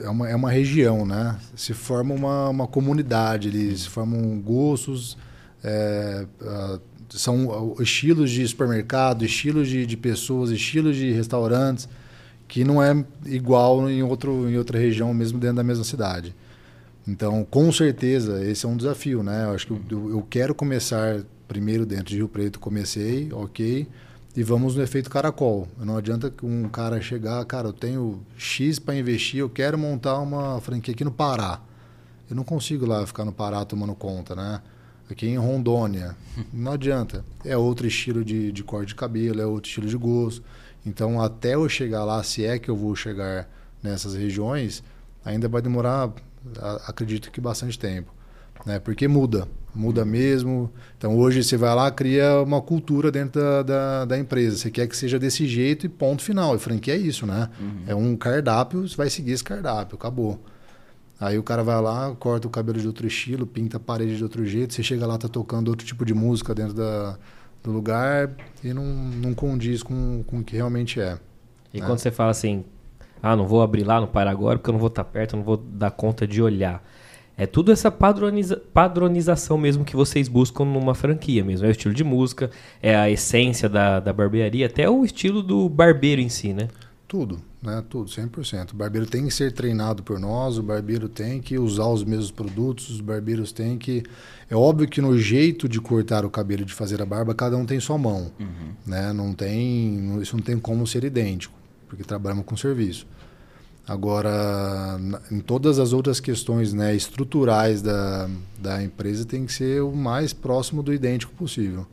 É 0.03 0.09
uma, 0.09 0.29
é 0.29 0.35
uma 0.35 0.51
região, 0.51 1.05
né? 1.05 1.39
Se 1.55 1.75
forma 1.75 2.15
uma, 2.15 2.49
uma 2.49 2.67
comunidade, 2.67 3.49
eles 3.49 3.85
formam 3.85 4.41
gostos, 4.41 5.19
é, 5.63 6.27
uh, 6.41 6.81
são 7.11 7.77
estilos 7.79 8.31
de 8.31 8.47
supermercado, 8.49 9.23
estilos 9.23 9.69
de, 9.69 9.85
de 9.85 9.97
pessoas, 9.97 10.51
estilos 10.51 10.97
de 10.97 11.13
restaurantes, 11.13 11.89
que 12.49 12.65
não 12.65 12.83
é 12.83 13.05
igual 13.27 13.89
em, 13.89 14.03
outro, 14.03 14.49
em 14.49 14.57
outra 14.57 14.79
região, 14.79 15.13
mesmo 15.13 15.39
dentro 15.39 15.57
da 15.57 15.63
mesma 15.63 15.85
cidade. 15.85 16.35
Então, 17.07 17.47
com 17.51 17.71
certeza, 17.71 18.43
esse 18.45 18.65
é 18.65 18.69
um 18.69 18.77
desafio, 18.77 19.23
né? 19.23 19.45
Eu 19.45 19.51
acho 19.51 19.67
que 19.67 19.73
eu, 19.95 20.11
eu 20.11 20.27
quero 20.29 20.55
começar 20.55 21.21
primeiro 21.47 21.85
dentro 21.85 22.07
de 22.07 22.17
Rio 22.17 22.29
Preto, 22.29 22.59
comecei, 22.59 23.31
ok 23.31 23.87
e 24.35 24.43
vamos 24.43 24.77
no 24.77 24.83
efeito 24.83 25.11
caracol. 25.11 25.69
Não 25.79 25.97
adianta 25.97 26.33
um 26.43 26.69
cara 26.69 27.01
chegar, 27.01 27.45
cara, 27.45 27.69
eu 27.69 27.73
tenho 27.73 28.25
X 28.37 28.79
para 28.79 28.97
investir, 28.97 29.41
eu 29.41 29.51
quero 29.51 29.77
montar 29.79 30.19
uma 30.19 30.61
franquia 30.61 30.95
aqui 30.95 31.05
no 31.05 31.13
Pará. 31.13 31.61
Eu 32.31 32.37
não 32.37 32.45
consigo 32.45 32.87
lá 32.87 33.07
ficar 33.07 33.25
no 33.25 33.33
Pará 33.33 33.65
tomando 33.65 33.95
conta, 33.95 34.35
né? 34.35 34.63
Aqui 35.11 35.27
em 35.27 35.37
Rondônia, 35.37 36.17
não 36.53 36.73
adianta. 36.73 37.25
É 37.45 37.57
outro 37.57 37.87
estilo 37.87 38.25
de, 38.25 38.51
de 38.51 38.65
corte 38.65 38.89
de 38.89 38.95
cabelo, 38.95 39.41
é 39.41 39.47
outro 39.47 39.69
estilo 39.69 39.87
de 39.87 39.97
gosto. 39.97 40.43
Então, 40.85 41.21
até 41.21 41.55
eu 41.55 41.69
chegar 41.69 42.05
lá, 42.05 42.23
se 42.23 42.45
é 42.45 42.59
que 42.59 42.69
eu 42.71 42.77
vou 42.77 42.97
chegar 42.97 43.49
nessas 43.83 44.15
regiões, 44.15 44.83
ainda 45.25 45.49
vai 45.49 45.61
demorar, 45.61 46.11
acredito 46.87 47.31
que 47.31 47.41
bastante 47.41 47.79
tempo. 47.79 48.13
Né? 48.65 48.79
Porque 48.79 49.07
muda 49.07 49.47
muda 49.75 50.05
mesmo. 50.05 50.71
Então 50.99 51.17
hoje 51.17 51.43
você 51.43 51.57
vai 51.57 51.75
lá, 51.75 51.91
cria 51.91 52.43
uma 52.43 52.61
cultura 52.61 53.11
dentro 53.11 53.41
da, 53.41 53.63
da, 53.63 54.05
da, 54.05 54.19
empresa. 54.19 54.57
Você 54.57 54.71
quer 54.71 54.87
que 54.87 54.97
seja 54.97 55.19
desse 55.19 55.47
jeito 55.47 55.87
e 55.87 55.89
ponto 55.89 56.23
final. 56.23 56.55
E 56.55 56.59
franquia 56.59 56.95
é 56.95 56.99
isso, 56.99 57.27
né? 57.27 57.49
Uhum. 57.61 57.83
É 57.87 57.95
um 57.95 58.17
cardápio, 58.17 58.87
você 58.87 58.97
vai 58.97 59.09
seguir 59.09 59.33
esse 59.33 59.45
cardápio, 59.45 59.97
acabou. 59.97 60.41
Aí 61.19 61.39
o 61.39 61.43
cara 61.43 61.63
vai 61.63 61.81
lá, 61.81 62.15
corta 62.19 62.49
o 62.49 62.51
cabelo 62.51 62.81
de 62.81 62.87
outro 62.87 63.07
estilo, 63.07 63.47
pinta 63.47 63.77
a 63.77 63.81
parede 63.81 64.17
de 64.17 64.23
outro 64.23 64.45
jeito. 64.45 64.75
Você 64.75 64.83
chega 64.83 65.07
lá, 65.07 65.17
tá 65.17 65.29
tocando 65.29 65.69
outro 65.69 65.87
tipo 65.87 66.05
de 66.05 66.13
música 66.13 66.53
dentro 66.53 66.75
da, 66.75 67.17
do 67.63 67.71
lugar 67.71 68.31
e 68.63 68.75
não, 68.75 68.85
não 68.85 69.33
condiz 69.33 69.83
com, 69.83 70.25
com 70.27 70.41
o 70.41 70.45
que 70.45 70.57
realmente 70.57 71.01
é. 71.01 71.19
E 71.73 71.81
né? 71.81 71.87
quando 71.87 72.01
você 72.01 72.11
fala 72.11 72.33
assim, 72.33 72.65
ah, 73.23 73.37
não 73.37 73.47
vou 73.47 73.63
abrir 73.63 73.85
lá 73.85 74.01
no 74.01 74.09
Pará 74.09 74.33
agora 74.33 74.59
porque 74.59 74.69
eu 74.69 74.73
não 74.73 74.81
vou 74.81 74.89
estar 74.89 75.05
tá 75.05 75.11
perto, 75.11 75.35
eu 75.35 75.39
não 75.39 75.45
vou 75.45 75.57
dar 75.57 75.93
conta 75.93 76.27
de 76.27 76.43
olhar. 76.43 76.83
É 77.37 77.47
tudo 77.47 77.73
essa 77.73 77.91
padroniza 77.91 78.61
padronização 78.73 79.57
mesmo 79.57 79.85
que 79.85 79.97
vocês 79.97 80.29
buscam 80.29 80.65
numa 80.65 80.95
franquia 80.95 81.43
mesmo. 81.43 81.67
É 81.67 81.69
o 81.69 81.73
estilo 81.73 81.95
de 81.95 82.05
música, 82.05 82.51
é 82.83 82.95
a 82.95 83.11
essência 83.11 83.69
da, 83.69 84.01
da 84.01 84.13
barbearia, 84.13 84.67
até 84.67 84.89
o 84.89 85.05
estilo 85.05 85.43
do 85.43 85.69
barbeiro 85.69 86.21
em 86.21 86.29
si, 86.29 86.53
né? 86.53 86.69
Tudo, 87.13 87.43
né? 87.63 87.83
Tudo, 87.91 88.09
100%. 88.09 88.73
O 88.73 88.77
barbeiro 88.77 89.07
tem 89.07 89.27
que 89.27 89.31
ser 89.31 89.53
treinado 89.53 90.03
por 90.03 90.19
nós, 90.19 90.57
o 90.57 90.63
barbeiro 90.63 91.09
tem 91.11 91.41
que 91.41 91.59
usar 91.59 91.87
os 91.87 92.03
mesmos 92.05 92.31
produtos, 92.31 92.89
os 92.89 93.01
barbeiros 93.03 93.53
têm 93.53 93.77
que... 93.77 94.03
É 94.49 94.57
óbvio 94.57 94.89
que 94.89 95.01
no 95.01 95.19
jeito 95.19 95.69
de 95.69 95.79
cortar 95.79 96.25
o 96.25 96.31
cabelo, 96.31 96.65
de 96.65 96.73
fazer 96.73 97.03
a 97.03 97.05
barba, 97.05 97.35
cada 97.35 97.55
um 97.55 97.67
tem 97.67 97.79
sua 97.81 97.99
mão, 97.99 98.33
uhum. 98.41 98.73
né? 98.87 99.13
Não 99.13 99.35
tem... 99.35 100.21
Isso 100.23 100.35
não 100.37 100.43
tem 100.43 100.59
como 100.59 100.87
ser 100.87 101.05
idêntico, 101.05 101.55
porque 101.87 102.03
trabalhamos 102.03 102.47
com 102.47 102.57
serviço. 102.57 103.07
Agora, 103.87 104.99
em 105.31 105.41
todas 105.41 105.79
as 105.79 105.93
outras 105.93 106.21
questões 106.21 106.73
né, 106.73 106.95
estruturais 106.95 107.83
da, 107.83 108.31
da 108.59 108.83
empresa, 108.83 109.25
tem 109.25 109.45
que 109.45 109.53
ser 109.53 109.83
o 109.83 109.93
mais 109.93 110.33
próximo 110.33 110.83
do 110.83 110.95
idêntico 110.95 111.33
possível. 111.35 111.87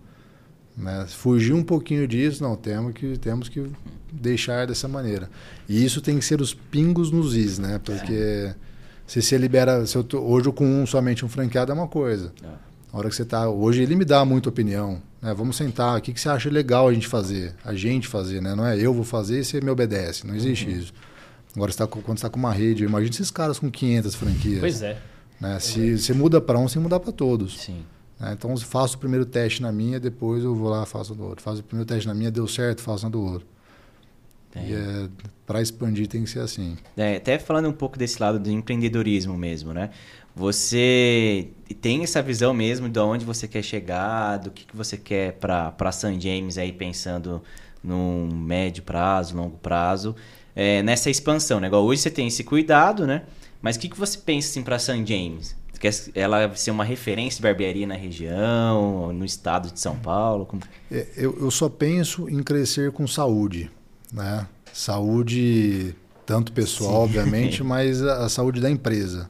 Né? 0.77 1.05
Fugir 1.09 1.53
um 1.53 1.63
pouquinho 1.63 2.07
disso, 2.07 2.43
não, 2.43 2.55
temos 2.55 2.93
que, 2.93 3.17
temos 3.17 3.49
que 3.49 3.69
deixar 4.11 4.67
dessa 4.67 4.87
maneira. 4.87 5.29
E 5.67 5.83
isso 5.83 5.99
tem 5.99 6.17
que 6.19 6.25
ser 6.25 6.41
os 6.41 6.53
pingos 6.53 7.11
nos 7.11 7.35
is, 7.35 7.59
né? 7.59 7.79
Porque 7.83 8.13
é. 8.13 8.55
se 9.05 9.21
você 9.21 9.37
libera. 9.37 9.85
Se 9.85 9.97
eu 9.97 10.03
tô, 10.03 10.19
hoje 10.19 10.51
com 10.51 10.65
um, 10.65 10.85
somente 10.85 11.25
um 11.25 11.29
franqueado 11.29 11.71
é 11.71 11.75
uma 11.75 11.87
coisa. 11.87 12.31
É. 12.43 12.47
A 12.93 12.97
hora 12.97 13.09
que 13.09 13.15
você 13.15 13.23
está. 13.23 13.49
Hoje 13.49 13.83
ele 13.83 13.95
me 13.95 14.05
dá 14.05 14.23
muita 14.23 14.47
opinião. 14.47 15.01
Né? 15.21 15.33
Vamos 15.33 15.57
sentar, 15.57 15.97
o 15.97 16.01
que, 16.01 16.13
que 16.13 16.21
você 16.21 16.29
acha 16.29 16.49
legal 16.49 16.87
a 16.87 16.93
gente 16.93 17.07
fazer? 17.07 17.53
A 17.65 17.73
gente 17.73 18.07
fazer, 18.07 18.41
né? 18.41 18.55
Não 18.55 18.65
é 18.65 18.77
eu 18.79 18.93
vou 18.93 19.03
fazer 19.03 19.41
e 19.41 19.43
você 19.43 19.59
me 19.59 19.69
obedece. 19.69 20.25
Não 20.25 20.33
existe 20.33 20.65
uhum. 20.65 20.77
isso. 20.77 20.93
Agora, 21.55 21.73
tá, 21.73 21.87
quando 21.87 22.05
você 22.05 22.13
está 22.13 22.29
com 22.29 22.39
uma 22.39 22.53
rede, 22.53 22.83
imagina 22.83 23.11
esses 23.11 23.31
caras 23.31 23.57
com 23.59 23.71
500 23.71 24.15
franquias. 24.15 24.59
Pois 24.59 24.81
é. 24.81 24.97
Né? 25.39 25.59
Se 25.59 25.97
você 25.97 26.13
muda 26.13 26.39
para 26.39 26.59
um, 26.59 26.67
você 26.67 26.79
muda 26.79 26.99
para 26.99 27.11
todos. 27.11 27.59
Sim. 27.59 27.83
Né? 28.19 28.33
Então, 28.33 28.55
faço 28.57 28.97
o 28.97 28.99
primeiro 28.99 29.25
teste 29.25 29.61
na 29.61 29.71
minha, 29.71 29.99
depois 29.99 30.43
eu 30.43 30.53
vou 30.53 30.69
lá 30.69 30.85
faço 30.85 31.15
do 31.15 31.23
outro. 31.23 31.43
Faço 31.43 31.61
o 31.61 31.63
primeiro 31.63 31.87
teste 31.87 32.07
na 32.07 32.13
minha, 32.13 32.29
deu 32.29 32.47
certo, 32.47 32.81
faço 32.81 33.03
na 33.05 33.09
do 33.09 33.21
outro. 33.21 33.47
É. 34.55 34.59
E 34.65 34.73
é, 34.73 35.09
para 35.45 35.61
expandir 35.61 36.07
tem 36.07 36.23
que 36.23 36.29
ser 36.29 36.39
assim. 36.39 36.77
É, 36.97 37.15
até 37.15 37.39
falando 37.39 37.69
um 37.69 37.73
pouco 37.73 37.97
desse 37.97 38.21
lado 38.21 38.39
do 38.39 38.49
empreendedorismo 38.49 39.37
mesmo, 39.37 39.73
né? 39.73 39.91
Você 40.35 41.49
tem 41.81 42.03
essa 42.03 42.21
visão 42.21 42.53
mesmo 42.53 42.87
de 42.87 42.99
onde 42.99 43.25
você 43.25 43.47
quer 43.47 43.61
chegar, 43.63 44.37
do 44.37 44.51
que, 44.51 44.65
que 44.65 44.75
você 44.75 44.97
quer 44.97 45.33
para 45.33 45.91
San 45.91 46.19
James 46.19 46.57
aí 46.57 46.71
pensando 46.71 47.41
num 47.83 48.27
médio 48.33 48.83
prazo, 48.83 49.35
longo 49.35 49.57
prazo 49.57 50.15
é, 50.59 50.83
nessa 50.83 51.09
expansão, 51.09 51.57
né? 51.61 51.67
Igual 51.67 51.85
hoje 51.85 52.01
você 52.01 52.09
tem 52.09 52.27
esse 52.27 52.43
cuidado, 52.43 53.07
né? 53.07 53.23
Mas 53.61 53.77
o 53.77 53.79
que, 53.79 53.87
que 53.87 53.97
você 53.97 54.17
pensa 54.17 54.49
assim, 54.49 54.61
para 54.61 54.77
St. 54.77 55.05
James? 55.05 55.55
Quer 55.79 55.93
ela 56.13 56.53
ser 56.53 56.71
uma 56.71 56.83
referência 56.83 57.37
de 57.37 57.43
barbearia 57.43 57.87
na 57.87 57.95
região, 57.95 59.13
no 59.13 59.23
estado 59.23 59.71
de 59.71 59.79
São 59.79 59.95
Paulo? 59.95 60.45
Como... 60.45 60.61
É, 60.91 61.07
eu, 61.15 61.37
eu 61.39 61.49
só 61.49 61.69
penso 61.69 62.29
em 62.29 62.43
crescer 62.43 62.91
com 62.91 63.07
saúde, 63.07 63.71
né? 64.11 64.45
Saúde 64.73 65.95
tanto 66.25 66.51
pessoal, 66.51 66.91
Sim. 66.91 66.97
obviamente, 67.03 67.63
mas 67.63 68.03
a, 68.03 68.25
a, 68.25 68.29
saúde 68.29 68.59
da 68.59 68.69
empresa, 68.69 69.29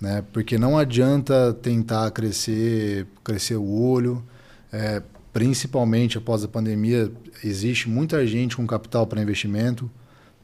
né? 0.00 0.22
Porque 0.32 0.56
não 0.56 0.78
adianta 0.78 1.52
tentar 1.60 2.08
crescer, 2.12 3.08
crescer 3.24 3.56
o 3.56 3.68
olho, 3.68 4.22
é, 4.72 5.02
principalmente 5.32 6.18
após 6.18 6.44
a 6.44 6.48
pandemia, 6.48 7.10
existe 7.42 7.88
muita 7.88 8.24
gente 8.24 8.56
com 8.56 8.64
capital 8.64 9.08
para 9.08 9.20
investimento, 9.20 9.90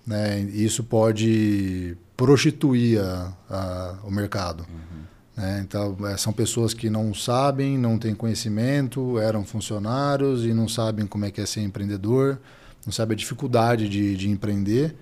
né? 0.09 0.41
Isso 0.41 0.83
pode 0.83 1.97
prostituir 2.17 2.99
a, 2.99 3.33
a, 3.49 3.99
o 4.05 4.11
mercado. 4.11 4.67
Uhum. 4.69 5.03
Né? 5.37 5.61
Então, 5.63 5.97
é, 6.07 6.17
são 6.17 6.33
pessoas 6.33 6.73
que 6.73 6.89
não 6.89 7.13
sabem, 7.13 7.77
não 7.77 7.99
têm 7.99 8.15
conhecimento, 8.15 9.19
eram 9.19 9.45
funcionários 9.45 10.47
e 10.47 10.55
não 10.55 10.67
sabem 10.67 11.07
como 11.07 11.27
é 11.27 11.31
que 11.31 11.43
é 11.43 11.47
ser 11.47 11.61
empreendedor, 11.61 12.41
não 12.87 12.93
sabem 12.93 13.15
a 13.15 13.19
dificuldade 13.19 13.87
de, 13.87 14.17
de 14.17 14.31
empreender. 14.31 14.97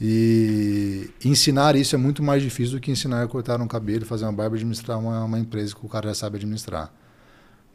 E 0.00 1.10
ensinar 1.24 1.76
isso 1.76 1.94
é 1.94 1.98
muito 1.98 2.22
mais 2.22 2.42
difícil 2.42 2.76
do 2.76 2.80
que 2.80 2.90
ensinar 2.90 3.22
a 3.22 3.28
cortar 3.28 3.60
um 3.60 3.68
cabelo, 3.68 4.06
fazer 4.06 4.24
uma 4.24 4.32
barba 4.32 4.56
administrar 4.56 4.98
uma, 4.98 5.24
uma 5.24 5.38
empresa 5.38 5.74
que 5.74 5.84
o 5.84 5.88
cara 5.88 6.08
já 6.08 6.14
sabe 6.14 6.36
administrar. 6.36 6.90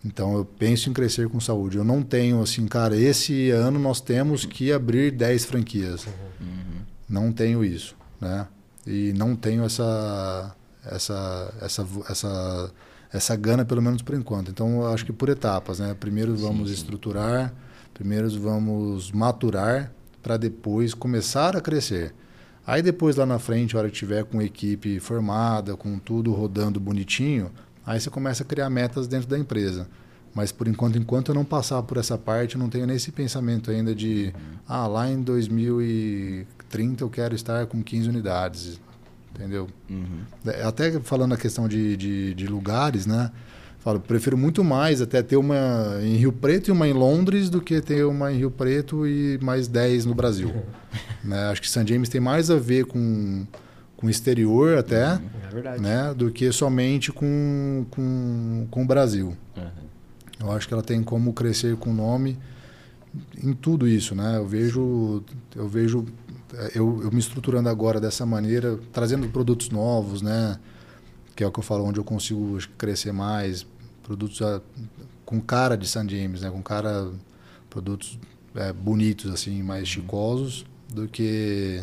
Então 0.04 0.36
eu 0.36 0.44
penso 0.44 0.90
em 0.90 0.94
crescer 0.94 1.30
com 1.30 1.40
saúde. 1.40 1.78
Eu 1.78 1.84
não 1.84 2.04
tenho 2.04 2.42
assim, 2.42 2.68
cara, 2.68 2.96
esse 2.96 3.50
ano 3.52 3.80
nós 3.80 4.02
temos 4.02 4.46
que 4.46 4.72
abrir 4.72 5.12
10 5.12 5.46
franquias. 5.46 6.06
Uhum. 6.42 6.82
Não 7.08 7.32
tenho 7.32 7.64
isso, 7.64 7.96
né? 8.20 8.48
E 8.86 9.14
não 9.14 9.36
tenho 9.36 9.64
essa 9.64 10.54
essa 10.86 11.54
essa 11.62 11.88
essa 12.10 12.72
essa 13.14 13.36
gana 13.36 13.64
pelo 13.64 13.82
menos 13.82 14.02
por 14.02 14.16
enquanto. 14.16 14.52
Então 14.52 14.82
eu 14.82 14.88
acho 14.88 15.06
que 15.06 15.14
por 15.14 15.30
etapas, 15.30 15.80
né? 15.80 15.96
Primeiro 15.98 16.36
vamos 16.36 16.70
sim, 16.70 16.76
sim. 16.76 16.82
estruturar, 16.82 17.54
primeiro 17.94 18.30
vamos 18.40 19.12
maturar 19.12 19.94
para 20.22 20.36
depois 20.36 20.94
começar 20.94 21.56
a 21.56 21.62
crescer. 21.62 22.14
Aí 22.66 22.82
depois 22.82 23.18
lá 23.18 23.26
na 23.26 23.40
frente, 23.40 23.76
a 23.76 23.80
hora 23.80 23.90
que 23.90 23.96
tiver 23.96 24.24
com 24.24 24.42
equipe 24.42 25.00
formada, 25.00 25.76
com 25.76 26.00
tudo 26.00 26.32
rodando 26.32 26.80
bonitinho, 26.80 27.52
Aí 27.86 28.00
você 28.00 28.10
começa 28.10 28.44
a 28.44 28.46
criar 28.46 28.70
metas 28.70 29.08
dentro 29.08 29.28
da 29.28 29.38
empresa. 29.38 29.88
Mas 30.34 30.52
por 30.52 30.68
enquanto, 30.68 30.98
enquanto 30.98 31.30
eu 31.30 31.36
não 31.36 31.46
passar 31.46 31.84
por 31.84 31.98
essa 31.98 32.18
parte, 32.18 32.56
eu 32.56 32.60
não 32.60 32.70
tenho 32.70 32.88
nesse 32.88 33.12
pensamento 33.12 33.70
ainda 33.70 33.94
de 33.94 34.34
ah, 34.68 34.88
lá 34.88 35.10
em 35.10 35.22
2030 35.22 37.04
eu 37.04 37.10
quero 37.10 37.36
estar 37.36 37.66
com 37.68 37.84
15 37.84 38.10
unidades. 38.10 38.80
Entendeu? 39.36 39.68
Uhum. 39.90 40.22
É, 40.46 40.64
Até 40.64 41.00
falando 41.00 41.34
a 41.34 41.38
questão 41.38 41.68
de, 41.68 41.96
de, 41.98 42.34
de 42.34 42.48
lugares, 42.48 43.06
né? 43.06 43.32
Falo, 43.80 44.00
prefiro 44.00 44.38
muito 44.38 44.64
mais 44.64 45.02
até 45.02 45.22
ter 45.22 45.36
uma 45.36 46.00
em 46.02 46.16
Rio 46.16 46.32
Preto 46.32 46.70
e 46.70 46.72
uma 46.72 46.88
em 46.88 46.94
Londres 46.94 47.50
do 47.50 47.60
que 47.60 47.82
ter 47.82 48.06
uma 48.06 48.32
em 48.32 48.38
Rio 48.38 48.50
Preto 48.50 49.06
e 49.06 49.38
mais 49.42 49.68
10 49.68 50.06
no 50.06 50.16
Brasil. 50.16 50.54
né? 51.22 51.50
Acho 51.52 51.62
que 51.62 51.70
St. 51.70 51.86
James 51.86 52.08
tem 52.08 52.22
mais 52.22 52.50
a 52.50 52.56
ver 52.56 52.86
com, 52.86 53.46
com 54.04 54.08
o 54.08 54.10
exterior 54.10 54.78
até, 54.78 55.14
É 55.14 55.50
verdade. 55.50 55.82
né? 55.82 56.14
Do 56.14 56.30
que 56.30 56.52
somente 56.52 57.10
com, 57.10 57.86
com, 57.90 58.68
com 58.70 58.84
o 58.84 58.86
Brasil. 58.86 59.34
Uhum. 59.56 59.64
Eu 60.42 60.52
acho 60.52 60.68
que 60.68 60.74
ela 60.74 60.84
tem 60.84 61.02
como 61.02 61.32
crescer 61.32 61.78
com 61.78 61.92
o 61.92 61.94
nome 61.94 62.38
em 63.42 63.54
tudo 63.54 63.88
isso, 63.88 64.14
né? 64.14 64.36
Eu 64.36 64.46
vejo, 64.46 65.24
eu 65.56 65.70
vejo, 65.70 66.06
eu, 66.76 67.02
eu 67.02 67.12
me 67.14 67.20
estruturando 67.20 67.70
agora 67.70 68.02
dessa 68.02 68.26
maneira, 68.26 68.78
trazendo 68.92 69.26
produtos 69.30 69.70
novos, 69.70 70.22
né? 70.22 70.60
Que 71.34 71.46
é 71.46 71.48
o 71.48 71.52
que 71.52 71.60
eu 71.60 71.64
falo, 71.64 71.86
onde 71.86 71.98
eu 71.98 72.04
consigo 72.04 72.58
crescer 72.78 73.14
mais, 73.14 73.66
produtos 74.04 74.42
ah, 74.42 74.62
com 75.26 75.40
cara 75.40 75.78
de 75.78 75.88
San 75.88 76.10
James, 76.10 76.42
né? 76.42 76.50
Com 76.52 76.62
cara, 76.62 77.10
produtos 77.70 78.20
eh, 78.54 78.74
bonitos 78.74 79.32
assim, 79.32 79.64
mais 79.64 79.88
chicosos, 79.88 80.66
do 80.94 81.08
que 81.08 81.82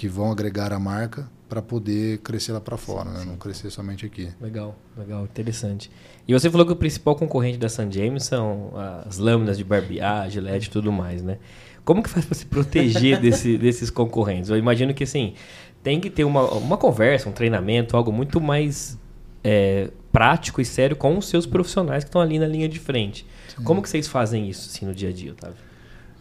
que 0.00 0.08
vão 0.08 0.32
agregar 0.32 0.72
a 0.72 0.78
marca 0.78 1.30
para 1.46 1.60
poder 1.60 2.20
crescer 2.20 2.52
lá 2.52 2.60
para 2.60 2.78
fora, 2.78 3.10
né? 3.10 3.22
Não 3.26 3.36
crescer 3.36 3.68
somente 3.68 4.06
aqui. 4.06 4.30
Legal, 4.40 4.74
legal, 4.96 5.24
interessante. 5.24 5.90
E 6.26 6.32
você 6.32 6.48
falou 6.48 6.64
que 6.64 6.72
o 6.72 6.76
principal 6.76 7.14
concorrente 7.14 7.58
da 7.58 7.68
San 7.68 7.92
James 7.92 8.24
são 8.24 8.72
as 9.06 9.18
lâminas 9.18 9.58
de 9.58 9.64
barbear, 9.64 10.30
gilete 10.30 10.68
e 10.68 10.70
tudo 10.70 10.90
mais, 10.90 11.22
né? 11.22 11.36
Como 11.84 12.02
que 12.02 12.08
faz 12.08 12.24
para 12.24 12.34
se 12.34 12.46
proteger 12.46 13.20
desse, 13.20 13.58
desses 13.58 13.90
concorrentes? 13.90 14.48
Eu 14.48 14.56
imagino 14.56 14.94
que, 14.94 15.04
assim, 15.04 15.34
tem 15.82 16.00
que 16.00 16.08
ter 16.08 16.24
uma, 16.24 16.50
uma 16.50 16.78
conversa, 16.78 17.28
um 17.28 17.32
treinamento, 17.32 17.94
algo 17.94 18.10
muito 18.10 18.40
mais 18.40 18.98
é, 19.44 19.90
prático 20.10 20.62
e 20.62 20.64
sério 20.64 20.96
com 20.96 21.18
os 21.18 21.28
seus 21.28 21.44
profissionais 21.44 22.04
que 22.04 22.08
estão 22.08 22.22
ali 22.22 22.38
na 22.38 22.46
linha 22.46 22.70
de 22.70 22.78
frente. 22.78 23.26
Como 23.64 23.82
que 23.82 23.88
vocês 23.90 24.08
fazem 24.08 24.48
isso, 24.48 24.70
assim, 24.70 24.86
no 24.86 24.94
dia 24.94 25.10
a 25.10 25.12
dia, 25.12 25.32
Otávio? 25.32 25.69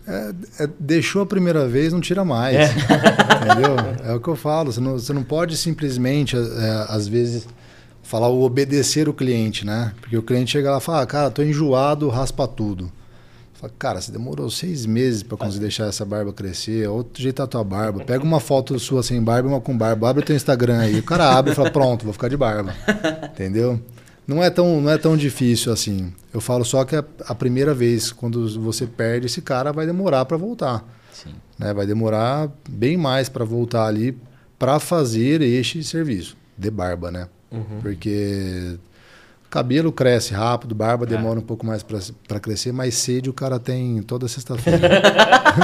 É, 0.09 0.63
é, 0.63 0.69
deixou 0.79 1.21
a 1.21 1.25
primeira 1.25 1.67
vez, 1.67 1.93
não 1.93 2.01
tira 2.01 2.25
mais. 2.25 2.55
Entendeu? 2.73 3.75
É 4.03 4.13
o 4.13 4.19
que 4.19 4.27
eu 4.27 4.35
falo. 4.35 4.71
Você 4.71 4.79
não, 4.79 4.93
você 4.93 5.13
não 5.13 5.23
pode 5.23 5.55
simplesmente, 5.55 6.35
é, 6.35 6.85
às 6.89 7.07
vezes, 7.07 7.47
falar 8.01 8.27
o 8.27 8.41
obedecer 8.41 9.07
o 9.07 9.13
cliente, 9.13 9.63
né? 9.63 9.93
Porque 10.01 10.17
o 10.17 10.23
cliente 10.23 10.51
chega 10.51 10.71
lá 10.71 10.79
e 10.79 10.81
fala, 10.81 11.03
ah, 11.03 11.05
cara, 11.05 11.29
tô 11.29 11.43
enjoado, 11.43 12.09
raspa 12.09 12.47
tudo. 12.47 12.91
Fala, 13.53 13.71
cara, 13.77 14.01
você 14.01 14.11
demorou 14.11 14.49
seis 14.49 14.85
meses 14.85 15.21
para 15.21 15.37
conseguir 15.37 15.59
deixar 15.59 15.85
essa 15.85 16.03
barba 16.03 16.33
crescer. 16.33 16.89
Outro 16.89 17.21
jeito 17.21 17.43
a 17.43 17.45
tua 17.45 17.63
barba. 17.63 18.03
Pega 18.03 18.23
uma 18.23 18.39
foto 18.39 18.79
sua 18.79 19.03
sem 19.03 19.21
barba 19.21 19.47
e 19.47 19.51
uma 19.51 19.61
com 19.61 19.77
barba. 19.77 20.09
Abre 20.09 20.23
o 20.23 20.25
teu 20.25 20.35
Instagram 20.35 20.79
aí. 20.79 20.99
O 20.99 21.03
cara 21.03 21.37
abre 21.37 21.51
e 21.51 21.55
fala, 21.55 21.69
pronto, 21.69 22.03
vou 22.03 22.13
ficar 22.13 22.29
de 22.29 22.37
barba. 22.37 22.73
Entendeu? 23.31 23.79
Não 24.29 24.43
é 24.43 24.51
tão, 24.51 24.79
não 24.79 24.91
é 24.91 24.97
tão 24.99 25.17
difícil 25.17 25.73
assim. 25.73 26.13
Eu 26.31 26.39
falo 26.39 26.63
só 26.63 26.85
que 26.85 26.95
a, 26.95 27.03
a 27.25 27.33
primeira 27.33 27.73
vez, 27.73 28.11
quando 28.11 28.47
você 28.61 28.85
perde 28.85 29.25
esse 29.25 29.41
cara, 29.41 29.73
vai 29.73 29.87
demorar 29.87 30.23
para 30.25 30.37
voltar. 30.37 30.85
Sim. 31.11 31.33
Né? 31.57 31.73
Vai 31.73 31.87
demorar 31.87 32.47
bem 32.69 32.95
mais 32.95 33.27
para 33.27 33.43
voltar 33.43 33.87
ali 33.87 34.15
para 34.59 34.79
fazer 34.79 35.41
este 35.41 35.83
serviço 35.83 36.37
de 36.55 36.69
barba, 36.69 37.09
né? 37.09 37.27
Porque 37.81 38.77
cabelo 39.49 39.91
cresce 39.91 40.31
rápido, 40.31 40.75
barba 40.75 41.07
demora 41.07 41.39
um 41.39 41.43
pouco 41.43 41.65
mais 41.65 41.81
para 41.81 42.39
crescer, 42.39 42.71
mas 42.71 42.93
sede 42.93 43.31
o 43.31 43.33
cara 43.33 43.57
tem 43.57 43.99
toda 44.03 44.27
sexta-feira. 44.27 45.01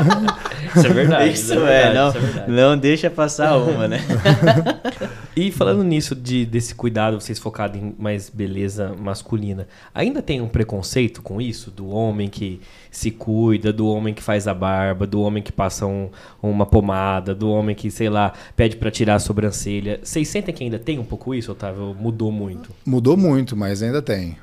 Isso 0.75 0.88
é 0.88 0.89
verdade. 0.89 1.34
Isso 1.34 1.54
é, 1.54 1.56
é, 1.56 1.60
verdade, 1.60 1.95
não, 1.95 2.10
isso 2.10 2.17
é 2.17 2.21
verdade. 2.21 2.51
não 2.51 2.78
deixa 2.78 3.10
passar 3.12 3.58
uma, 3.58 3.88
né? 3.88 3.99
E 5.36 5.52
falando 5.52 5.84
nisso, 5.84 6.15
de, 6.15 6.45
desse 6.45 6.74
cuidado, 6.74 7.19
vocês 7.19 7.38
focados 7.38 7.78
em 7.82 7.93
mais 8.00 8.30
beleza 8.30 8.93
masculina, 8.98 9.67
ainda 9.93 10.21
tem 10.21 10.39
um 10.39 10.48
preconceito 10.48 11.21
com 11.21 11.41
isso? 11.41 11.69
Do 11.69 11.89
homem 11.89 12.30
que 12.30 12.62
se 12.89 13.12
cuida, 13.12 13.74
do 13.74 13.86
homem 13.88 14.13
que 14.13 14.24
faz 14.24 14.48
a 14.48 14.54
barba, 14.54 15.06
do 15.06 15.19
homem 15.21 15.43
que 15.43 15.52
passa 15.52 15.86
um- 15.86 16.10
uma 16.41 16.65
pomada, 16.65 17.36
do 17.36 17.50
homem 17.50 17.76
que, 17.76 17.91
sei 17.91 18.10
lá, 18.10 18.32
pede 18.56 18.78
pra 18.78 18.89
tirar 18.89 19.15
a 19.15 19.19
sobrancelha. 19.19 20.00
Vocês 20.02 20.28
sentem 20.30 20.56
que 20.56 20.63
ainda 20.63 20.80
tem 20.80 20.98
um 21.00 21.04
pouco 21.04 21.36
isso, 21.36 21.52
Otávio? 21.52 21.93
Mudou 22.00 22.32
muito? 22.32 22.69
Mudou 22.86 23.17
muito, 23.17 23.58
mas 23.58 23.84
ainda 23.84 24.02
tem. 24.02 24.38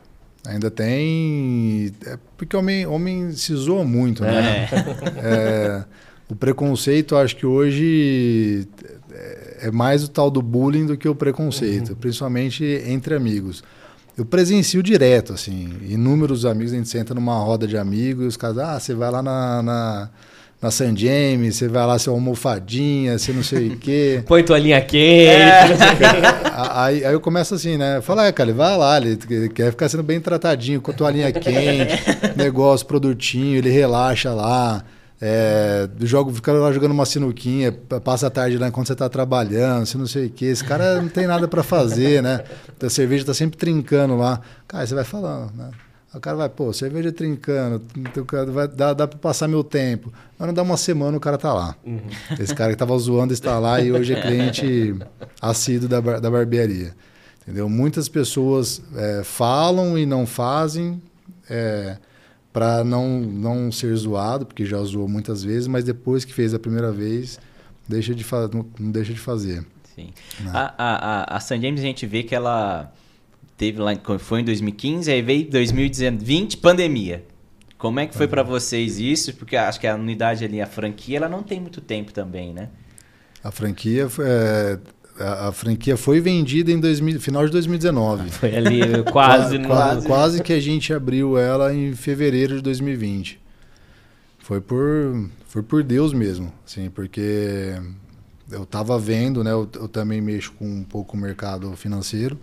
Ainda 0.47 0.71
tem. 0.71 1.91
É 2.05 2.19
porque 2.37 2.55
homem, 2.57 2.85
homem 2.87 3.33
se 3.33 3.55
zoa 3.55 3.85
muito, 3.85 4.23
né? 4.25 4.69
É, 5.23 5.85
o 6.29 6.35
preconceito, 6.35 7.17
acho 7.17 7.37
que 7.37 7.47
hoje 7.47 8.67
é- 9.63 9.69
é 9.69 9.71
mais 9.71 10.05
o 10.05 10.09
tal 10.09 10.31
do 10.31 10.43
bullying 10.43 10.87
do 10.87 10.97
que 10.97 11.09
o 11.09 11.15
preconceito, 11.15 11.95
principalmente 11.97 12.65
entre 12.87 13.15
amigos. 13.15 13.63
Eu 14.17 14.25
presencio 14.27 14.83
direto, 14.83 15.33
assim, 15.33 15.71
inúmeros 15.89 16.45
amigos, 16.45 16.73
a 16.73 16.77
gente 16.77 16.89
senta 16.89 17.15
numa 17.15 17.39
roda 17.39 17.67
de 17.67 17.77
amigos 17.79 18.25
e 18.25 18.29
os 18.29 18.37
caras, 18.37 18.59
ah, 18.59 18.79
você 18.79 18.95
vai 18.95 19.11
lá 19.11 19.23
na, 19.23 19.63
na, 19.63 20.11
na 20.61 20.71
San 20.71 20.95
James, 20.95 21.57
você 21.57 21.67
vai 21.67 21.87
lá 21.87 21.99
ser 21.99 22.11
uma 22.11 22.17
almofadinha, 22.19 23.19
você 23.19 23.33
não 23.33 23.43
sei 23.43 23.69
o 23.69 23.77
quê. 23.79 24.23
Põe 24.29 24.43
toalhinha 24.45 24.81
quente. 24.83 25.03
A- 26.55 26.85
Aí, 26.85 27.05
aí 27.05 27.13
eu 27.15 27.21
começo 27.21 27.55
assim, 27.55 27.79
né? 27.79 28.01
Fala, 28.03 28.27
é, 28.27 28.33
cara, 28.33 28.53
vai 28.53 28.77
lá, 28.77 28.99
ele 28.99 29.17
quer 29.49 29.71
ficar 29.71 29.89
sendo 29.89 30.03
bem 30.03 30.21
tratadinho, 30.21 30.81
com 30.83 30.91
a 30.91 30.95
toalhinha 30.95 31.33
quente, 31.33 31.99
negócio, 32.37 32.87
produtinho, 32.87 33.57
ele 33.57 33.71
relaxa 33.71 34.33
lá. 34.35 34.85
É, 35.25 35.89
jogo, 36.01 36.33
fica 36.35 36.53
lá 36.53 36.73
jogando 36.73 36.91
uma 36.91 37.07
sinuquinha, 37.07 37.71
passa 38.05 38.27
a 38.27 38.31
tarde 38.31 38.59
lá 38.59 38.67
enquanto 38.67 38.89
você 38.89 38.97
tá 38.97 39.09
trabalhando, 39.09 39.87
você 39.87 39.97
não 39.97 40.07
sei 40.09 40.27
o 40.27 40.31
que. 40.31 40.47
Esse 40.47 40.65
cara 40.65 41.01
não 41.01 41.09
tem 41.09 41.29
nada 41.29 41.47
para 41.47 41.63
fazer, 41.63 42.21
né? 42.21 42.43
A 42.83 42.91
cerveja 42.91 43.25
tá 43.25 43.33
sempre 43.33 43.57
trincando 43.57 44.17
lá. 44.17 44.41
Cara, 44.67 44.85
você 44.85 44.97
vai 44.97 45.05
falando, 45.05 45.53
né? 45.55 45.71
O 46.13 46.19
cara 46.19 46.37
vai, 46.37 46.49
pô, 46.49 46.73
cerveja 46.73 47.13
trincando, 47.13 47.81
vai, 48.49 48.67
dá, 48.67 48.93
dá 48.93 49.07
pra 49.07 49.17
passar 49.17 49.47
meu 49.47 49.63
tempo. 49.63 50.13
Mas 50.37 50.49
não 50.49 50.53
dá 50.53 50.63
uma 50.63 50.77
semana, 50.77 51.17
o 51.17 51.21
cara 51.21 51.39
tá 51.39 51.55
lá. 51.55 51.77
Esse 52.39 52.53
cara 52.53 52.73
que 52.73 52.77
tava 52.77 52.99
zoando 52.99 53.33
está 53.33 53.61
lá 53.61 53.81
e 53.81 53.93
hoje 53.93 54.15
é 54.15 54.21
cliente 54.21 54.97
assíduo 55.41 55.89
da, 55.89 56.01
da 56.01 56.31
barbearia. 56.31 56.97
Entendeu? 57.43 57.69
Muitas 57.69 58.09
pessoas 58.09 58.83
é, 58.97 59.23
falam 59.23 59.97
e 59.97 60.05
não 60.05 60.27
fazem 60.27 61.01
é, 61.49 61.97
para 62.53 62.85
não, 62.85 63.21
não 63.21 63.73
ser 63.73 63.95
zoado, 63.97 64.45
porque 64.47 64.65
já 64.67 64.83
zoou 64.83 65.09
muitas 65.09 65.43
vezes, 65.43 65.67
mas 65.67 65.85
depois 65.85 66.25
que 66.25 66.35
fez 66.35 66.53
a 66.53 66.59
primeira 66.59 66.93
vez, 66.93 67.41
deixa 67.89 68.15
de 68.15 68.25
não, 68.53 68.67
não 68.79 68.91
deixa 68.91 69.13
de 69.13 69.19
fazer. 69.21 69.65
Sim. 69.95 70.11
A, 70.53 70.75
a, 70.77 71.35
a, 71.35 71.37
a 71.37 71.41
San 71.41 71.61
James 71.61 71.81
a 71.81 71.83
gente 71.85 72.07
vê 72.07 72.23
que 72.23 72.35
ela 72.35 72.93
teve 73.57 73.79
lá, 73.79 73.93
foi 74.19 74.41
em 74.41 74.45
2015, 74.45 75.11
aí 75.11 75.23
veio 75.23 75.51
2020, 75.51 76.57
pandemia. 76.59 77.25
Como 77.79 77.99
é 77.99 78.07
que 78.07 78.15
foi 78.15 78.29
pra 78.29 78.43
vocês 78.43 79.01
isso? 79.01 79.35
Porque 79.35 79.57
acho 79.57 79.81
que 79.81 79.87
a 79.87 79.97
unidade 79.97 80.45
ali, 80.45 80.61
a 80.61 80.67
franquia, 80.67 81.17
ela 81.17 81.29
não 81.29 81.43
tem 81.43 81.61
muito 81.61 81.81
tempo 81.81 82.13
também, 82.13 82.53
né? 82.53 82.69
A 83.43 83.51
franquia, 83.51 84.09
foi- 84.09 84.25
é, 84.29 84.79
a, 85.23 85.49
a 85.49 85.53
franquia 85.53 85.97
foi 85.97 86.21
vendida 86.21 86.71
em 86.73 86.79
2000, 86.81 87.21
final 87.21 87.45
de 87.47 87.53
2019. 87.53 88.31
Foi 88.31 88.55
ali 88.57 88.81
quase 89.13 89.59
no... 89.59 89.69
Qua- 89.69 90.03
quase 90.03 90.43
que 90.43 90.53
a 90.53 90.61
gente 90.61 90.93
abriu 90.93 91.39
ela 91.39 91.73
em 91.75 91.95
fevereiro 91.95 92.57
de 92.57 92.63
2020. 92.63 93.41
Foi 94.39 94.61
por, 94.61 95.29
foi 95.47 95.63
por 95.63 95.83
Deus 95.83 96.13
mesmo, 96.13 96.53
assim, 96.67 96.91
porque 96.91 97.75
eu 98.51 98.65
estava 98.65 98.99
vendo, 98.99 99.43
né? 99.45 99.53
Eu, 99.53 99.69
eu 99.77 99.89
também 99.89 100.21
mexo 100.21 100.53
com 100.59 100.67
um 100.67 100.83
pouco 100.85 101.17
o 101.17 101.21
mercado 101.21 101.73
financeiro 101.77 102.37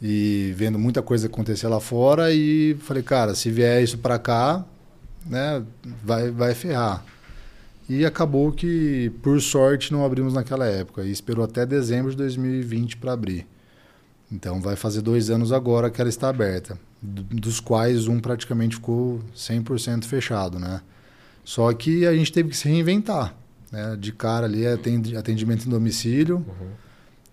e 0.00 0.52
vendo 0.56 0.78
muita 0.78 1.00
coisa 1.02 1.26
acontecer 1.26 1.68
lá 1.68 1.78
fora 1.80 2.32
e 2.32 2.76
falei, 2.80 3.02
cara, 3.02 3.34
se 3.34 3.50
vier 3.50 3.82
isso 3.82 3.98
para 3.98 4.18
cá, 4.18 4.64
né, 5.26 5.62
vai, 6.04 6.30
vai 6.30 6.54
ferrar. 6.54 7.04
E 7.88 8.04
acabou 8.06 8.52
que, 8.52 9.10
por 9.22 9.40
sorte, 9.40 9.92
não 9.92 10.04
abrimos 10.04 10.32
naquela 10.32 10.66
época. 10.66 11.02
E 11.04 11.10
esperou 11.10 11.44
até 11.44 11.66
dezembro 11.66 12.10
de 12.10 12.16
2020 12.16 12.96
para 12.96 13.12
abrir. 13.12 13.46
Então 14.30 14.60
vai 14.60 14.76
fazer 14.76 15.02
dois 15.02 15.28
anos 15.28 15.52
agora 15.52 15.90
que 15.90 16.00
ela 16.00 16.08
está 16.08 16.28
aberta, 16.30 16.78
do- 17.02 17.22
dos 17.22 17.60
quais 17.60 18.08
um 18.08 18.18
praticamente 18.18 18.76
ficou 18.76 19.20
100% 19.34 20.04
fechado, 20.06 20.58
né? 20.58 20.80
Só 21.44 21.70
que 21.74 22.06
a 22.06 22.14
gente 22.14 22.32
teve 22.32 22.48
que 22.48 22.56
se 22.56 22.68
reinventar, 22.68 23.34
né? 23.70 23.96
De 24.00 24.10
cara 24.12 24.46
ali, 24.46 24.66
atendi- 24.66 25.16
atendimento 25.16 25.66
em 25.66 25.70
domicílio, 25.70 26.46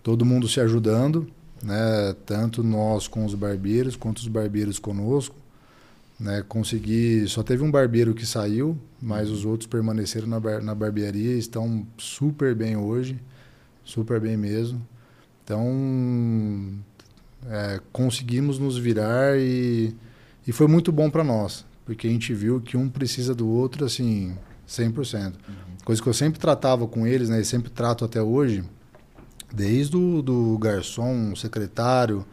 todo 0.03 0.25
mundo 0.25 0.47
se 0.47 0.59
ajudando, 0.59 1.27
né? 1.63 2.13
Tanto 2.25 2.63
nós 2.63 3.07
com 3.07 3.23
os 3.23 3.33
barbeiros, 3.33 3.95
quanto 3.95 4.17
os 4.17 4.27
barbeiros 4.27 4.77
conosco, 4.77 5.35
né? 6.19 6.43
Consegui, 6.47 7.27
só 7.27 7.41
teve 7.41 7.63
um 7.63 7.71
barbeiro 7.71 8.13
que 8.13 8.25
saiu, 8.25 8.77
mas 9.01 9.29
os 9.29 9.45
outros 9.45 9.67
permaneceram 9.67 10.27
na, 10.27 10.39
bar- 10.39 10.61
na 10.61 10.75
barbearia, 10.75 11.33
e 11.33 11.39
estão 11.39 11.85
super 11.97 12.53
bem 12.53 12.75
hoje, 12.75 13.19
super 13.83 14.19
bem 14.19 14.35
mesmo. 14.35 14.85
Então, 15.43 16.73
é, 17.47 17.79
conseguimos 17.91 18.59
nos 18.59 18.77
virar 18.77 19.37
e, 19.39 19.95
e 20.45 20.51
foi 20.51 20.67
muito 20.67 20.91
bom 20.91 21.09
para 21.09 21.23
nós, 21.23 21.65
porque 21.85 22.07
a 22.07 22.09
gente 22.09 22.33
viu 22.33 22.59
que 22.59 22.75
um 22.75 22.89
precisa 22.89 23.33
do 23.33 23.47
outro, 23.47 23.85
assim, 23.85 24.35
100%. 24.67 25.25
Uhum. 25.25 25.33
Coisa 25.83 26.01
que 26.01 26.07
eu 26.09 26.13
sempre 26.13 26.39
tratava 26.39 26.87
com 26.87 27.07
eles, 27.07 27.29
né, 27.29 27.41
e 27.41 27.45
sempre 27.45 27.71
trato 27.71 28.05
até 28.05 28.21
hoje, 28.21 28.63
desde 29.51 29.97
o 29.97 30.21
do 30.21 30.57
garçom, 30.59 31.35
secretário, 31.35 32.23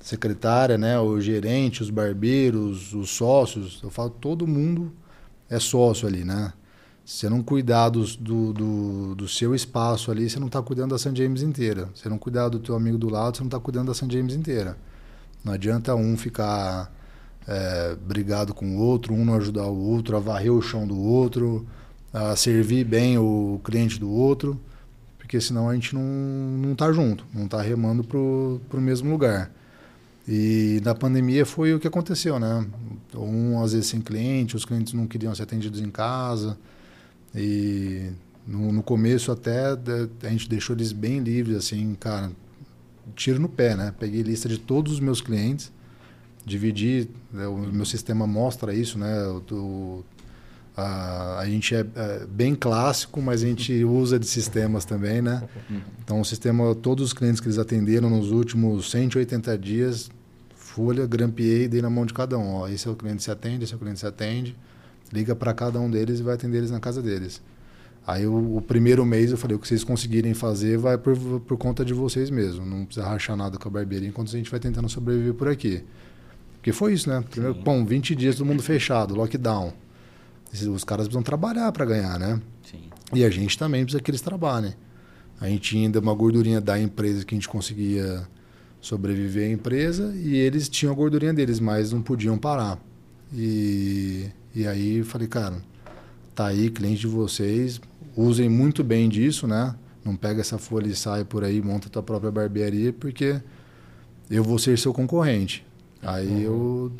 secretária, 0.00 0.78
né, 0.78 0.98
o 0.98 1.20
gerente, 1.20 1.82
os 1.82 1.90
barbeiros, 1.90 2.94
os 2.94 3.10
sócios, 3.10 3.80
eu 3.82 3.90
falo, 3.90 4.10
todo 4.10 4.46
mundo 4.46 4.92
é 5.50 5.58
sócio 5.58 6.06
ali, 6.06 6.24
né? 6.24 6.52
Se 7.04 7.20
você 7.20 7.28
não 7.30 7.42
cuidar 7.42 7.88
do, 7.88 8.04
do, 8.18 9.14
do, 9.14 9.28
seu 9.28 9.54
espaço 9.54 10.10
ali, 10.10 10.28
você 10.28 10.38
não 10.38 10.48
está 10.48 10.60
cuidando 10.60 10.90
da 10.90 10.98
St. 10.98 11.16
James 11.16 11.40
inteira. 11.40 11.88
Se 11.94 12.02
você 12.02 12.08
não 12.10 12.18
cuidar 12.18 12.50
do 12.50 12.58
teu 12.58 12.74
amigo 12.74 12.98
do 12.98 13.08
lado, 13.08 13.34
você 13.34 13.42
não 13.42 13.48
está 13.48 13.58
cuidando 13.58 13.86
da 13.86 13.94
St. 13.94 14.12
James 14.12 14.34
inteira. 14.34 14.76
Não 15.42 15.54
adianta 15.54 15.94
um 15.94 16.18
ficar 16.18 16.92
é, 17.46 17.96
brigado 17.96 18.52
com 18.52 18.76
o 18.76 18.78
outro, 18.78 19.14
um 19.14 19.24
não 19.24 19.34
ajudar 19.36 19.64
o 19.64 19.78
outro, 19.78 20.18
a 20.18 20.20
varrer 20.20 20.52
o 20.52 20.60
chão 20.60 20.86
do 20.86 20.98
outro, 20.98 21.66
a 22.12 22.36
servir 22.36 22.84
bem 22.84 23.16
o 23.16 23.58
cliente 23.64 23.98
do 23.98 24.10
outro, 24.10 24.60
porque 25.16 25.40
senão 25.40 25.68
a 25.68 25.74
gente 25.74 25.94
não, 25.94 26.02
não 26.02 26.74
tá 26.74 26.92
junto, 26.92 27.24
não 27.32 27.46
está 27.46 27.62
remando 27.62 28.04
para 28.04 28.18
o 28.18 28.80
mesmo 28.80 29.10
lugar. 29.10 29.50
E 30.28 30.80
na 30.84 30.94
pandemia 30.94 31.46
foi 31.46 31.72
o 31.72 31.80
que 31.80 31.88
aconteceu, 31.88 32.38
né? 32.38 32.66
Um 33.14 33.62
às 33.62 33.72
vezes 33.72 33.88
sem 33.88 34.00
cliente, 34.00 34.54
os 34.54 34.64
clientes 34.66 34.92
não 34.92 35.06
queriam 35.06 35.34
ser 35.34 35.44
atendidos 35.44 35.80
em 35.80 35.90
casa. 35.90 36.58
E 37.34 38.10
no, 38.46 38.70
no 38.70 38.82
começo 38.82 39.32
até 39.32 39.68
a 40.22 40.28
gente 40.28 40.46
deixou 40.46 40.76
eles 40.76 40.92
bem 40.92 41.20
livres, 41.20 41.56
assim, 41.56 41.94
cara, 41.94 42.30
tiro 43.16 43.40
no 43.40 43.48
pé, 43.48 43.74
né? 43.74 43.94
Peguei 43.98 44.20
lista 44.20 44.50
de 44.50 44.58
todos 44.58 44.92
os 44.92 45.00
meus 45.00 45.22
clientes, 45.22 45.72
dividi, 46.44 47.08
né? 47.32 47.46
o 47.46 47.56
meu 47.56 47.86
sistema 47.86 48.26
mostra 48.26 48.74
isso, 48.74 48.98
né? 48.98 49.26
O, 49.50 50.04
a, 50.76 51.38
a 51.38 51.46
gente 51.46 51.74
é, 51.74 51.86
é, 51.96 52.26
bem 52.26 52.54
clássico, 52.54 53.22
mas 53.22 53.42
a 53.42 53.46
gente 53.46 53.72
usa 53.82 54.18
de 54.18 54.26
sistemas 54.26 54.84
também, 54.84 55.22
né? 55.22 55.42
Então 56.04 56.22
o 56.22 56.24
sistema, 56.24 56.74
todos 56.74 57.04
os 57.04 57.12
clientes 57.12 57.38
que 57.38 57.48
eles 57.48 57.58
atenderam 57.58 58.08
nos 58.08 58.30
últimos 58.30 58.90
180 58.90 59.58
dias, 59.58 60.10
folha, 60.78 61.06
grampeei 61.06 61.64
e 61.64 61.68
dei 61.68 61.82
na 61.82 61.90
mão 61.90 62.06
de 62.06 62.14
cada 62.14 62.38
um. 62.38 62.54
Ó, 62.54 62.68
esse 62.68 62.86
é 62.86 62.90
o 62.90 62.94
cliente 62.94 63.18
que 63.18 63.24
se 63.24 63.30
atende, 63.30 63.64
esse 63.64 63.72
é 63.72 63.76
o 63.76 63.78
cliente 63.78 63.94
que 63.96 64.00
se 64.00 64.06
atende 64.06 64.56
liga 65.12 65.34
para 65.34 65.52
cada 65.54 65.80
um 65.80 65.90
deles 65.90 66.20
e 66.20 66.22
vai 66.22 66.34
atender 66.34 66.58
eles 66.58 66.70
na 66.70 66.80
casa 66.80 67.02
deles. 67.02 67.40
Aí 68.06 68.26
o, 68.26 68.56
o, 68.56 68.62
primeiro 68.62 69.04
mês 69.04 69.30
eu 69.30 69.36
falei, 69.36 69.56
o 69.56 69.60
que 69.60 69.68
vocês 69.68 69.84
conseguirem 69.84 70.32
fazer 70.32 70.78
vai 70.78 70.96
por, 70.96 71.16
por 71.40 71.58
conta 71.58 71.84
de 71.84 71.92
vocês 71.92 72.30
mesmo. 72.30 72.64
Não 72.64 72.84
precisa 72.86 73.06
rachar 73.06 73.36
nada 73.36 73.58
com 73.58 73.68
a 73.68 73.70
barbearia 73.70 74.08
enquanto 74.08 74.28
a 74.28 74.38
gente 74.38 74.50
vai 74.50 74.58
tentando 74.58 74.88
sobreviver 74.88 75.34
por 75.34 75.48
aqui. 75.48 75.84
Porque 76.54 76.72
foi 76.72 76.94
isso, 76.94 77.08
né? 77.08 77.22
Primeiro, 77.30 77.54
bom, 77.54 77.84
20 77.84 78.14
dias 78.14 78.36
todo 78.36 78.46
mundo 78.46 78.62
fechado, 78.62 79.14
lockdown. 79.14 79.72
Os 80.52 80.84
caras 80.84 81.06
precisam 81.06 81.22
trabalhar 81.22 81.70
para 81.72 81.84
ganhar, 81.84 82.18
né? 82.18 82.40
Sim. 82.62 82.84
E 83.12 83.24
a 83.24 83.30
gente 83.30 83.58
também 83.58 83.84
precisa 83.84 84.02
que 84.02 84.10
eles 84.10 84.22
trabalhem. 84.22 84.74
A 85.40 85.46
gente 85.48 85.60
tinha 85.60 85.86
ainda 85.86 86.00
uma 86.00 86.14
gordurinha 86.14 86.60
da 86.60 86.80
empresa 86.80 87.24
que 87.24 87.34
a 87.34 87.36
gente 87.36 87.48
conseguia 87.48 88.26
sobreviver 88.88 89.48
à 89.48 89.52
empresa 89.52 90.14
e 90.16 90.36
eles 90.36 90.68
tinham 90.68 90.92
a 90.92 90.96
gordurinha 90.96 91.34
deles, 91.34 91.60
mas 91.60 91.92
não 91.92 92.02
podiam 92.02 92.38
parar. 92.38 92.78
E 93.32 94.26
e 94.58 94.66
aí 94.66 95.04
falei, 95.04 95.28
cara, 95.28 95.62
tá 96.34 96.46
aí, 96.46 96.68
cliente 96.68 97.02
de 97.02 97.06
vocês, 97.06 97.80
usem 98.16 98.48
muito 98.48 98.82
bem 98.82 99.08
disso, 99.08 99.46
né? 99.46 99.72
Não 100.04 100.16
pega 100.16 100.40
essa 100.40 100.58
folha 100.58 100.88
e 100.88 100.96
sai 100.96 101.24
por 101.24 101.44
aí, 101.44 101.62
monta 101.62 101.88
tua 101.88 102.02
própria 102.02 102.30
barbearia, 102.30 102.92
porque 102.92 103.40
eu 104.28 104.42
vou 104.42 104.58
ser 104.58 104.76
seu 104.76 104.92
concorrente. 104.92 105.64
Aí 106.02 106.26
uhum. 106.26 106.40
eu, 106.42 106.92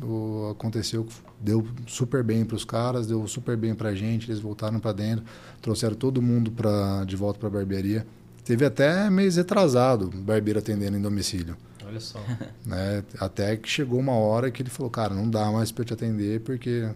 eu, 0.00 0.48
aconteceu, 0.52 1.06
deu 1.38 1.66
super 1.86 2.22
bem 2.24 2.46
para 2.46 2.56
os 2.56 2.64
caras, 2.64 3.06
deu 3.06 3.26
super 3.26 3.58
bem 3.58 3.74
para 3.74 3.90
a 3.90 3.94
gente, 3.94 4.30
eles 4.30 4.40
voltaram 4.40 4.78
para 4.78 4.92
dentro, 4.92 5.24
trouxeram 5.60 5.96
todo 5.96 6.22
mundo 6.22 6.50
pra, 6.50 7.04
de 7.04 7.14
volta 7.14 7.38
para 7.38 7.48
a 7.48 7.52
barbearia. 7.52 8.06
Teve 8.46 8.64
até 8.64 9.10
mês 9.10 9.34
retrasado, 9.34 10.08
barbeiro 10.08 10.60
atendendo 10.60 10.96
em 10.96 11.02
domicílio. 11.02 11.56
Olha 11.84 11.98
só. 11.98 12.20
Né? 12.64 13.04
Até 13.18 13.56
que 13.56 13.68
chegou 13.68 13.98
uma 13.98 14.12
hora 14.12 14.50
que 14.50 14.62
ele 14.62 14.70
falou, 14.70 14.90
cara, 14.90 15.14
não 15.14 15.28
dá 15.28 15.50
mais 15.50 15.70
para 15.70 15.82
eu 15.82 15.86
te 15.86 15.92
atender, 15.92 16.40
porque 16.40 16.88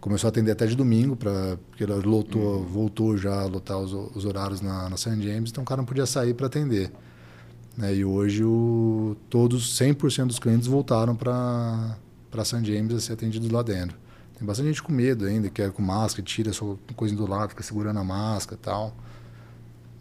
começou 0.00 0.28
a 0.28 0.30
atender 0.30 0.50
até 0.50 0.66
de 0.66 0.74
domingo, 0.74 1.16
pra, 1.16 1.58
porque 1.68 1.84
ele 1.84 1.92
lotou, 1.94 2.58
uhum. 2.58 2.64
voltou 2.64 3.16
já 3.16 3.42
a 3.42 3.46
lotar 3.46 3.78
os, 3.78 3.92
os 4.14 4.26
horários 4.26 4.60
na, 4.60 4.88
na 4.88 4.96
St. 4.96 5.20
James, 5.22 5.50
então 5.50 5.62
o 5.62 5.66
cara 5.66 5.78
não 5.78 5.86
podia 5.86 6.04
sair 6.04 6.34
para 6.34 6.46
atender. 6.46 6.90
Né? 7.76 7.96
E 7.96 8.04
hoje 8.04 8.44
o, 8.44 9.16
todos, 9.30 9.78
100% 9.78 10.26
dos 10.26 10.38
clientes 10.38 10.66
voltaram 10.66 11.16
para 11.16 11.96
St. 12.44 12.62
James 12.62 12.94
a 12.94 13.00
ser 13.00 13.14
atendidos 13.14 13.50
lá 13.50 13.62
dentro. 13.62 13.96
Tem 14.38 14.46
bastante 14.46 14.68
gente 14.68 14.82
com 14.82 14.92
medo 14.92 15.24
ainda, 15.24 15.48
que 15.48 15.62
é 15.62 15.70
com 15.70 15.82
máscara, 15.82 16.22
tira 16.22 16.52
sua 16.52 16.78
coisa 16.94 17.14
do 17.14 17.26
lado, 17.26 17.50
fica 17.50 17.62
segurando 17.62 17.98
a 17.98 18.04
máscara 18.04 18.58
e 18.60 18.64
tal. 18.64 18.94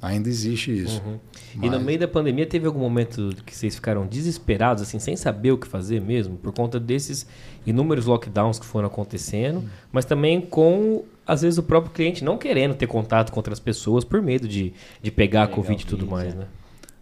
Ainda 0.03 0.27
existe 0.27 0.69
isso. 0.69 1.01
Uhum. 1.05 1.17
Mas... 1.55 1.63
E 1.63 1.69
no 1.69 1.79
meio 1.79 1.97
da 1.97 2.09
pandemia 2.09 2.45
teve 2.45 2.67
algum 2.67 2.81
momento 2.81 3.29
que 3.45 3.55
vocês 3.55 3.73
ficaram 3.73 4.05
desesperados, 4.05 4.83
assim, 4.83 4.99
sem 4.99 5.15
saber 5.15 5.53
o 5.53 5.57
que 5.57 5.65
fazer 5.65 6.01
mesmo, 6.01 6.35
por 6.35 6.51
conta 6.51 6.77
desses 6.77 7.25
inúmeros 7.65 8.05
lockdowns 8.05 8.59
que 8.59 8.65
foram 8.65 8.87
acontecendo, 8.87 9.59
uhum. 9.59 9.69
mas 9.93 10.03
também 10.03 10.41
com, 10.41 11.05
às 11.25 11.41
vezes, 11.41 11.57
o 11.57 11.63
próprio 11.63 11.93
cliente 11.93 12.21
não 12.21 12.37
querendo 12.37 12.75
ter 12.75 12.85
contato 12.85 13.31
com 13.31 13.39
outras 13.39 13.61
pessoas 13.61 14.03
por 14.03 14.21
medo 14.21 14.45
de, 14.45 14.73
de 15.01 15.09
pegar 15.09 15.43
a 15.43 15.47
Covid 15.47 15.81
e 15.81 15.87
tudo 15.87 16.05
mais, 16.05 16.33
é. 16.33 16.37
né? 16.37 16.47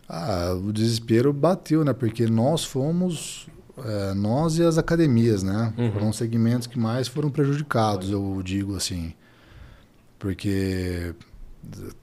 Ah, 0.07 0.53
o 0.53 0.71
desespero 0.71 1.33
bateu, 1.33 1.83
né? 1.83 1.93
Porque 1.93 2.27
nós 2.27 2.63
fomos, 2.63 3.47
é, 3.83 4.13
nós 4.13 4.59
e 4.59 4.63
as 4.63 4.77
academias, 4.77 5.41
né? 5.41 5.73
Uhum. 5.75 5.91
Foram 5.91 6.13
segmentos 6.13 6.67
que 6.67 6.77
mais 6.77 7.07
foram 7.07 7.31
prejudicados, 7.31 8.11
eu 8.11 8.41
digo 8.43 8.75
assim. 8.75 9.15
Porque 10.19 11.15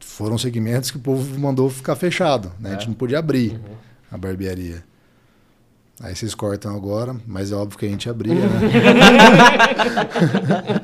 foram 0.00 0.38
segmentos 0.38 0.90
que 0.90 0.96
o 0.96 1.00
povo 1.00 1.38
mandou 1.38 1.70
ficar 1.70 1.96
fechado, 1.96 2.52
né? 2.58 2.70
É. 2.70 2.72
A 2.72 2.76
gente 2.76 2.84
é. 2.84 2.88
não 2.88 2.94
podia 2.94 3.18
abrir 3.18 3.52
uhum. 3.52 3.76
a 4.10 4.16
barbearia. 4.16 4.82
Aí 6.00 6.14
vocês 6.14 6.32
cortam 6.32 6.76
agora, 6.76 7.16
mas 7.26 7.50
é 7.50 7.56
óbvio 7.56 7.76
que 7.76 7.84
a 7.84 7.88
gente 7.88 8.08
abria, 8.08 8.36
né? 8.36 8.46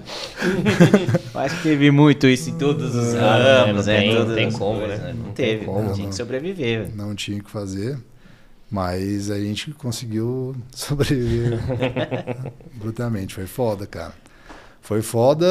Acho 1.35 1.57
que 1.57 1.63
teve 1.63 1.93
muito 1.93 2.27
isso 2.27 2.51
em 2.51 2.59
todos 2.59 2.97
os 2.97 3.15
anos, 3.15 3.87
né? 3.87 4.01
Tem, 4.01 4.35
tem 4.35 4.53
como, 4.53 4.81
coisas, 4.81 4.99
né? 4.99 5.13
Não, 5.13 5.27
não 5.27 5.33
teve, 5.33 5.67
como, 5.67 5.93
tinha 5.93 6.09
que 6.09 6.17
sobreviver. 6.17 6.91
Não 6.97 7.15
tinha 7.15 7.41
que 7.41 7.49
fazer, 7.49 7.97
mas 8.69 9.31
a 9.31 9.39
gente 9.39 9.71
conseguiu 9.71 10.57
sobreviver 10.75 11.61
brutalmente. 12.75 13.35
Foi 13.35 13.47
foda, 13.47 13.87
cara. 13.87 14.15
Foi 14.83 15.01
foda 15.01 15.47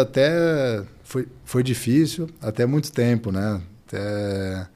até 0.00 0.82
foi, 1.12 1.28
foi 1.44 1.62
difícil 1.62 2.30
até 2.40 2.64
muito 2.64 2.90
tempo, 2.90 3.30
né? 3.30 3.60
Até 3.86 4.66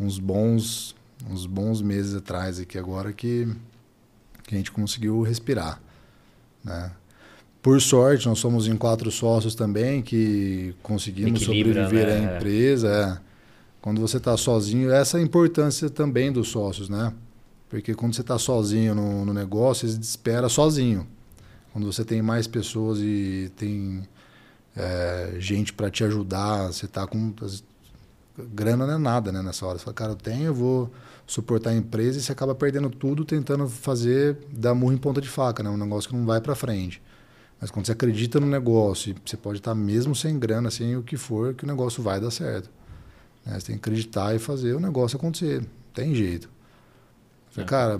uns 0.00 0.18
bons, 0.18 0.96
uns 1.30 1.46
bons 1.46 1.80
meses 1.80 2.12
atrás 2.16 2.58
aqui 2.58 2.76
agora 2.76 3.12
que, 3.12 3.46
que 4.42 4.56
a 4.56 4.58
gente 4.58 4.72
conseguiu 4.72 5.22
respirar, 5.22 5.80
né? 6.64 6.90
Por 7.62 7.80
sorte, 7.80 8.26
nós 8.26 8.40
somos 8.40 8.66
em 8.66 8.76
quatro 8.76 9.12
sócios 9.12 9.54
também 9.54 10.02
que 10.02 10.74
conseguimos 10.82 11.42
sobreviver 11.42 12.06
né? 12.06 12.32
à 12.32 12.36
empresa. 12.36 12.88
É. 12.88 13.26
Quando 13.80 14.00
você 14.00 14.16
está 14.16 14.36
sozinho, 14.36 14.90
essa 14.90 15.18
é 15.18 15.20
a 15.20 15.24
importância 15.24 15.88
também 15.88 16.32
dos 16.32 16.48
sócios, 16.48 16.88
né? 16.88 17.12
Porque 17.68 17.94
quando 17.94 18.14
você 18.14 18.22
está 18.22 18.38
sozinho 18.38 18.92
no, 18.92 19.24
no 19.24 19.32
negócio, 19.32 19.88
você 19.88 19.98
espera 20.00 20.48
sozinho. 20.48 21.06
Quando 21.72 21.92
você 21.92 22.04
tem 22.04 22.22
mais 22.22 22.48
pessoas 22.48 22.98
e 23.00 23.52
tem 23.56 24.02
é, 24.76 25.34
gente 25.38 25.72
para 25.72 25.90
te 25.90 26.04
ajudar, 26.04 26.66
você 26.66 26.86
tá 26.86 27.06
com 27.06 27.34
grana 28.38 28.86
não 28.86 28.94
é 28.94 28.98
nada, 28.98 29.32
né, 29.32 29.42
nessa 29.42 29.66
hora. 29.66 29.78
Você 29.78 29.84
fala, 29.84 29.94
cara, 29.94 30.12
eu 30.12 30.16
tenho, 30.16 30.44
eu 30.44 30.54
vou 30.54 30.92
suportar 31.26 31.70
a 31.70 31.74
empresa 31.74 32.18
e 32.18 32.22
você 32.22 32.30
acaba 32.32 32.54
perdendo 32.54 32.90
tudo 32.90 33.24
tentando 33.24 33.68
fazer 33.68 34.36
dar 34.52 34.74
murro 34.74 34.92
em 34.92 34.98
ponta 34.98 35.20
de 35.20 35.28
faca, 35.28 35.62
né? 35.62 35.70
Um 35.70 35.76
negócio 35.76 36.10
que 36.10 36.16
não 36.16 36.26
vai 36.26 36.40
para 36.40 36.54
frente. 36.54 37.02
Mas 37.60 37.70
quando 37.70 37.86
você 37.86 37.92
acredita 37.92 38.38
no 38.38 38.46
negócio, 38.46 39.14
você 39.24 39.36
pode 39.36 39.58
estar 39.58 39.74
mesmo 39.74 40.14
sem 40.14 40.38
grana, 40.38 40.70
sem 40.70 40.94
o 40.96 41.02
que 41.02 41.16
for, 41.16 41.54
que 41.54 41.64
o 41.64 41.66
negócio 41.66 42.02
vai 42.02 42.20
dar 42.20 42.30
certo. 42.30 42.70
Né? 43.44 43.58
Você 43.58 43.68
tem 43.68 43.76
que 43.76 43.80
acreditar 43.80 44.34
e 44.34 44.38
fazer 44.38 44.74
o 44.74 44.80
negócio 44.80 45.16
acontecer. 45.16 45.64
Tem 45.94 46.14
jeito. 46.14 46.50
Falei, 47.50 47.64
é. 47.64 47.68
cara, 47.68 47.98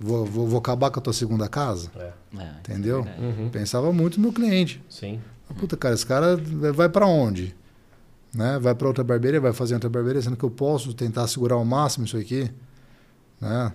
vou, 0.00 0.24
vou, 0.24 0.48
vou, 0.48 0.58
acabar 0.58 0.90
com 0.90 0.98
a 0.98 1.02
tua 1.02 1.12
segunda 1.12 1.46
casa? 1.46 1.90
É. 1.94 2.12
é 2.38 2.50
Entendeu? 2.60 3.06
É 3.06 3.20
uhum. 3.20 3.50
Pensava 3.50 3.92
muito 3.92 4.16
no 4.16 4.22
meu 4.22 4.32
cliente. 4.32 4.82
Sim. 4.88 5.20
Puta, 5.52 5.76
cara, 5.76 5.94
esse 5.94 6.06
cara 6.06 6.36
vai 6.74 6.88
para 6.88 7.06
onde? 7.06 7.54
Né? 8.34 8.58
Vai 8.58 8.74
para 8.74 8.88
outra 8.88 9.04
barbearia, 9.04 9.40
vai 9.40 9.52
fazer 9.52 9.74
outra 9.74 9.90
barbearia, 9.90 10.22
sendo 10.22 10.36
que 10.36 10.44
eu 10.44 10.50
posso 10.50 10.92
tentar 10.94 11.28
segurar 11.28 11.56
ao 11.56 11.64
máximo 11.64 12.04
isso 12.04 12.16
aqui, 12.16 12.50
né? 13.40 13.72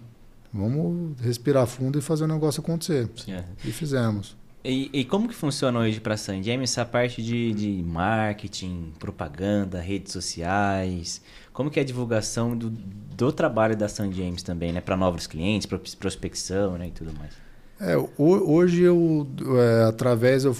Vamos 0.51 1.19
respirar 1.21 1.67
fundo 1.67 1.99
e 1.99 2.01
fazer 2.01 2.23
o 2.23 2.27
negócio 2.27 2.59
acontecer. 2.59 3.07
Sim. 3.15 3.37
E 3.63 3.71
fizemos. 3.71 4.35
E, 4.63 4.89
e 4.91 5.05
como 5.05 5.29
que 5.29 5.35
funciona 5.35 5.79
hoje 5.79 6.01
para 6.01 6.15
a 6.15 6.17
San 6.17 6.43
James 6.43 6.71
essa 6.71 6.83
parte 6.83 7.23
de, 7.23 7.53
de 7.53 7.83
marketing, 7.83 8.91
propaganda, 8.99 9.79
redes 9.79 10.11
sociais? 10.11 11.21
Como 11.53 11.69
que 11.69 11.79
é 11.79 11.83
a 11.83 11.85
divulgação 11.85 12.57
do, 12.57 12.69
do 12.69 13.31
trabalho 13.31 13.77
da 13.77 13.87
San 13.87 14.11
James 14.11 14.43
também, 14.43 14.73
né? 14.73 14.81
Para 14.81 14.97
novos 14.97 15.27
clientes, 15.27 15.67
prospecção 15.95 16.77
né? 16.77 16.87
e 16.87 16.91
tudo 16.91 17.13
mais? 17.17 17.33
É, 17.79 17.95
hoje 18.17 18.81
eu, 18.81 19.25
é, 19.57 19.83
através, 19.85 20.43
eu, 20.43 20.55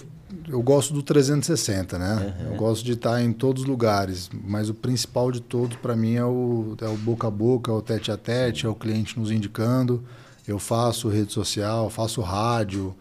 eu 0.47 0.61
gosto 0.61 0.93
do 0.93 1.01
360, 1.01 1.97
né? 1.97 2.35
Uhum. 2.39 2.51
Eu 2.51 2.57
gosto 2.57 2.83
de 2.83 2.93
estar 2.93 3.21
em 3.21 3.31
todos 3.31 3.63
os 3.63 3.69
lugares, 3.69 4.29
mas 4.33 4.69
o 4.69 4.73
principal 4.73 5.31
de 5.31 5.41
todos 5.41 5.77
para 5.77 5.95
mim 5.95 6.15
é 6.15 6.25
o, 6.25 6.75
é 6.81 6.87
o 6.87 6.97
boca 6.97 7.27
a 7.27 7.31
boca, 7.31 7.71
é 7.71 7.73
o 7.73 7.81
tete 7.81 8.11
a 8.11 8.17
tete, 8.17 8.65
é 8.65 8.69
o 8.69 8.75
cliente 8.75 9.19
nos 9.19 9.31
indicando. 9.31 10.03
Eu 10.47 10.59
faço 10.59 11.09
rede 11.09 11.31
social, 11.31 11.89
faço 11.89 12.21
rádio, 12.21 12.95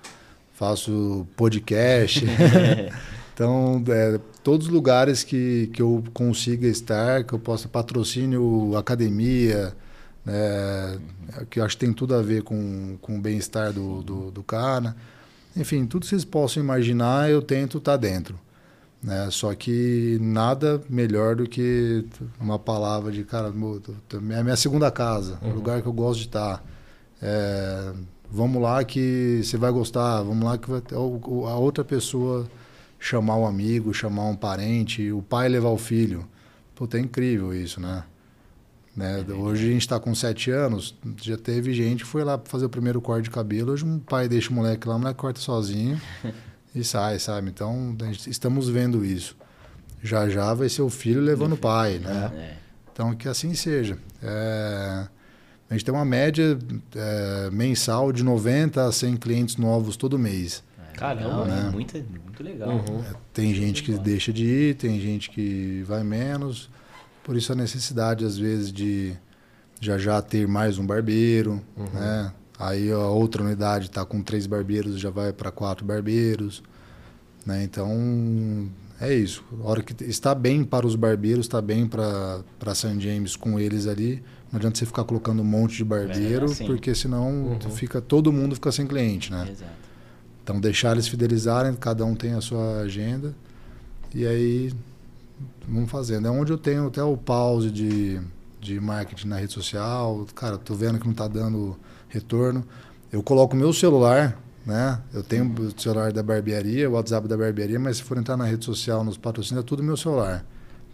faço 0.52 1.26
podcast. 1.36 2.24
então, 3.34 3.82
é, 3.88 4.20
todos 4.42 4.66
os 4.66 4.72
lugares 4.72 5.22
que, 5.22 5.70
que 5.72 5.82
eu 5.82 6.02
consiga 6.12 6.66
estar, 6.66 7.24
que 7.24 7.32
eu 7.32 7.38
possa 7.38 7.68
patrocínio, 7.68 8.76
academia, 8.76 9.74
né, 10.24 10.98
que 11.48 11.60
eu 11.60 11.64
acho 11.64 11.76
que 11.76 11.84
tem 11.84 11.92
tudo 11.92 12.14
a 12.14 12.22
ver 12.22 12.42
com, 12.42 12.96
com 13.00 13.16
o 13.16 13.20
bem-estar 13.20 13.72
do, 13.72 14.02
do, 14.02 14.30
do, 14.30 14.42
cara. 14.42 14.94
Enfim, 15.56 15.86
tudo 15.86 16.02
que 16.02 16.08
vocês 16.08 16.24
possam 16.24 16.62
imaginar, 16.62 17.30
eu 17.30 17.42
tento 17.42 17.78
estar 17.78 17.92
tá 17.92 17.96
dentro. 17.96 18.38
Né? 19.02 19.28
Só 19.30 19.54
que 19.54 20.18
nada 20.20 20.82
melhor 20.88 21.36
do 21.36 21.46
que 21.46 22.04
uma 22.40 22.58
palavra 22.58 23.12
de, 23.12 23.24
cara, 23.24 23.48
é 23.48 24.38
a 24.38 24.44
minha 24.44 24.56
segunda 24.56 24.90
casa, 24.90 25.38
uhum. 25.42 25.50
o 25.50 25.54
lugar 25.54 25.82
que 25.82 25.88
eu 25.88 25.92
gosto 25.92 26.20
de 26.20 26.26
estar. 26.26 26.64
É, 27.22 27.92
vamos 28.30 28.60
lá 28.60 28.82
que 28.84 29.40
você 29.42 29.56
vai 29.56 29.70
gostar, 29.70 30.22
vamos 30.22 30.44
lá 30.44 30.58
que 30.58 30.68
vai, 30.68 30.82
a 30.92 31.56
outra 31.56 31.84
pessoa 31.84 32.48
chamar 32.98 33.36
um 33.36 33.46
amigo, 33.46 33.94
chamar 33.94 34.24
um 34.24 34.36
parente, 34.36 35.12
o 35.12 35.22
pai 35.22 35.48
levar 35.48 35.70
o 35.70 35.78
filho. 35.78 36.26
Puta, 36.74 36.98
é 36.98 37.00
incrível 37.00 37.54
isso, 37.54 37.80
né? 37.80 38.04
Né? 38.98 39.24
É 39.26 39.32
hoje 39.32 39.68
a 39.68 39.72
gente 39.72 39.82
está 39.82 40.00
com 40.00 40.12
sete 40.12 40.50
anos, 40.50 40.92
já 41.22 41.36
teve 41.36 41.72
gente 41.72 42.02
que 42.02 42.10
foi 42.10 42.24
lá 42.24 42.36
fazer 42.44 42.66
o 42.66 42.68
primeiro 42.68 43.00
corte 43.00 43.24
de 43.24 43.30
cabelo, 43.30 43.72
hoje 43.72 43.84
um 43.84 44.00
pai 44.00 44.28
deixa 44.28 44.50
o 44.50 44.52
moleque 44.52 44.88
lá, 44.88 44.96
o 44.96 44.98
moleque 44.98 45.20
corta 45.20 45.38
sozinho 45.38 46.00
e 46.74 46.82
sai, 46.82 47.20
sabe? 47.20 47.48
Então, 47.48 47.96
estamos 48.26 48.68
vendo 48.68 49.04
isso. 49.04 49.36
Já 50.02 50.28
já 50.28 50.52
vai 50.52 50.68
ser 50.68 50.82
o 50.82 50.90
filho 50.90 51.20
levando 51.20 51.52
o 51.52 51.56
pai, 51.56 52.00
né? 52.00 52.32
É. 52.34 52.56
Então, 52.92 53.14
que 53.14 53.28
assim 53.28 53.54
seja. 53.54 53.96
É... 54.20 55.06
A 55.70 55.74
gente 55.74 55.84
tem 55.84 55.94
uma 55.94 56.04
média 56.04 56.58
é, 56.96 57.50
mensal 57.52 58.10
de 58.10 58.24
90 58.24 58.86
a 58.86 58.90
100 58.90 59.16
clientes 59.18 59.56
novos 59.56 59.98
todo 59.98 60.18
mês. 60.18 60.64
Caramba, 60.94 61.44
né? 61.44 61.66
é 61.68 61.70
muito, 61.70 61.94
muito 61.94 62.42
legal. 62.42 62.70
Uhum. 62.70 63.00
É, 63.00 63.14
tem 63.34 63.54
gente 63.54 63.82
que 63.82 63.92
deixa 63.98 64.32
de 64.32 64.44
ir, 64.44 64.74
tem 64.76 64.98
gente 64.98 65.30
que 65.30 65.84
vai 65.86 66.02
menos. 66.02 66.70
Por 67.28 67.36
isso 67.36 67.52
a 67.52 67.54
necessidade, 67.54 68.24
às 68.24 68.38
vezes, 68.38 68.72
de 68.72 69.14
já 69.78 69.98
já 69.98 70.22
ter 70.22 70.48
mais 70.48 70.78
um 70.78 70.86
barbeiro, 70.86 71.60
uhum. 71.76 71.84
né? 71.92 72.32
Aí 72.58 72.90
a 72.90 73.06
outra 73.06 73.42
unidade 73.42 73.84
está 73.84 74.02
com 74.02 74.22
três 74.22 74.46
barbeiros, 74.46 74.98
já 74.98 75.10
vai 75.10 75.30
para 75.30 75.50
quatro 75.50 75.84
barbeiros. 75.84 76.62
Né? 77.44 77.62
Então, 77.64 78.70
é 78.98 79.12
isso. 79.12 79.44
A 79.62 79.68
hora 79.68 79.82
que 79.82 80.02
está 80.04 80.34
bem 80.34 80.64
para 80.64 80.86
os 80.86 80.96
barbeiros, 80.96 81.44
está 81.44 81.60
bem 81.60 81.86
para 81.86 82.74
San 82.74 82.98
James 82.98 83.36
com 83.36 83.60
eles 83.60 83.86
ali, 83.86 84.22
não 84.50 84.56
adianta 84.56 84.78
você 84.78 84.86
ficar 84.86 85.04
colocando 85.04 85.42
um 85.42 85.44
monte 85.44 85.76
de 85.76 85.84
barbeiro, 85.84 86.50
é, 86.50 86.64
porque 86.64 86.94
senão 86.94 87.28
uhum. 87.28 87.70
fica 87.72 88.00
todo 88.00 88.32
mundo 88.32 88.54
fica 88.54 88.72
sem 88.72 88.86
cliente, 88.86 89.30
né? 89.30 89.50
Exato. 89.52 89.72
Então 90.42 90.58
deixar 90.58 90.92
eles 90.92 91.06
fidelizarem, 91.06 91.74
cada 91.74 92.06
um 92.06 92.14
tem 92.14 92.32
a 92.32 92.40
sua 92.40 92.80
agenda 92.80 93.34
e 94.14 94.26
aí 94.26 94.72
vamos 95.66 95.90
fazendo. 95.90 96.28
É 96.28 96.30
onde 96.30 96.52
eu 96.52 96.58
tenho 96.58 96.86
até 96.86 97.02
o 97.02 97.16
pause 97.16 97.70
de, 97.70 98.20
de 98.60 98.80
marketing 98.80 99.28
na 99.28 99.36
rede 99.36 99.52
social. 99.52 100.26
Cara, 100.34 100.56
tô 100.56 100.74
vendo 100.74 100.98
que 100.98 101.04
não 101.04 101.12
está 101.12 101.28
dando 101.28 101.76
retorno. 102.08 102.64
Eu 103.12 103.22
coloco 103.22 103.54
o 103.54 103.58
meu 103.58 103.72
celular, 103.72 104.38
né? 104.66 105.00
Eu 105.12 105.22
tenho 105.22 105.50
o 105.50 105.80
celular 105.80 106.12
da 106.12 106.22
barbearia, 106.22 106.88
o 106.88 106.92
WhatsApp 106.92 107.26
da 107.26 107.36
barbearia, 107.36 107.78
mas 107.78 107.98
se 107.98 108.02
for 108.02 108.18
entrar 108.18 108.36
na 108.36 108.44
rede 108.44 108.64
social, 108.64 109.02
nos 109.02 109.16
patrocínios, 109.16 109.64
é 109.64 109.66
tudo 109.66 109.82
meu 109.82 109.96
celular. 109.96 110.44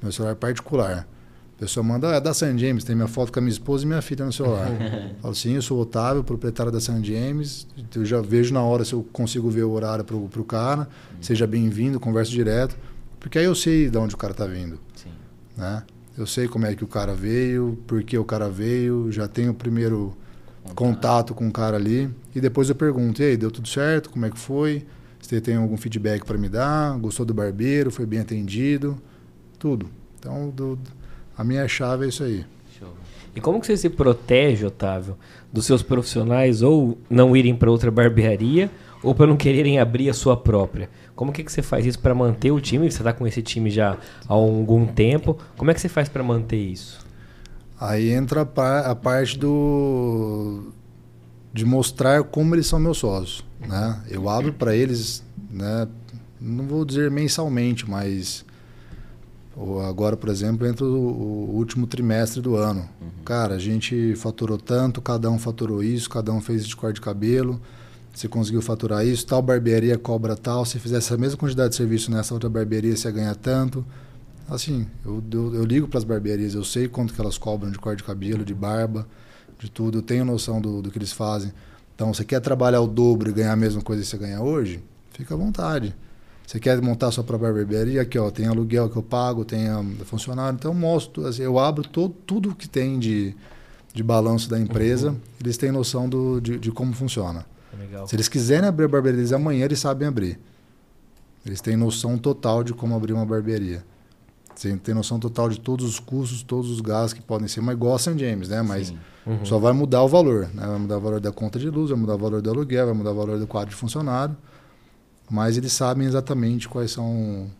Meu 0.02 0.12
celular 0.12 0.36
particular. 0.36 1.08
A 1.56 1.60
pessoa 1.60 1.84
manda, 1.84 2.10
ah, 2.10 2.16
é 2.16 2.20
da 2.20 2.34
San 2.34 2.58
James, 2.58 2.82
tem 2.82 2.96
minha 2.96 3.06
foto 3.06 3.32
com 3.32 3.38
a 3.38 3.42
minha 3.42 3.52
esposa 3.52 3.84
e 3.84 3.86
minha 3.86 4.02
filha 4.02 4.24
no 4.24 4.32
celular. 4.32 4.68
Falo, 5.22 5.34
sim, 5.34 5.54
eu 5.54 5.62
sou 5.62 5.78
o 5.78 5.80
Otávio, 5.82 6.24
proprietário 6.24 6.70
da 6.70 6.80
San 6.80 7.02
James. 7.02 7.66
Eu 7.94 8.04
já 8.04 8.20
vejo 8.20 8.52
na 8.52 8.60
hora 8.60 8.84
se 8.84 8.92
eu 8.92 9.06
consigo 9.12 9.48
ver 9.48 9.62
o 9.62 9.70
horário 9.70 10.04
pro, 10.04 10.28
pro 10.28 10.44
cara. 10.44 10.88
Seja 11.20 11.46
bem-vindo, 11.46 12.00
converso 12.00 12.32
direto. 12.32 12.76
Porque 13.24 13.38
aí 13.38 13.46
eu 13.46 13.54
sei 13.54 13.88
de 13.88 13.96
onde 13.96 14.14
o 14.14 14.18
cara 14.18 14.32
está 14.32 14.44
vindo. 14.44 14.78
Sim. 14.94 15.08
Né? 15.56 15.82
Eu 16.16 16.26
sei 16.26 16.46
como 16.46 16.66
é 16.66 16.74
que 16.74 16.84
o 16.84 16.86
cara 16.86 17.14
veio, 17.14 17.78
por 17.86 18.02
que 18.02 18.18
o 18.18 18.24
cara 18.24 18.50
veio, 18.50 19.10
já 19.10 19.26
tenho 19.26 19.52
o 19.52 19.54
primeiro 19.54 20.14
contato, 20.62 20.74
contato 20.74 21.34
com 21.34 21.48
o 21.48 21.50
cara 21.50 21.78
ali. 21.78 22.10
E 22.34 22.40
depois 22.40 22.68
eu 22.68 22.74
pergunto, 22.74 23.22
e 23.22 23.24
aí, 23.24 23.36
deu 23.38 23.50
tudo 23.50 23.66
certo? 23.66 24.10
Como 24.10 24.26
é 24.26 24.30
que 24.30 24.38
foi? 24.38 24.84
Você 25.18 25.40
tem 25.40 25.56
algum 25.56 25.78
feedback 25.78 26.22
para 26.22 26.36
me 26.36 26.50
dar? 26.50 26.98
Gostou 26.98 27.24
do 27.24 27.32
barbeiro? 27.32 27.90
Foi 27.90 28.04
bem 28.04 28.20
atendido? 28.20 28.98
Tudo. 29.58 29.88
Então, 30.18 30.50
do, 30.50 30.78
a 31.34 31.42
minha 31.42 31.66
chave 31.66 32.04
é 32.04 32.08
isso 32.08 32.24
aí. 32.24 32.44
E 33.34 33.40
como 33.40 33.58
que 33.58 33.66
você 33.66 33.76
se 33.78 33.88
protege, 33.88 34.66
Otávio, 34.66 35.16
dos 35.50 35.64
seus 35.64 35.82
profissionais 35.82 36.60
ou 36.60 36.98
não 37.08 37.34
irem 37.34 37.56
para 37.56 37.70
outra 37.70 37.90
barbearia 37.90 38.70
ou 39.04 39.14
para 39.14 39.26
não 39.26 39.36
quererem 39.36 39.78
abrir 39.78 40.08
a 40.08 40.14
sua 40.14 40.36
própria? 40.36 40.88
Como 41.14 41.32
que, 41.32 41.44
que 41.44 41.52
você 41.52 41.62
faz 41.62 41.86
isso 41.86 41.98
para 41.98 42.14
manter 42.14 42.50
o 42.50 42.60
time? 42.60 42.90
Você 42.90 42.98
está 42.98 43.12
com 43.12 43.26
esse 43.26 43.42
time 43.42 43.70
já 43.70 43.96
há 44.28 44.32
algum 44.32 44.86
tempo. 44.86 45.38
Como 45.56 45.70
é 45.70 45.74
que 45.74 45.80
você 45.80 45.88
faz 45.88 46.08
para 46.08 46.22
manter 46.22 46.56
isso? 46.56 47.04
Aí 47.78 48.10
entra 48.10 48.42
a 48.42 48.94
parte 48.94 49.38
do 49.38 50.72
de 51.52 51.64
mostrar 51.64 52.24
como 52.24 52.54
eles 52.54 52.66
são 52.66 52.80
meus 52.80 52.98
sócios, 52.98 53.44
né? 53.60 54.00
Eu 54.08 54.28
abro 54.28 54.52
para 54.52 54.74
eles, 54.74 55.22
né? 55.48 55.86
Não 56.40 56.66
vou 56.66 56.84
dizer 56.84 57.10
mensalmente, 57.10 57.88
mas 57.88 58.44
Agora, 59.88 60.16
por 60.16 60.28
exemplo, 60.28 60.66
entra 60.66 60.84
o, 60.84 61.54
último 61.54 61.86
trimestre 61.86 62.40
do 62.40 62.56
ano. 62.56 62.88
Uhum. 63.00 63.08
Cara, 63.24 63.54
a 63.54 63.58
gente 63.58 64.16
faturou 64.16 64.58
tanto, 64.58 65.00
cada 65.00 65.30
um 65.30 65.38
faturou 65.38 65.82
isso, 65.82 66.10
cada 66.10 66.32
um 66.32 66.40
fez 66.40 66.66
de 66.66 66.74
corte 66.74 66.96
de 66.96 67.00
cabelo. 67.00 67.60
Você 68.14 68.28
conseguiu 68.28 68.62
faturar 68.62 69.04
isso, 69.04 69.26
tal 69.26 69.42
barbearia 69.42 69.98
cobra 69.98 70.36
tal. 70.36 70.64
Se 70.64 70.78
fizesse 70.78 71.12
a 71.12 71.16
mesma 71.16 71.36
quantidade 71.36 71.70
de 71.70 71.76
serviço 71.76 72.12
nessa 72.12 72.32
outra 72.32 72.48
barbearia, 72.48 72.96
você 72.96 73.10
ganha 73.10 73.34
tanto. 73.34 73.84
Assim, 74.48 74.86
eu, 75.04 75.22
eu, 75.32 75.54
eu 75.56 75.64
ligo 75.64 75.88
para 75.88 75.98
as 75.98 76.04
barbearias, 76.04 76.54
eu 76.54 76.62
sei 76.62 76.86
quanto 76.86 77.12
que 77.12 77.20
elas 77.20 77.36
cobram 77.36 77.72
de 77.72 77.78
corte 77.78 77.98
de 77.98 78.04
cabelo, 78.04 78.44
de 78.44 78.54
barba, 78.54 79.04
de 79.58 79.68
tudo. 79.68 79.98
Eu 79.98 80.02
tenho 80.02 80.24
noção 80.24 80.60
do, 80.60 80.80
do 80.80 80.92
que 80.92 80.98
eles 80.98 81.12
fazem. 81.12 81.52
Então, 81.94 82.14
você 82.14 82.24
quer 82.24 82.40
trabalhar 82.40 82.80
o 82.80 82.86
dobro 82.86 83.30
e 83.30 83.32
ganhar 83.32 83.52
a 83.52 83.56
mesma 83.56 83.82
coisa 83.82 84.02
que 84.02 84.08
você 84.08 84.16
ganha 84.16 84.40
hoje? 84.40 84.82
Fica 85.10 85.34
à 85.34 85.36
vontade. 85.36 85.94
Você 86.46 86.60
quer 86.60 86.80
montar 86.80 87.10
sua 87.10 87.24
própria 87.24 87.52
barbearia? 87.52 88.02
Aqui, 88.02 88.18
ó, 88.18 88.30
tem 88.30 88.46
aluguel 88.46 88.88
que 88.90 88.96
eu 88.96 89.02
pago, 89.02 89.44
tem 89.44 89.66
funcionário. 90.04 90.56
Então, 90.56 90.70
eu 90.70 90.78
mostro, 90.78 91.26
assim, 91.26 91.42
eu 91.42 91.58
abro 91.58 91.82
todo, 91.88 92.14
tudo 92.26 92.54
que 92.54 92.68
tem 92.68 92.96
de, 92.98 93.34
de 93.92 94.02
balanço 94.04 94.48
da 94.48 94.58
empresa. 94.58 95.10
Uhum. 95.10 95.16
Eles 95.40 95.56
têm 95.56 95.72
noção 95.72 96.08
do, 96.08 96.40
de, 96.40 96.58
de 96.58 96.70
como 96.70 96.92
funciona. 96.92 97.44
Legal. 97.78 98.06
Se 98.06 98.16
eles 98.16 98.28
quiserem 98.28 98.68
abrir 98.68 98.84
a 98.84 98.88
barbearia 98.88 99.20
eles 99.20 99.32
amanhã, 99.32 99.64
eles 99.64 99.78
sabem 99.78 100.08
abrir. 100.08 100.38
Eles 101.44 101.60
têm 101.60 101.76
noção 101.76 102.16
total 102.16 102.64
de 102.64 102.72
como 102.72 102.94
abrir 102.94 103.12
uma 103.12 103.26
barbearia. 103.26 103.84
Você 104.54 104.76
tem 104.76 104.94
noção 104.94 105.18
total 105.18 105.48
de 105.48 105.58
todos 105.58 105.84
os 105.84 105.98
custos, 105.98 106.42
todos 106.42 106.70
os 106.70 106.80
gastos 106.80 107.12
que 107.14 107.22
podem 107.22 107.48
ser, 107.48 107.60
mas 107.60 107.74
igual 107.74 107.96
a 107.96 107.98
St. 107.98 108.16
James, 108.16 108.48
né? 108.48 108.62
Mas 108.62 108.94
uhum. 109.26 109.44
só 109.44 109.58
vai 109.58 109.72
mudar 109.72 110.02
o 110.02 110.08
valor, 110.08 110.48
né? 110.54 110.64
Vai 110.64 110.78
mudar 110.78 110.98
o 110.98 111.00
valor 111.00 111.20
da 111.20 111.32
conta 111.32 111.58
de 111.58 111.68
luz, 111.68 111.90
vai 111.90 111.98
mudar 111.98 112.14
o 112.14 112.18
valor 112.18 112.40
do 112.40 112.48
aluguel, 112.48 112.86
vai 112.86 112.94
mudar 112.94 113.10
o 113.10 113.14
valor 113.14 113.38
do 113.38 113.46
quadro 113.46 113.70
de 113.70 113.76
funcionário 113.76 114.36
mas 115.30 115.56
eles 115.56 115.72
sabem 115.72 116.06
exatamente 116.06 116.68
quais 116.68 116.90
são 116.90 117.50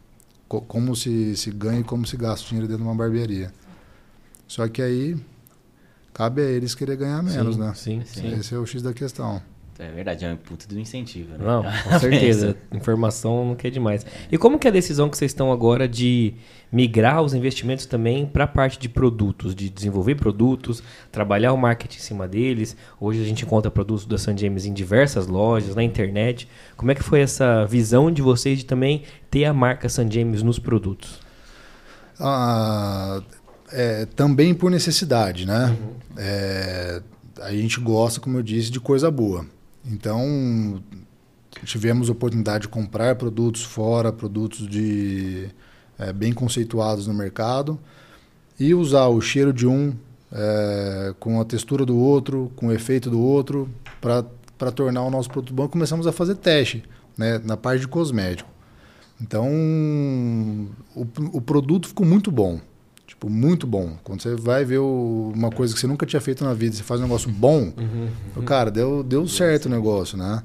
como 0.48 0.94
se, 0.94 1.36
se 1.36 1.50
ganha 1.50 1.80
e 1.80 1.84
como 1.84 2.06
se 2.06 2.16
gasta 2.16 2.44
o 2.44 2.48
dinheiro 2.48 2.68
dentro 2.68 2.84
de 2.84 2.88
uma 2.88 2.94
barbearia. 2.94 3.52
Só 4.46 4.68
que 4.68 4.80
aí 4.80 5.16
cabe 6.12 6.42
a 6.42 6.44
eles 6.44 6.74
querer 6.74 6.96
ganhar 6.96 7.22
menos, 7.22 7.56
sim, 7.56 7.60
né? 7.60 7.72
Sim, 7.74 8.02
sim. 8.04 8.38
Esse 8.38 8.54
é 8.54 8.58
o 8.58 8.66
X 8.66 8.82
da 8.82 8.92
questão. 8.92 9.42
É 9.78 9.90
verdade, 9.90 10.24
é 10.24 10.32
um 10.32 10.36
puta 10.36 10.68
do 10.68 10.78
incentivo, 10.78 11.32
né? 11.32 11.38
Não, 11.40 11.64
com 11.82 11.98
certeza. 11.98 12.56
Informação 12.72 13.44
não 13.44 13.54
quer 13.56 13.70
demais. 13.70 14.06
E 14.30 14.38
como 14.38 14.58
que 14.58 14.68
é 14.68 14.70
a 14.70 14.72
decisão 14.72 15.08
que 15.08 15.16
vocês 15.16 15.32
estão 15.32 15.50
agora 15.50 15.88
de 15.88 16.34
migrar 16.70 17.22
os 17.22 17.34
investimentos 17.34 17.84
também 17.84 18.24
para 18.24 18.44
a 18.44 18.46
parte 18.46 18.78
de 18.78 18.88
produtos, 18.88 19.54
de 19.54 19.68
desenvolver 19.68 20.14
produtos, 20.14 20.82
trabalhar 21.10 21.52
o 21.52 21.56
marketing 21.56 21.98
em 21.98 22.02
cima 22.02 22.28
deles? 22.28 22.76
Hoje 23.00 23.20
a 23.20 23.24
gente 23.24 23.44
encontra 23.44 23.70
produtos 23.70 24.06
da 24.06 24.16
San 24.16 24.36
James 24.36 24.64
em 24.64 24.72
diversas 24.72 25.26
lojas, 25.26 25.74
na 25.74 25.82
internet. 25.82 26.48
Como 26.76 26.92
é 26.92 26.94
que 26.94 27.02
foi 27.02 27.20
essa 27.20 27.64
visão 27.66 28.12
de 28.12 28.22
vocês 28.22 28.58
de 28.58 28.66
também 28.66 29.02
ter 29.28 29.44
a 29.44 29.52
marca 29.52 29.88
San 29.88 30.08
James 30.08 30.42
nos 30.42 30.58
produtos? 30.58 31.20
Ah, 32.20 33.20
é, 33.72 34.06
também 34.06 34.54
por 34.54 34.70
necessidade, 34.70 35.44
né? 35.44 35.66
Uhum. 35.66 35.94
É, 36.16 37.02
a 37.40 37.52
gente 37.52 37.80
gosta, 37.80 38.20
como 38.20 38.38
eu 38.38 38.42
disse, 38.42 38.70
de 38.70 38.78
coisa 38.78 39.10
boa. 39.10 39.44
Então, 39.84 40.82
tivemos 41.64 42.08
oportunidade 42.08 42.62
de 42.62 42.68
comprar 42.68 43.16
produtos 43.16 43.62
fora, 43.62 44.12
produtos 44.12 44.68
de 44.68 45.48
é, 45.98 46.12
bem 46.12 46.32
conceituados 46.32 47.06
no 47.06 47.14
mercado, 47.14 47.78
e 48.58 48.74
usar 48.74 49.08
o 49.08 49.20
cheiro 49.20 49.52
de 49.52 49.66
um 49.66 49.94
é, 50.32 51.14
com 51.20 51.40
a 51.40 51.44
textura 51.44 51.84
do 51.84 51.96
outro, 51.96 52.50
com 52.56 52.68
o 52.68 52.72
efeito 52.72 53.10
do 53.10 53.20
outro, 53.20 53.68
para 54.00 54.72
tornar 54.72 55.02
o 55.02 55.10
nosso 55.10 55.30
produto 55.30 55.54
bom. 55.54 55.68
Começamos 55.68 56.06
a 56.06 56.12
fazer 56.12 56.36
teste 56.36 56.84
né, 57.16 57.38
na 57.44 57.56
parte 57.56 57.80
de 57.80 57.88
cosmético. 57.88 58.50
Então, 59.20 59.48
o, 60.94 61.06
o 61.32 61.40
produto 61.40 61.88
ficou 61.88 62.06
muito 62.06 62.30
bom. 62.30 62.60
Tipo, 63.24 63.30
muito 63.30 63.66
bom. 63.66 63.96
Quando 64.04 64.22
você 64.22 64.34
vai 64.34 64.64
ver 64.64 64.78
o, 64.78 65.32
uma 65.34 65.50
coisa 65.50 65.74
que 65.74 65.80
você 65.80 65.86
nunca 65.86 66.04
tinha 66.04 66.20
feito 66.20 66.44
na 66.44 66.52
vida, 66.52 66.76
você 66.76 66.82
faz 66.82 67.00
um 67.00 67.04
negócio 67.04 67.30
bom, 67.30 67.72
uhum, 67.76 68.08
uhum. 68.36 68.44
cara, 68.44 68.70
deu, 68.70 69.02
deu 69.02 69.26
certo 69.26 69.66
o 69.66 69.68
negócio, 69.68 70.18
né? 70.18 70.42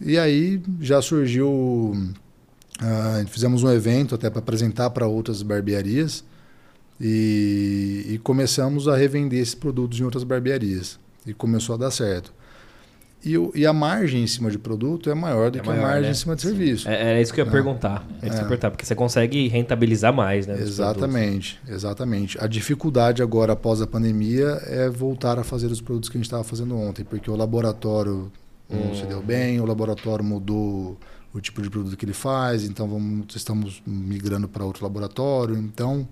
E 0.00 0.18
aí 0.18 0.60
já 0.80 1.00
surgiu. 1.00 1.48
Uh, 1.50 3.26
fizemos 3.28 3.64
um 3.64 3.70
evento 3.70 4.14
até 4.14 4.30
para 4.30 4.38
apresentar 4.38 4.90
para 4.90 5.04
outras 5.08 5.42
barbearias 5.42 6.22
e, 7.00 8.06
e, 8.08 8.18
começamos 8.18 8.86
a 8.86 8.96
revender 8.96 9.40
esses 9.40 9.56
produtos 9.56 9.98
em 9.98 10.04
outras 10.04 10.22
barbearias. 10.22 10.98
E 11.26 11.34
começou 11.34 11.74
a 11.74 11.78
dar 11.78 11.90
certo. 11.90 12.32
E, 13.24 13.36
o, 13.36 13.50
e 13.52 13.66
a 13.66 13.72
margem 13.72 14.22
em 14.22 14.26
cima 14.28 14.48
de 14.48 14.58
produto 14.58 15.10
é 15.10 15.14
maior 15.14 15.50
do 15.50 15.58
é 15.58 15.60
que 15.60 15.66
maior, 15.66 15.80
a 15.80 15.86
margem 15.88 16.02
né? 16.02 16.10
em 16.10 16.14
cima 16.14 16.36
de 16.36 16.42
serviço. 16.42 16.88
É, 16.88 17.18
é, 17.18 17.22
isso 17.22 17.34
que 17.34 17.40
eu 17.40 17.44
ia 17.44 17.48
é. 17.48 17.52
perguntar. 17.52 18.06
É. 18.22 18.28
Isso 18.28 18.38
perguntar, 18.38 18.70
porque 18.70 18.86
você 18.86 18.94
consegue 18.94 19.48
rentabilizar 19.48 20.14
mais, 20.14 20.46
né? 20.46 20.56
Exatamente, 20.60 21.60
exatamente. 21.66 22.38
A 22.42 22.46
dificuldade 22.46 23.20
agora 23.20 23.54
após 23.54 23.82
a 23.82 23.86
pandemia 23.86 24.60
é 24.66 24.88
voltar 24.88 25.38
a 25.38 25.42
fazer 25.42 25.66
os 25.66 25.80
produtos 25.80 26.08
que 26.08 26.16
a 26.16 26.18
gente 26.18 26.26
estava 26.26 26.44
fazendo 26.44 26.76
ontem, 26.76 27.04
porque 27.04 27.28
o 27.28 27.34
laboratório 27.34 28.30
não 28.70 28.92
hum. 28.92 28.94
se 28.94 29.04
deu 29.04 29.20
bem, 29.20 29.60
o 29.60 29.64
laboratório 29.64 30.24
mudou 30.24 30.96
o 31.34 31.40
tipo 31.40 31.60
de 31.60 31.68
produto 31.68 31.96
que 31.96 32.04
ele 32.04 32.12
faz, 32.12 32.64
então 32.64 32.86
vamos, 32.86 33.34
estamos 33.34 33.82
migrando 33.84 34.46
para 34.48 34.64
outro 34.64 34.84
laboratório. 34.84 35.56
Então, 35.56 36.06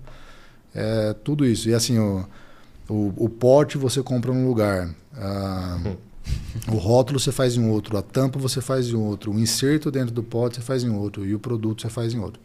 é 0.75 1.15
tudo 1.23 1.45
isso. 1.45 1.69
E 1.69 1.73
assim, 1.73 1.97
o, 1.97 2.25
o, 2.89 3.13
o 3.15 3.29
pote 3.29 3.77
você 3.77 4.03
compra 4.03 4.33
num 4.33 4.45
lugar. 4.45 4.89
Ah, 5.15 5.79
hum 5.85 6.06
o 6.71 6.75
rótulo 6.75 7.19
você 7.19 7.31
faz 7.31 7.55
em 7.55 7.69
outro, 7.69 7.97
a 7.97 8.01
tampa 8.01 8.39
você 8.39 8.61
faz 8.61 8.89
em 8.89 8.95
outro, 8.95 9.31
o 9.31 9.39
inserto 9.39 9.91
dentro 9.91 10.13
do 10.13 10.23
pote 10.23 10.55
você 10.55 10.61
faz 10.61 10.83
em 10.83 10.89
outro 10.89 11.25
e 11.25 11.33
o 11.33 11.39
produto 11.39 11.81
você 11.81 11.89
faz 11.89 12.13
em 12.13 12.19
outro. 12.19 12.41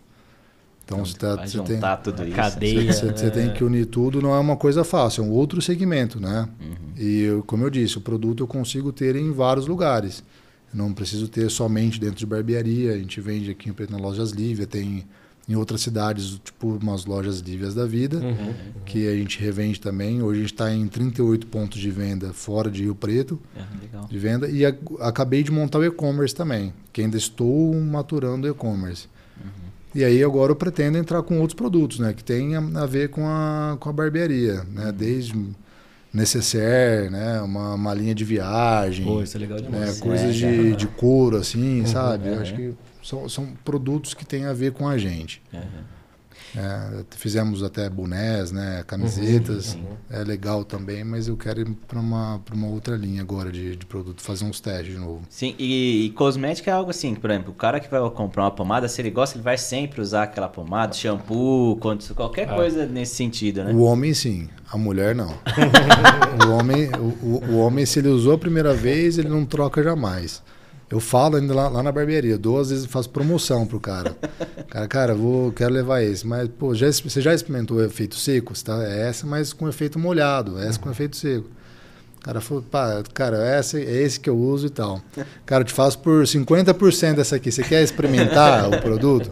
Então, 0.85 0.99
então 0.99 1.05
você, 1.05 1.17
tá, 1.17 1.47
você 1.47 1.59
tem 1.61 1.81
tudo 2.03 2.27
isso. 2.27 2.37
Cadeia. 2.37 2.93
Você, 2.93 3.07
você, 3.07 3.31
tem 3.31 3.53
que 3.53 3.63
unir 3.63 3.87
tudo, 3.87 4.21
não 4.21 4.35
é 4.35 4.39
uma 4.39 4.57
coisa 4.57 4.83
fácil, 4.83 5.23
é 5.23 5.27
um 5.27 5.31
outro 5.31 5.63
segmento, 5.63 6.21
né? 6.21 6.49
Uhum. 6.61 6.93
E 6.99 7.43
como 7.47 7.65
eu 7.65 7.71
disse, 7.71 7.99
o 7.99 8.01
produto 8.01 8.43
eu 8.43 8.47
consigo 8.47 8.93
ter 8.93 9.15
em 9.17 9.33
vários 9.33 9.67
lugares. 9.67 10.25
Eu 10.73 10.79
não 10.79 10.93
preciso 10.93 11.29
ter 11.29 11.51
somente 11.51 12.01
dentro 12.01 12.17
de 12.17 12.27
barbearia. 12.27 12.95
A 12.95 12.99
gente 12.99 13.21
vende 13.21 13.51
aqui 13.51 13.69
em 13.69 13.73
Preto 13.73 13.93
na 13.93 13.99
Lojas 13.99 14.33
Lívia, 14.33 14.67
tem 14.67 15.07
em 15.49 15.57
outras 15.57 15.81
cidades, 15.81 16.41
tipo 16.45 16.79
umas 16.81 17.05
lojas 17.05 17.41
Lívias 17.41 17.75
da 17.75 17.85
vida, 17.85 18.19
uhum, 18.19 18.31
uhum. 18.31 18.55
que 18.85 19.09
a 19.09 19.15
gente 19.17 19.41
revende 19.41 19.81
também. 19.81 20.23
Hoje 20.23 20.39
a 20.39 20.43
gente 20.43 20.53
está 20.53 20.73
em 20.73 20.87
38 20.87 21.47
pontos 21.47 21.81
de 21.81 21.91
venda 21.91 22.33
fora 22.33 22.71
de 22.71 22.83
Rio 22.83 22.95
Preto 22.95 23.39
é, 23.57 24.07
de 24.09 24.19
venda. 24.19 24.49
E 24.49 24.65
a, 24.65 24.75
acabei 25.01 25.43
de 25.43 25.51
montar 25.51 25.79
o 25.79 25.85
e-commerce 25.85 26.35
também, 26.35 26.73
que 26.93 27.01
ainda 27.01 27.17
estou 27.17 27.75
maturando 27.75 28.47
o 28.47 28.51
e-commerce. 28.51 29.09
Uhum. 29.37 29.51
E 29.95 30.05
aí 30.05 30.23
agora 30.23 30.53
eu 30.53 30.57
pretendo 30.57 30.97
entrar 30.97 31.23
com 31.23 31.41
outros 31.41 31.57
produtos, 31.57 31.99
né? 31.99 32.13
Que 32.13 32.23
tem 32.23 32.55
a, 32.55 32.61
a 32.61 32.87
ver 32.87 33.11
com 33.11 33.27
a, 33.27 33.77
com 33.81 33.89
a 33.89 33.93
barbearia, 33.93 34.65
né? 34.73 34.87
Uhum. 34.87 34.93
Desde 34.93 35.35
necessaire, 36.15 37.11
né? 37.11 37.41
Uma, 37.41 37.75
uma 37.75 37.95
linha 37.95 38.15
de 38.15 38.25
viagem. 38.25 39.05
Pô, 39.05 39.23
isso 39.23 39.37
é 39.37 39.41
legal 39.41 39.59
demais. 39.59 39.99
Né? 39.99 40.01
Coisas 40.01 40.43
é, 40.43 40.51
de, 40.51 40.77
de 40.77 40.87
couro, 40.87 41.37
assim, 41.37 41.81
uhum, 41.81 41.87
sabe? 41.87 42.29
Eu 42.29 42.41
acho 42.41 42.55
que 42.55 42.75
são, 43.03 43.29
são 43.29 43.55
produtos 43.65 44.15
que 44.15 44.25
têm 44.25 44.45
a 44.45 44.53
ver 44.53 44.73
com 44.73 44.89
a 44.89 44.97
gente. 44.97 45.43
Uhum. 45.53 45.61
É, 46.55 47.05
fizemos 47.17 47.63
até 47.63 47.89
bonés, 47.89 48.53
né, 48.53 48.85
camisetas, 48.87 49.75
uhum, 49.75 49.97
é 50.11 50.23
legal 50.23 50.65
também, 50.65 51.03
mas 51.03 51.27
eu 51.27 51.35
quero 51.35 51.63
ir 51.63 51.71
para 51.89 51.99
uma, 51.99 52.43
uma 52.53 52.67
outra 52.67 52.95
linha 52.95 53.23
agora 53.23 53.51
de, 53.51 53.75
de 53.75 53.87
produto, 53.87 54.21
fazer 54.21 54.45
uns 54.45 54.61
testes 54.61 54.93
de 54.93 55.01
novo. 55.01 55.23
Sim, 55.31 55.55
e, 55.59 56.07
e 56.07 56.11
cosmética 56.11 56.71
é 56.71 56.75
algo 56.75 56.91
assim, 56.91 57.15
por 57.15 57.31
exemplo, 57.31 57.53
o 57.53 57.55
cara 57.55 57.81
que 57.81 57.91
vai 57.91 58.01
comprar 58.11 58.45
uma 58.45 58.51
pomada, 58.51 58.87
se 58.87 59.01
ele 59.01 59.11
gosta, 59.11 59.37
ele 59.37 59.43
vai 59.43 59.57
sempre 59.57 60.03
usar 60.03 60.25
aquela 60.25 60.49
pomada, 60.49 60.93
shampoo, 60.93 61.79
qualquer 62.15 62.51
ah. 62.51 62.55
coisa 62.55 62.85
nesse 62.85 63.15
sentido, 63.15 63.65
né? 63.65 63.73
O 63.73 63.81
homem 63.83 64.13
sim, 64.13 64.49
a 64.71 64.77
mulher 64.77 65.15
não. 65.15 65.33
o, 66.47 66.51
homem, 66.51 66.91
o, 67.23 67.53
o 67.53 67.59
homem, 67.59 67.87
se 67.87 67.99
ele 67.99 68.09
usou 68.09 68.35
a 68.35 68.39
primeira 68.39 68.75
vez, 68.75 69.17
ele 69.17 69.29
não 69.29 69.47
troca 69.47 69.83
jamais. 69.83 70.43
Eu 70.93 71.01
falo 71.01 71.37
ainda 71.37 71.55
lá, 71.55 71.69
lá 71.69 71.83
na 71.83 71.91
barbearia, 71.91 72.37
duas 72.37 72.69
vezes 72.69 72.85
faço 72.85 73.09
promoção 73.09 73.67
pro 73.67 73.81
cara. 73.81 74.15
Cara, 74.69 74.87
cara, 74.87 75.15
vou, 75.15 75.51
quero 75.51 75.73
levar 75.73 76.03
esse. 76.03 76.27
Mas, 76.27 76.47
pô, 76.49 76.75
já, 76.75 76.87
você 76.93 77.19
já 77.19 77.33
experimentou 77.33 77.79
o 77.79 77.83
efeito 77.83 78.15
seco? 78.15 78.53
Tá? 78.63 78.85
É 78.85 79.09
essa, 79.09 79.27
mas 79.27 79.55
com 79.55 79.67
efeito 79.67 79.99
molhado, 79.99 80.59
essa 80.59 80.79
com 80.79 80.91
efeito 80.91 81.17
seco. 81.17 81.49
O 82.19 82.21
cara 82.21 82.43
falou, 82.43 82.63
pá, 82.63 83.03
cara, 83.15 83.39
essa, 83.39 83.81
é 83.81 84.03
esse 84.03 84.21
que 84.21 84.29
eu 84.29 84.37
uso 84.37 84.67
e 84.67 84.71
tal. 84.71 85.01
Cara, 85.47 85.63
eu 85.63 85.67
te 85.67 85.73
faço 85.73 85.99
por 85.99 86.25
50% 86.25 87.15
dessa 87.15 87.37
aqui. 87.37 87.51
Você 87.51 87.63
quer 87.63 87.83
experimentar 87.83 88.69
o 88.69 88.79
produto? 88.83 89.31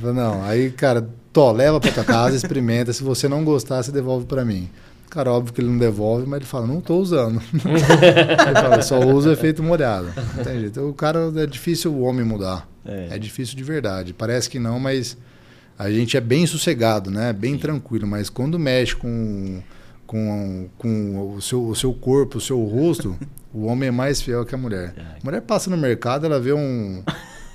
Falei, 0.00 0.14
não, 0.14 0.44
aí, 0.44 0.70
cara, 0.70 1.08
tô, 1.32 1.50
leva 1.50 1.80
pra 1.80 1.90
tua 1.90 2.04
casa, 2.04 2.36
experimenta. 2.36 2.92
Se 2.92 3.02
você 3.02 3.26
não 3.26 3.44
gostar, 3.44 3.82
você 3.82 3.90
devolve 3.90 4.26
para 4.26 4.44
mim. 4.44 4.70
Cara, 5.14 5.30
óbvio 5.30 5.54
que 5.54 5.60
ele 5.60 5.68
não 5.68 5.78
devolve, 5.78 6.26
mas 6.26 6.38
ele 6.38 6.44
fala, 6.44 6.66
não 6.66 6.80
estou 6.80 7.00
usando. 7.00 7.40
ele 7.54 8.60
fala, 8.60 8.82
só 8.82 8.98
uso 8.98 9.30
efeito 9.30 9.62
molhado. 9.62 10.08
Não 10.36 10.42
tem 10.42 10.58
jeito. 10.58 10.80
O 10.80 10.92
cara, 10.92 11.32
é 11.36 11.46
difícil 11.46 11.94
o 11.94 12.00
homem 12.00 12.24
mudar. 12.24 12.68
É. 12.84 13.10
é. 13.12 13.18
difícil 13.18 13.56
de 13.56 13.62
verdade. 13.62 14.12
Parece 14.12 14.50
que 14.50 14.58
não, 14.58 14.80
mas 14.80 15.16
a 15.78 15.88
gente 15.88 16.16
é 16.16 16.20
bem 16.20 16.48
sossegado, 16.48 17.12
né? 17.12 17.32
Bem 17.32 17.52
Sim. 17.52 17.60
tranquilo. 17.60 18.08
Mas 18.08 18.28
quando 18.28 18.58
mexe 18.58 18.96
com, 18.96 19.62
com, 20.04 20.68
com 20.76 21.34
o, 21.36 21.40
seu, 21.40 21.64
o 21.64 21.76
seu 21.76 21.94
corpo, 21.94 22.38
o 22.38 22.40
seu 22.40 22.60
rosto, 22.64 23.16
o 23.54 23.66
homem 23.66 23.90
é 23.90 23.92
mais 23.92 24.20
fiel 24.20 24.44
que 24.44 24.56
a 24.56 24.58
mulher. 24.58 24.94
É. 24.96 25.00
A 25.00 25.24
mulher 25.24 25.42
passa 25.42 25.70
no 25.70 25.76
mercado, 25.76 26.26
ela 26.26 26.40
vê 26.40 26.52
um, 26.52 27.04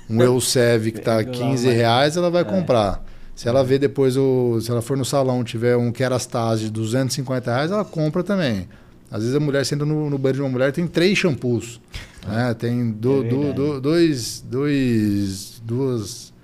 um 0.08 0.22
Elsev 0.22 0.92
que 0.92 0.98
está 0.98 1.22
15 1.22 1.68
reais, 1.68 2.16
ela 2.16 2.30
vai 2.30 2.40
é. 2.40 2.44
comprar. 2.46 3.04
Se 3.40 3.48
ela 3.48 3.64
vê 3.64 3.78
depois, 3.78 4.18
o, 4.18 4.60
se 4.60 4.70
ela 4.70 4.82
for 4.82 4.98
no 4.98 5.04
salão, 5.04 5.42
tiver 5.42 5.74
um 5.74 5.90
Kerastase 5.90 6.64
de 6.64 6.70
250 6.72 7.50
reais, 7.50 7.70
ela 7.70 7.86
compra 7.86 8.22
também. 8.22 8.68
Às 9.10 9.22
vezes 9.22 9.34
a 9.34 9.40
mulher 9.40 9.64
senta 9.64 9.86
no, 9.86 10.10
no 10.10 10.18
banheiro 10.18 10.36
de 10.36 10.42
uma 10.42 10.50
mulher 10.50 10.72
tem 10.72 10.86
três 10.86 11.16
shampoos. 11.16 11.80
Né? 12.28 12.52
Tem 12.52 12.90
do, 12.90 13.24
é 13.24 13.28
do, 13.30 13.52
do, 13.54 13.80
dois, 13.80 14.44
dois, 14.46 15.62
duas, 15.64 16.34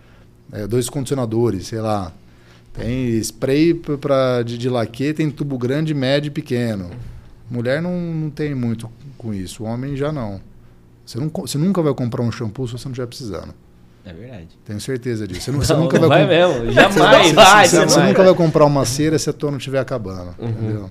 é, 0.50 0.66
dois 0.66 0.88
condicionadores, 0.88 1.66
sei 1.66 1.82
lá. 1.82 2.10
Tem 2.72 3.18
spray 3.18 3.74
pra, 3.74 4.42
de, 4.42 4.56
de 4.56 4.70
laque, 4.70 5.12
tem 5.12 5.30
tubo 5.30 5.58
grande, 5.58 5.92
médio 5.92 6.28
e 6.28 6.30
pequeno. 6.30 6.88
Mulher 7.50 7.82
não, 7.82 7.92
não 8.00 8.30
tem 8.30 8.54
muito 8.54 8.90
com 9.18 9.34
isso. 9.34 9.64
O 9.64 9.66
homem 9.66 9.96
já 9.96 10.10
não. 10.10 10.40
Você, 11.04 11.18
não. 11.18 11.28
você 11.28 11.58
nunca 11.58 11.82
vai 11.82 11.92
comprar 11.92 12.22
um 12.22 12.32
shampoo 12.32 12.66
se 12.66 12.72
você 12.72 12.86
não 12.86 12.92
estiver 12.92 13.06
precisando. 13.06 13.52
É 14.06 14.12
verdade. 14.12 14.48
Tenho 14.64 14.80
certeza 14.80 15.26
disso. 15.26 15.42
Você, 15.42 15.50
não, 15.50 15.58
você 15.58 15.72
não, 15.72 15.80
nunca 15.82 15.98
não 15.98 16.08
vai, 16.08 16.24
vai 16.24 16.36
mesmo. 16.36 16.72
Jamais 16.72 16.94
você, 16.94 17.32
vai. 17.34 17.68
Você, 17.68 17.84
você, 17.84 18.00
nunca 18.00 18.22
vai 18.22 18.34
comprar 18.34 18.64
uma 18.64 18.84
cera 18.84 19.18
se 19.18 19.28
a 19.28 19.32
tua 19.32 19.50
não 19.50 19.58
estiver 19.58 19.80
acabando. 19.80 20.32
Uhum. 20.38 20.48
Entendeu? 20.48 20.90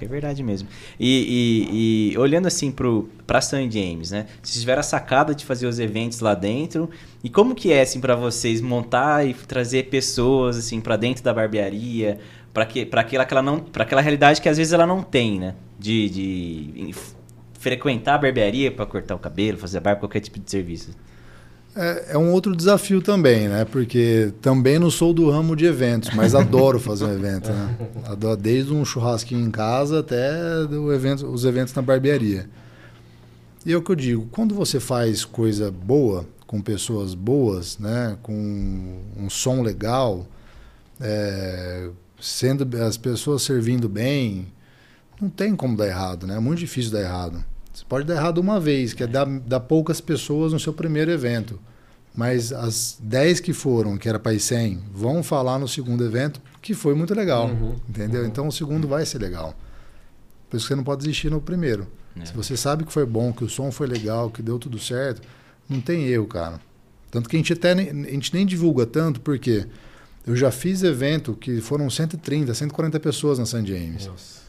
É 0.00 0.06
verdade 0.06 0.42
mesmo. 0.42 0.68
E, 0.98 2.10
e, 2.10 2.12
e 2.12 2.18
olhando 2.18 2.46
assim 2.46 2.74
para 3.26 3.40
San 3.40 3.70
James, 3.70 4.10
né? 4.10 4.26
Vocês 4.42 4.60
tiveram 4.60 4.80
a 4.80 4.82
sacada 4.82 5.34
de 5.34 5.44
fazer 5.44 5.66
os 5.66 5.78
eventos 5.78 6.18
lá 6.20 6.34
dentro. 6.34 6.90
E 7.22 7.30
como 7.30 7.54
que 7.54 7.72
é 7.72 7.82
assim 7.82 8.00
para 8.00 8.16
vocês 8.16 8.60
montar 8.60 9.26
e 9.26 9.32
trazer 9.32 9.84
pessoas 9.84 10.58
assim 10.58 10.80
para 10.80 10.96
dentro 10.96 11.22
da 11.22 11.32
barbearia, 11.32 12.18
para 12.52 12.66
que 12.66 12.84
para 12.84 13.00
aquela 13.00 13.24
que 13.24 13.32
ela 13.32 13.42
não, 13.42 13.60
para 13.60 13.84
aquela 13.84 14.00
realidade 14.00 14.40
que 14.40 14.48
às 14.48 14.56
vezes 14.56 14.72
ela 14.72 14.86
não 14.86 15.02
tem, 15.02 15.38
né? 15.38 15.54
De, 15.78 16.10
de 16.10 16.94
frequentar 17.58 18.16
a 18.16 18.18
barbearia 18.18 18.70
para 18.70 18.86
cortar 18.86 19.14
o 19.14 19.18
cabelo, 19.18 19.56
fazer 19.56 19.80
barba, 19.80 20.00
qualquer 20.00 20.20
tipo 20.20 20.38
de 20.38 20.50
serviço. 20.50 20.90
É, 21.80 22.14
é, 22.14 22.18
um 22.18 22.32
outro 22.32 22.56
desafio 22.56 23.00
também, 23.00 23.46
né? 23.46 23.64
Porque 23.64 24.32
também 24.42 24.80
não 24.80 24.90
sou 24.90 25.14
do 25.14 25.30
ramo 25.30 25.54
de 25.54 25.64
eventos, 25.64 26.10
mas 26.12 26.34
adoro 26.34 26.80
fazer 26.80 27.04
um 27.04 27.12
evento. 27.12 27.52
Né? 27.52 27.76
Adoro, 28.04 28.36
desde 28.36 28.72
um 28.72 28.84
churrasquinho 28.84 29.46
em 29.46 29.50
casa 29.52 30.00
até 30.00 30.28
evento, 30.92 31.28
os 31.28 31.44
eventos 31.44 31.72
na 31.72 31.80
barbearia. 31.80 32.50
E 33.64 33.72
é 33.72 33.76
o 33.76 33.82
que 33.82 33.92
eu 33.92 33.94
digo, 33.94 34.26
quando 34.32 34.56
você 34.56 34.80
faz 34.80 35.24
coisa 35.24 35.70
boa, 35.70 36.26
com 36.48 36.60
pessoas 36.60 37.14
boas, 37.14 37.78
né? 37.78 38.18
com 38.22 38.98
um 39.16 39.30
som 39.30 39.62
legal, 39.62 40.26
é, 41.00 41.90
sendo 42.20 42.68
as 42.82 42.96
pessoas 42.96 43.42
servindo 43.42 43.88
bem, 43.88 44.48
não 45.20 45.28
tem 45.28 45.54
como 45.54 45.76
dar 45.76 45.86
errado, 45.86 46.26
né? 46.26 46.36
É 46.36 46.40
muito 46.40 46.58
difícil 46.58 46.90
dar 46.90 47.02
errado. 47.02 47.44
Você 47.78 47.84
pode 47.88 48.06
dar 48.06 48.16
errado 48.16 48.38
uma 48.38 48.58
vez, 48.58 48.92
que 48.92 49.04
é 49.04 49.06
dar, 49.06 49.24
dar 49.24 49.60
poucas 49.60 50.00
pessoas 50.00 50.52
no 50.52 50.58
seu 50.58 50.72
primeiro 50.72 51.12
evento. 51.12 51.60
Mas 52.12 52.52
as 52.52 52.98
10 53.00 53.38
que 53.38 53.52
foram, 53.52 53.96
que 53.96 54.08
era 54.08 54.18
para 54.18 54.34
ir 54.34 54.40
100, 54.40 54.80
vão 54.92 55.22
falar 55.22 55.60
no 55.60 55.68
segundo 55.68 56.04
evento 56.04 56.40
que 56.60 56.74
foi 56.74 56.92
muito 56.92 57.14
legal. 57.14 57.46
Uhum, 57.46 57.76
entendeu? 57.88 58.22
Uhum. 58.22 58.26
Então 58.26 58.48
o 58.48 58.52
segundo 58.52 58.88
vai 58.88 59.06
ser 59.06 59.18
legal. 59.18 59.54
Por 60.50 60.56
isso 60.56 60.66
que 60.66 60.70
você 60.70 60.74
não 60.74 60.82
pode 60.82 61.02
desistir 61.02 61.30
no 61.30 61.40
primeiro. 61.40 61.86
É. 62.20 62.24
Se 62.24 62.34
você 62.34 62.56
sabe 62.56 62.82
que 62.82 62.92
foi 62.92 63.06
bom, 63.06 63.32
que 63.32 63.44
o 63.44 63.48
som 63.48 63.70
foi 63.70 63.86
legal, 63.86 64.28
que 64.28 64.42
deu 64.42 64.58
tudo 64.58 64.76
certo, 64.78 65.22
Não 65.68 65.80
tem 65.80 66.06
erro, 66.08 66.26
cara. 66.26 66.60
Tanto 67.12 67.28
que 67.28 67.36
a 67.36 67.38
gente 67.38 67.52
até 67.52 67.76
nem, 67.76 67.90
a 67.90 68.10
gente 68.10 68.34
nem 68.34 68.44
divulga 68.44 68.86
tanto, 68.86 69.20
porque 69.20 69.66
eu 70.26 70.34
já 70.34 70.50
fiz 70.50 70.82
evento 70.82 71.34
que 71.34 71.60
foram 71.60 71.88
130, 71.88 72.52
140 72.52 72.98
pessoas 72.98 73.38
na 73.38 73.46
San 73.46 73.64
James. 73.64 74.06
Nossa. 74.06 74.40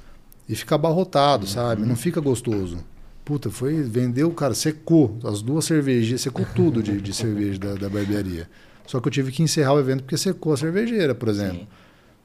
E 0.48 0.56
fica 0.56 0.74
abarrotado, 0.74 1.46
sabe? 1.46 1.86
Não 1.86 1.96
fica 1.96 2.20
gostoso. 2.20 2.84
Puta, 3.30 3.52
foi, 3.52 3.84
vendeu, 3.84 4.32
cara, 4.32 4.56
secou 4.56 5.20
as 5.24 5.44
duas 5.44 5.64
cervejas, 5.66 6.20
secou 6.22 6.44
tudo 6.56 6.82
de, 6.82 7.00
de 7.00 7.14
cerveja 7.14 7.60
da, 7.60 7.76
da 7.76 7.88
barbearia. 7.88 8.50
Só 8.88 9.00
que 9.00 9.08
eu 9.08 9.12
tive 9.12 9.32
que 9.32 9.44
encerrar 9.44 9.74
o 9.74 9.80
evento 9.80 10.02
porque 10.02 10.18
secou 10.18 10.52
a 10.52 10.58
cervejeira, 10.58 11.14
por 11.14 11.30
exemplo. 11.30 11.60
Sim. 11.60 11.68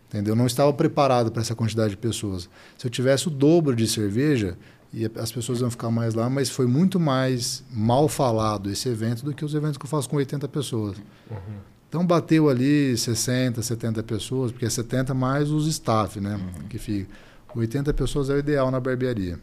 Entendeu? 0.08 0.32
Eu 0.32 0.36
não 0.36 0.46
estava 0.46 0.72
preparado 0.72 1.30
para 1.30 1.42
essa 1.42 1.54
quantidade 1.54 1.90
de 1.90 1.98
pessoas. 1.98 2.48
Se 2.78 2.86
eu 2.86 2.90
tivesse 2.90 3.28
o 3.28 3.30
dobro 3.30 3.76
de 3.76 3.86
cerveja, 3.86 4.56
ia- 4.94 5.10
as 5.16 5.30
pessoas 5.30 5.60
iam 5.60 5.70
ficar 5.70 5.90
mais 5.90 6.14
lá, 6.14 6.30
mas 6.30 6.48
foi 6.48 6.66
muito 6.66 6.98
mais 6.98 7.62
mal 7.70 8.08
falado 8.08 8.70
esse 8.70 8.88
evento 8.88 9.26
do 9.26 9.34
que 9.34 9.44
os 9.44 9.54
eventos 9.54 9.76
que 9.76 9.84
eu 9.84 9.90
faço 9.90 10.08
com 10.08 10.16
80 10.16 10.48
pessoas. 10.48 10.96
Então 11.86 12.06
bateu 12.06 12.48
ali 12.48 12.96
60, 12.96 13.60
70 13.60 14.02
pessoas, 14.02 14.50
porque 14.50 14.64
é 14.64 14.70
70 14.70 15.12
mais 15.12 15.50
os 15.50 15.66
staff, 15.66 16.18
né? 16.18 16.40
Que 16.70 16.78
fica. 16.78 17.10
80 17.54 17.92
pessoas 17.92 18.30
é 18.30 18.34
o 18.34 18.38
ideal 18.38 18.70
na 18.70 18.80
barbearia. 18.80 19.38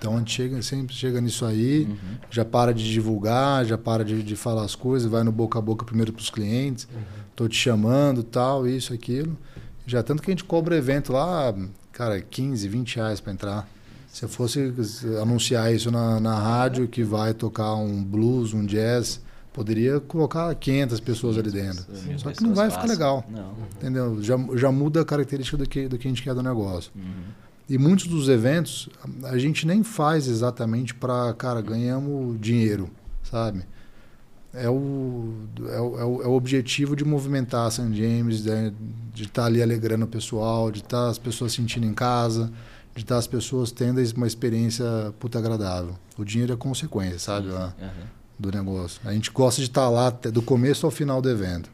Então 0.00 0.14
a 0.14 0.18
gente 0.18 0.32
chega, 0.32 0.62
sempre 0.62 0.94
chega 0.94 1.20
nisso 1.20 1.44
aí, 1.44 1.84
Uhum. 1.84 1.96
já 2.30 2.42
para 2.42 2.72
de 2.72 2.90
divulgar, 2.90 3.66
já 3.66 3.76
para 3.76 4.02
de, 4.02 4.22
de 4.22 4.34
falar 4.34 4.64
as 4.64 4.74
coisas, 4.74 5.10
vai 5.10 5.22
no 5.22 5.30
boca 5.30 5.58
a 5.58 5.62
boca 5.62 5.84
primeiro 5.84 6.10
para 6.10 6.22
os 6.22 6.30
clientes, 6.30 6.88
tô 7.36 7.46
te 7.46 7.56
chamando, 7.56 8.22
tal, 8.22 8.66
isso, 8.66 8.94
aquilo. 8.94 9.36
Já 9.86 10.02
tanto 10.02 10.22
que 10.22 10.30
a 10.30 10.32
gente 10.32 10.44
cobra 10.44 10.74
evento 10.74 11.12
lá, 11.12 11.54
cara, 11.92 12.18
15, 12.18 12.66
20 12.66 12.96
reais 12.96 13.20
para 13.20 13.32
entrar. 13.34 13.68
Se 14.08 14.24
eu 14.24 14.28
fosse 14.28 14.72
anunciar 15.20 15.72
isso 15.72 15.90
na, 15.90 16.18
na 16.18 16.34
rádio 16.34 16.88
que 16.88 17.04
vai 17.04 17.34
tocar 17.34 17.74
um 17.74 18.02
blues, 18.02 18.54
um 18.54 18.64
jazz, 18.64 19.20
poderia 19.52 20.00
colocar 20.00 20.52
500 20.54 20.98
pessoas 21.00 21.36
ali 21.36 21.50
dentro. 21.50 21.84
Mil 22.06 22.18
Só 22.18 22.30
que 22.32 22.42
não 22.42 22.54
vai 22.54 22.70
ficar 22.70 22.80
fácil. 22.82 22.96
legal. 22.96 23.24
Não. 23.30 23.52
Entendeu? 23.76 24.22
Já, 24.22 24.36
já 24.56 24.72
muda 24.72 25.02
a 25.02 25.04
característica 25.04 25.58
do 25.58 25.68
que, 25.68 25.86
do 25.88 25.98
que 25.98 26.08
a 26.08 26.10
gente 26.10 26.22
quer 26.22 26.34
do 26.34 26.42
negócio. 26.42 26.90
Uhum. 26.96 27.02
E 27.70 27.78
muitos 27.78 28.06
dos 28.08 28.28
eventos 28.28 28.88
a 29.22 29.38
gente 29.38 29.64
nem 29.66 29.82
faz 29.84 30.26
exatamente 30.26 30.92
para, 30.92 31.32
cara, 31.34 31.62
ganhamos 31.62 32.38
dinheiro, 32.40 32.90
sabe? 33.22 33.62
É 34.52 34.68
o, 34.68 35.32
é 35.68 35.80
o, 35.80 35.98
é 36.00 36.04
o, 36.04 36.22
é 36.22 36.26
o 36.26 36.32
objetivo 36.32 36.96
de 36.96 37.04
movimentar 37.04 37.68
a 37.68 37.70
San 37.70 37.94
James, 37.94 38.44
né? 38.44 38.72
de 39.14 39.22
estar 39.22 39.44
ali 39.44 39.62
alegrando 39.62 40.04
o 40.04 40.08
pessoal, 40.08 40.72
de 40.72 40.80
estar 40.80 41.08
as 41.08 41.18
pessoas 41.18 41.52
sentindo 41.52 41.86
em 41.86 41.94
casa, 41.94 42.50
de 42.92 43.02
estar 43.02 43.16
as 43.18 43.28
pessoas 43.28 43.70
tendo 43.70 44.00
uma 44.16 44.26
experiência 44.26 44.84
puta 45.20 45.38
agradável. 45.38 45.94
O 46.18 46.24
dinheiro 46.24 46.52
é 46.52 46.56
consequência, 46.56 47.20
sabe, 47.20 47.46
lá, 47.46 47.72
Uhum. 47.80 47.88
do 48.36 48.50
negócio. 48.50 49.00
A 49.04 49.12
gente 49.12 49.30
gosta 49.30 49.60
de 49.60 49.68
estar 49.68 49.88
lá 49.88 50.08
até- 50.08 50.32
do 50.32 50.42
começo 50.42 50.84
ao 50.84 50.90
final 50.90 51.22
do 51.22 51.30
evento. 51.30 51.70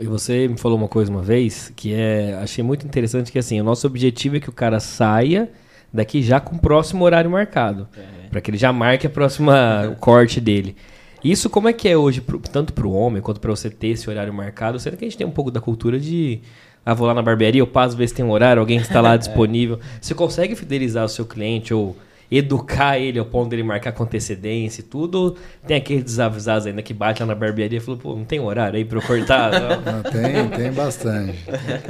E 0.00 0.06
você 0.06 0.48
me 0.48 0.56
falou 0.58 0.78
uma 0.78 0.88
coisa 0.88 1.10
uma 1.10 1.20
vez 1.22 1.70
que 1.76 1.92
é, 1.92 2.34
achei 2.42 2.64
muito 2.64 2.86
interessante 2.86 3.30
que 3.30 3.38
assim, 3.38 3.60
o 3.60 3.64
nosso 3.64 3.86
objetivo 3.86 4.36
é 4.36 4.40
que 4.40 4.48
o 4.48 4.52
cara 4.52 4.80
saia 4.80 5.50
daqui 5.92 6.22
já 6.22 6.40
com 6.40 6.56
o 6.56 6.58
próximo 6.58 7.04
horário 7.04 7.30
marcado, 7.30 7.86
É. 7.96 8.28
Pra 8.30 8.40
que 8.40 8.50
ele 8.50 8.56
já 8.58 8.72
marque 8.72 9.06
a 9.06 9.10
próxima 9.10 9.88
o 9.92 9.96
corte 9.96 10.40
dele. 10.40 10.74
Isso 11.22 11.50
como 11.50 11.68
é 11.68 11.72
que 11.72 11.88
é 11.88 11.96
hoje, 11.96 12.20
pro- 12.20 12.38
tanto 12.38 12.72
pro 12.72 12.90
homem 12.92 13.20
quanto 13.20 13.40
pra 13.40 13.50
você 13.50 13.68
ter 13.68 13.88
esse 13.88 14.08
horário 14.08 14.32
marcado? 14.32 14.78
Sendo 14.78 14.96
que 14.96 15.04
a 15.04 15.08
gente 15.08 15.18
tem 15.18 15.26
um 15.26 15.30
pouco 15.32 15.50
da 15.50 15.60
cultura 15.60 15.98
de 16.00 16.40
ah, 16.86 16.94
vou 16.94 17.06
lá 17.06 17.12
na 17.12 17.20
barbearia, 17.20 17.60
eu 17.60 17.66
passo 17.66 17.94
ver 17.96 18.08
se 18.08 18.14
tem 18.14 18.24
um 18.24 18.30
horário, 18.30 18.60
alguém 18.60 18.78
está 18.78 19.00
lá 19.02 19.14
disponível. 19.18 19.78
Você 20.00 20.14
consegue 20.14 20.54
fidelizar 20.56 21.04
o 21.04 21.08
seu 21.08 21.26
cliente 21.26 21.74
ou 21.74 21.94
educar 22.30 22.98
ele 22.98 23.18
ao 23.18 23.24
ponto 23.26 23.50
dele 23.50 23.62
marcar 23.62 23.92
com 23.92 24.04
antecedência 24.04 24.80
e 24.80 24.84
tudo? 24.84 25.36
Tem 25.66 25.76
aqueles 25.76 26.04
desavisados 26.04 26.66
ainda 26.66 26.82
que 26.82 26.94
bate 26.94 27.20
lá 27.22 27.26
na 27.26 27.34
barbearia 27.34 27.78
e 27.78 27.80
fala, 27.80 27.96
pô, 27.98 28.14
não 28.14 28.24
tem 28.24 28.38
horário 28.40 28.76
aí 28.76 28.84
pra 28.84 28.98
eu 28.98 29.02
cortar? 29.02 29.50
Não. 29.84 30.02
Tem, 30.02 30.48
tem 30.56 30.72
bastante. 30.72 31.38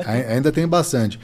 Ai- 0.06 0.34
Ainda 0.34 0.50
tem 0.50 0.66
bastante. 0.66 1.18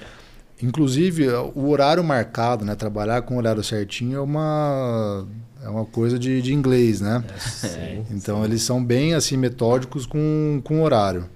Inclusive, 0.62 1.29
o 1.55 1.69
horário 1.69 2.03
marcado, 2.03 2.64
né? 2.64 2.75
Trabalhar 2.75 3.23
com 3.23 3.35
o 3.35 3.39
horário 3.39 3.62
certinho 3.62 4.17
é 4.17 4.21
uma, 4.21 5.27
é 5.62 5.69
uma 5.69 5.85
coisa 5.85 6.19
de, 6.19 6.41
de 6.41 6.55
inglês, 6.55 7.01
né? 7.01 7.23
Sim. 7.39 8.05
Então, 8.11 8.43
eles 8.45 8.62
são 8.62 8.83
bem 8.83 9.12
assim 9.14 9.37
metódicos 9.37 10.07
com, 10.07 10.61
com 10.64 10.81
o 10.81 10.83
horário. 10.83 11.27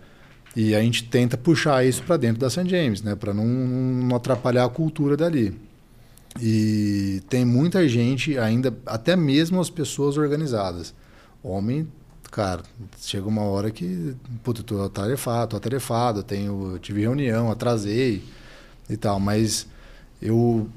E 0.57 0.74
a 0.74 0.81
gente 0.81 1.05
tenta 1.05 1.37
puxar 1.37 1.85
isso 1.85 2.03
para 2.03 2.16
dentro 2.16 2.41
da 2.41 2.49
St. 2.51 2.66
James, 2.68 3.03
né? 3.03 3.14
Para 3.14 3.33
não, 3.35 3.45
não 3.45 4.16
atrapalhar 4.16 4.64
a 4.64 4.68
cultura 4.70 5.16
dali. 5.16 5.55
E 6.39 7.22
tem 7.28 7.45
muita 7.45 7.89
gente 7.89 8.39
ainda, 8.39 8.76
até 8.87 9.16
mesmo 9.16 9.61
as 9.61 9.70
pessoas 9.70 10.16
organizadas. 10.16 10.95
Homem, 11.43 11.89
cara, 12.31 12.62
chega 13.01 13.26
uma 13.26 13.43
hora 13.43 13.70
que, 13.70 14.14
puta, 14.45 14.62
tô 14.62 14.83
atarefado, 14.83 15.51
tô 15.51 15.57
atarefado, 15.57 16.22
tenho, 16.22 16.78
tive 16.78 17.01
reunião, 17.01 17.51
atrasei 17.51 18.22
e 18.89 18.97
tal, 18.97 19.18
mas 19.18 19.66
eu 20.22 20.68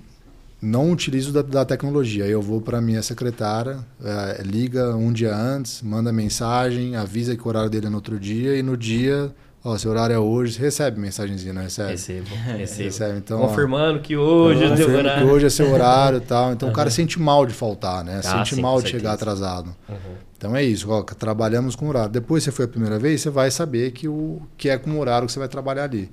não 0.61 0.91
utilizo 0.91 1.31
da, 1.33 1.41
da 1.41 1.65
tecnologia. 1.65 2.25
Eu 2.25 2.41
vou 2.41 2.61
para 2.61 2.81
minha 2.81 3.03
secretária, 3.03 3.79
eh, 4.03 4.41
liga 4.45 4.95
um 4.95 5.11
dia 5.11 5.35
antes, 5.35 5.81
manda 5.81 6.11
mensagem, 6.11 6.95
avisa 6.95 7.35
que 7.35 7.43
o 7.43 7.47
horário 7.47 7.69
dele 7.69 7.87
é 7.87 7.89
no 7.89 7.97
outro 7.97 8.19
dia 8.19 8.57
e 8.57 8.63
no 8.63 8.77
dia, 8.77 9.33
ó, 9.63 9.77
seu 9.77 9.91
horário 9.91 10.13
é 10.13 10.19
hoje, 10.19 10.59
recebe 10.59 10.99
mensagenzinha, 10.99 11.53
não 11.53 11.61
recebe? 11.61 11.91
Recebo, 11.91 12.27
recebo. 12.57 12.83
Recebe, 12.83 13.17
então, 13.17 13.41
ó, 13.41 13.47
Confirmando 13.47 13.99
que 13.99 14.15
hoje 14.17 14.63
é 14.63 14.75
teu 14.75 14.87
que 14.87 14.91
horário. 14.93 15.27
hoje 15.29 15.45
é 15.45 15.49
seu 15.49 15.71
horário 15.71 16.17
e 16.17 16.21
tal. 16.21 16.51
Então 16.53 16.69
o 16.69 16.73
cara 16.73 16.89
sente 16.89 17.19
mal 17.19 17.45
de 17.45 17.53
faltar, 17.53 18.03
né? 18.03 18.19
Ah, 18.19 18.37
sente 18.37 18.55
sim, 18.55 18.61
mal 18.61 18.81
de 18.81 18.89
chegar 18.89 19.13
atrasado. 19.13 19.75
Uhum. 19.87 19.95
Então 20.37 20.55
é 20.55 20.63
isso, 20.63 20.89
ó, 20.91 21.01
trabalhamos 21.03 21.75
com 21.75 21.87
horário. 21.87 22.09
Depois 22.11 22.43
você 22.43 22.51
foi 22.51 22.65
a 22.65 22.67
primeira 22.67 22.99
vez, 22.99 23.21
você 23.21 23.29
vai 23.29 23.49
saber 23.49 23.91
que, 23.91 24.07
o, 24.07 24.41
que 24.57 24.67
é 24.69 24.77
com 24.77 24.91
o 24.91 24.99
horário 24.99 25.25
que 25.25 25.31
você 25.33 25.39
vai 25.39 25.47
trabalhar 25.47 25.85
ali. 25.85 26.11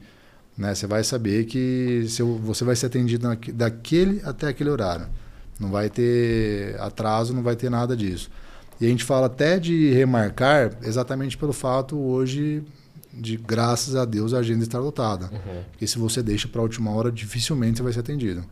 Né? 0.56 0.74
Você 0.74 0.86
vai 0.86 1.02
saber 1.02 1.44
que 1.46 2.04
seu, 2.08 2.36
você 2.38 2.64
vai 2.64 2.76
ser 2.76 2.86
atendido 2.86 3.26
naque- 3.26 3.50
daquele 3.50 4.20
até 4.24 4.48
aquele 4.48 4.70
horário. 4.70 5.06
Não 5.58 5.70
vai 5.70 5.90
ter 5.90 6.76
atraso, 6.80 7.34
não 7.34 7.42
vai 7.42 7.56
ter 7.56 7.68
nada 7.70 7.96
disso. 7.96 8.30
E 8.80 8.86
a 8.86 8.88
gente 8.88 9.04
fala 9.04 9.26
até 9.26 9.58
de 9.58 9.90
remarcar 9.92 10.70
exatamente 10.82 11.36
pelo 11.36 11.52
fato 11.52 11.98
hoje 11.98 12.62
de, 13.12 13.36
graças 13.36 13.96
a 13.96 14.04
Deus, 14.04 14.32
a 14.32 14.38
agenda 14.38 14.62
estar 14.62 14.78
lotada. 14.78 15.26
Uhum. 15.26 15.62
Porque 15.70 15.86
se 15.86 15.98
você 15.98 16.22
deixa 16.22 16.48
para 16.48 16.60
a 16.60 16.62
última 16.62 16.90
hora, 16.92 17.10
dificilmente 17.10 17.78
você 17.78 17.82
vai 17.82 17.92
ser 17.92 18.00
atendido. 18.00 18.44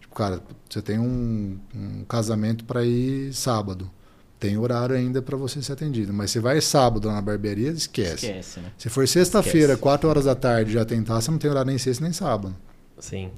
Tipo, 0.00 0.14
cara, 0.14 0.40
você 0.68 0.80
tem 0.80 0.98
um, 0.98 1.58
um 1.74 2.04
casamento 2.04 2.64
para 2.64 2.84
ir 2.84 3.32
sábado. 3.34 3.90
Tem 4.38 4.56
horário 4.58 4.94
ainda 4.94 5.22
para 5.22 5.36
você 5.36 5.62
ser 5.62 5.72
atendido. 5.72 6.12
Mas 6.12 6.30
você 6.30 6.40
vai 6.40 6.60
sábado 6.60 7.08
lá 7.08 7.14
na 7.14 7.22
barbearia, 7.22 7.70
esquece. 7.70 8.26
Esquece, 8.26 8.60
né? 8.60 8.72
Se 8.76 8.88
for 8.88 9.06
sexta-feira, 9.08 9.72
Esquece. 9.72 9.82
4 9.82 10.08
horas 10.08 10.24
da 10.24 10.34
tarde 10.34 10.72
já 10.72 10.84
tentar, 10.84 11.20
você 11.20 11.30
não 11.30 11.38
tem 11.38 11.50
horário 11.50 11.68
nem 11.68 11.78
sexta 11.78 12.04
nem 12.04 12.12
sábado. 12.12 12.54
Sim. 12.98 13.30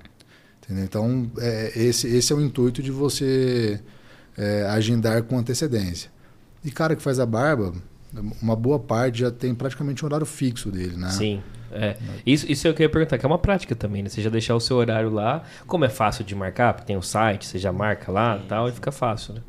Entendeu? 0.62 0.84
Então, 0.84 1.30
é, 1.38 1.72
esse, 1.76 2.06
esse 2.08 2.32
é 2.32 2.36
o 2.36 2.40
intuito 2.40 2.82
de 2.82 2.90
você 2.90 3.80
é, 4.36 4.64
agendar 4.64 5.22
com 5.22 5.38
antecedência. 5.38 6.10
E 6.64 6.70
cara 6.70 6.96
que 6.96 7.02
faz 7.02 7.20
a 7.20 7.26
barba, 7.26 7.72
uma 8.42 8.56
boa 8.56 8.78
parte 8.78 9.20
já 9.20 9.30
tem 9.30 9.54
praticamente 9.54 10.04
um 10.04 10.06
horário 10.06 10.26
fixo 10.26 10.70
dele, 10.70 10.96
né? 10.96 11.10
Sim. 11.10 11.42
É. 11.70 11.96
Isso, 12.24 12.50
isso 12.50 12.66
é 12.66 12.70
o 12.70 12.74
que 12.74 12.82
eu 12.82 12.86
ia 12.86 12.90
perguntar, 12.90 13.18
que 13.18 13.26
é 13.26 13.28
uma 13.28 13.38
prática 13.38 13.74
também, 13.74 14.02
né? 14.02 14.08
Você 14.08 14.22
já 14.22 14.30
deixar 14.30 14.54
o 14.54 14.60
seu 14.60 14.76
horário 14.78 15.10
lá, 15.10 15.42
como 15.66 15.84
é 15.84 15.88
fácil 15.90 16.24
de 16.24 16.34
marcar, 16.34 16.72
porque 16.72 16.86
tem 16.86 16.96
o 16.96 17.02
site, 17.02 17.46
você 17.46 17.58
já 17.58 17.70
marca 17.72 18.10
lá 18.10 18.38
e 18.42 18.46
tal, 18.48 18.68
e 18.68 18.72
fica 18.72 18.90
fácil, 18.90 19.34
né? 19.34 19.40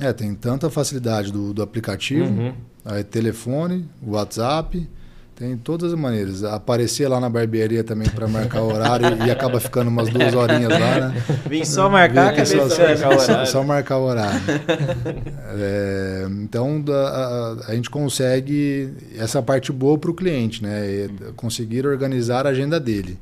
É, 0.00 0.12
tem 0.12 0.32
tanta 0.34 0.70
facilidade 0.70 1.32
do, 1.32 1.52
do 1.52 1.62
aplicativo, 1.62 2.26
Uhum. 2.30 2.54
aí 2.84 3.02
telefone, 3.02 3.88
WhatsApp, 4.00 4.88
tem 5.36 5.56
todas 5.56 5.92
as 5.92 5.98
maneiras. 5.98 6.42
Aparecer 6.42 7.06
lá 7.08 7.20
na 7.20 7.28
barbearia 7.28 7.84
também 7.84 8.08
para 8.08 8.26
marcar 8.26 8.62
o 8.62 8.72
horário 8.72 9.06
e 9.26 9.30
acaba 9.30 9.60
ficando 9.60 9.88
umas 9.88 10.08
duas 10.08 10.34
horinhas 10.34 10.70
lá, 10.72 11.08
né? 11.10 11.22
Vim 11.48 11.64
só 11.64 11.88
marcar, 11.90 12.32
Vem 12.34 12.42
acabei 12.42 12.58
só, 12.58 12.68
ficando. 12.70 12.88
marcar 12.88 13.08
o 13.16 13.18
só- 13.20 13.32
horário. 13.32 13.50
só 13.52 13.62
marcar 13.62 13.98
o 13.98 14.02
horário. 14.04 14.40
É, 15.58 16.26
então 16.42 16.80
da- 16.80 17.54
a, 17.66 17.70
a 17.70 17.74
gente 17.74 17.90
consegue 17.90 18.92
essa 19.16 19.42
parte 19.42 19.72
boa 19.72 19.98
para 19.98 20.10
o 20.10 20.14
cliente, 20.14 20.62
né? 20.62 21.08
Conseguir 21.36 21.86
organizar 21.86 22.46
a 22.46 22.50
agenda 22.50 22.80
dele. 22.80 23.18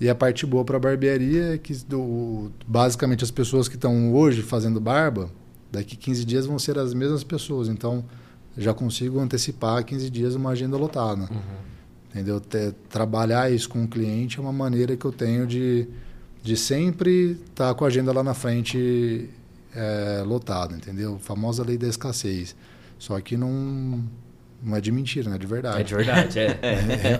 E 0.00 0.08
a 0.08 0.14
parte 0.14 0.44
boa 0.44 0.64
para 0.64 0.76
a 0.76 0.80
barbearia 0.80 1.54
é 1.54 1.58
que 1.58 1.72
do- 1.88 2.50
basicamente 2.66 3.22
as 3.22 3.30
pessoas 3.30 3.68
que 3.68 3.76
estão 3.76 4.12
hoje 4.12 4.42
fazendo 4.42 4.80
barba, 4.80 5.30
daqui 5.70 5.96
15 5.96 6.24
dias 6.24 6.46
vão 6.46 6.58
ser 6.58 6.76
as 6.78 6.92
mesmas 6.92 7.22
pessoas. 7.22 7.68
Então 7.68 8.04
já 8.56 8.74
consigo 8.74 9.18
antecipar 9.20 9.84
15 9.84 10.10
dias 10.10 10.34
uma 10.34 10.50
agenda 10.50 10.76
lotada. 10.76 11.28
Entendeu? 12.10 12.40
Te- 12.40 12.74
trabalhar 12.90 13.50
isso 13.50 13.68
com 13.68 13.84
o 13.84 13.88
cliente 13.88 14.38
é 14.38 14.42
uma 14.42 14.52
maneira 14.52 14.96
que 14.96 15.04
eu 15.04 15.12
tenho 15.12 15.46
de, 15.46 15.86
de 16.42 16.56
sempre 16.56 17.38
estar 17.48 17.72
com 17.74 17.84
a 17.84 17.88
agenda 17.88 18.12
lá 18.12 18.22
na 18.22 18.34
frente 18.34 19.30
é, 19.74 20.22
lotada, 20.26 20.74
entendeu? 20.76 21.18
Famosa 21.18 21.64
lei 21.64 21.78
da 21.78 21.86
escassez. 21.88 22.54
Só 22.98 23.18
que 23.20 23.34
não, 23.36 24.04
não 24.62 24.76
é 24.76 24.80
de 24.82 24.92
mentira, 24.92 25.30
né? 25.30 25.36
É 25.36 25.38
de 25.38 25.46
verdade. 25.46 25.80
É 25.80 25.82
de 25.84 25.94
verdade, 25.94 26.38
é. 26.38 26.58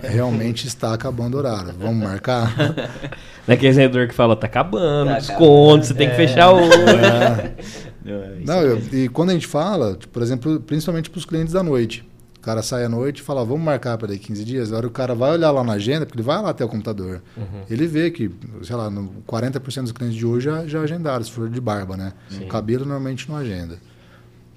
É, 0.03 0.07
realmente 0.09 0.67
está 0.67 0.93
acabando 0.93 1.33
o 1.33 1.37
horário. 1.39 1.73
Vamos 1.77 2.03
marcar? 2.03 2.53
Não 3.45 3.51
é 3.51 3.57
aquele 3.57 3.73
vendedor 3.73 4.07
que 4.07 4.13
fala, 4.13 4.35
tá 4.37 4.45
acabando, 4.47 5.09
Tá 5.09 5.17
desconto, 5.17 5.85
você 5.85 5.93
tem 5.93 6.07
que 6.07 6.13
acabando, 6.13 6.29
fechar 6.29 6.51
hoje. 6.53 6.71
É, 7.01 7.55
É, 8.05 8.39
Não, 8.45 8.61
eu- 8.61 8.77
e 8.91 9.07
quando 9.09 9.29
a 9.29 9.33
gente 9.33 9.47
fala, 9.47 9.93
tipo, 9.95 10.11
por 10.13 10.21
exemplo, 10.21 10.59
principalmente 10.59 11.09
para 11.09 11.17
os 11.19 11.25
clientes 11.25 11.53
da 11.53 11.63
noite. 11.63 12.07
O 12.37 12.41
cara 12.43 12.61
sai 12.61 12.83
à 12.83 12.89
noite 12.89 13.19
e 13.19 13.21
fala, 13.21 13.45
vamos 13.45 13.63
marcar 13.63 13.97
para 13.97 14.09
daqui 14.09 14.19
15 14.27 14.43
dias. 14.43 14.73
A 14.73 14.75
hora 14.75 14.85
o 14.87 14.91
cara 14.91 15.15
vai 15.15 15.31
olhar 15.31 15.49
lá 15.51 15.63
na 15.63 15.73
agenda, 15.73 16.05
porque 16.05 16.17
ele 16.19 16.25
vai 16.27 16.41
lá 16.41 16.49
até 16.49 16.65
o 16.65 16.67
computador. 16.67 17.21
Ele 17.69 17.87
vê 17.87 18.11
que, 18.11 18.29
sei 18.63 18.75
lá, 18.75 18.89
no 18.89 19.09
40% 19.25 19.83
dos 19.83 19.91
clientes 19.93 20.17
de 20.17 20.25
hoje 20.25 20.45
já, 20.45 20.67
já 20.67 20.81
agendaram, 20.81 21.23
se 21.23 21.31
for 21.31 21.49
de 21.49 21.61
barba, 21.61 21.95
né? 21.95 22.11
O 22.41 22.47
cabelo 22.47 22.83
normalmente 22.83 23.29
não 23.29 23.37
agenda. 23.37 23.77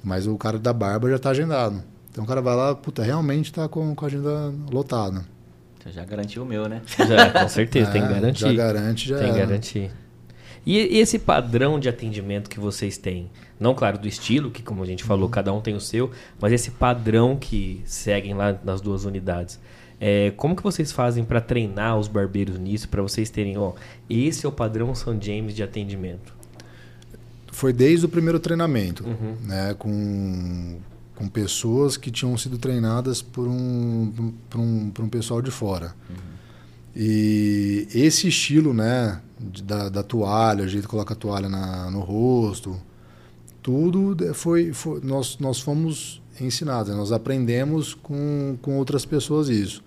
Mas 0.03 0.27
o 0.27 0.37
cara 0.37 0.59
da 0.59 0.73
barba 0.73 1.09
já 1.11 1.15
está 1.17 1.31
agendado. 1.31 1.81
Então 2.11 2.25
o 2.25 2.27
cara 2.27 2.41
vai 2.41 2.57
lá, 2.57 2.75
puta, 2.75 3.05
realmente 3.05 3.47
está 3.47 3.69
com, 3.69 3.95
com 3.95 4.05
a 4.05 4.09
agenda 4.09 4.53
lotada. 4.73 5.25
Você 5.81 5.93
já 5.93 6.05
garantiu 6.05 6.43
o 6.43 6.47
meu, 6.47 6.69
né? 6.69 6.83
Já, 7.07 7.31
com 7.31 7.49
certeza, 7.49 7.91
tem 7.93 8.03
que 8.03 8.09
É, 8.09 8.13
garantir. 8.15 8.41
Já 8.41 8.53
garante, 8.53 9.09
já 9.09 9.19
Tem 9.19 9.33
que 9.33 9.39
garantir. 9.39 9.91
E, 10.67 10.79
esse 10.99 11.19
padrão 11.19 11.79
de 11.79 11.89
atendimento 11.89 12.51
que 12.51 12.59
vocês 12.59 12.99
têm? 12.99 13.31
Não, 13.59 13.73
claro, 13.75 13.97
do 13.99 14.09
estilo, 14.09 14.51
que 14.51 14.63
como 14.63 14.83
a 14.83 14.87
gente 14.87 15.05
Uhum. 15.05 15.09
falou, 15.09 15.29
cada 15.29 15.53
um 15.53 15.61
tem 15.61 15.75
o 15.75 15.81
seu, 15.81 16.11
mas 16.41 16.53
esse 16.53 16.73
padrão 16.73 17.37
que 17.37 17.81
seguem 17.87 18.35
lá 18.35 18.59
nas 18.65 18.81
duas 18.81 19.05
unidades. 19.05 19.61
É, 20.01 20.33
como 20.37 20.55
que 20.57 20.63
vocês 20.63 20.93
fazem 20.93 21.25
para 21.25 21.41
treinar 21.41 21.97
os 21.97 22.09
barbeiros 22.09 22.59
nisso, 22.59 22.89
para 22.89 23.01
vocês 23.01 23.31
terem, 23.31 23.57
ó, 23.57 23.73
esse 24.11 24.45
é 24.45 24.49
o 24.49 24.53
padrão 24.53 24.95
São 24.95 25.19
James 25.21 25.55
de 25.55 25.63
atendimento? 25.63 26.35
foi 27.53 27.73
desde 27.73 28.05
o 28.05 28.09
primeiro 28.11 28.39
treinamento, 28.39 29.03
Uhum. 29.03 29.35
né, 29.47 29.75
com, 29.79 30.77
com 31.15 31.27
pessoas 31.27 31.97
que 31.97 32.11
tinham 32.11 32.37
sido 32.37 32.59
treinadas 32.59 33.23
por 33.23 33.49
um, 33.49 34.35
por 34.51 34.61
um, 34.61 34.91
por 34.91 35.03
um 35.03 35.09
pessoal 35.09 35.41
de 35.41 35.51
fora. 35.51 35.95
E 36.95 37.89
esse 37.95 38.29
estilo, 38.29 38.75
né, 38.75 39.23
de- 39.39 39.63
da, 39.63 39.89
da 39.89 40.03
toalha, 40.03 40.65
o 40.65 40.69
jeito 40.69 40.85
que 40.85 40.91
coloca 40.91 41.15
a 41.15 41.17
toalha 41.17 41.49
na, 41.49 41.91
no 41.91 42.01
rosto, 42.01 42.77
tudo 43.63 44.17
foi, 44.35 44.73
foi 44.73 45.01
nós, 45.03 45.39
nós 45.39 45.61
fomos 45.61 46.23
ensinados, 46.41 46.91
né, 46.91 46.97
nós 46.97 47.13
aprendemos 47.13 47.95
com, 47.95 48.57
com 48.63 48.77
outras 48.79 49.05
pessoas 49.05 49.49
isso. 49.49 49.83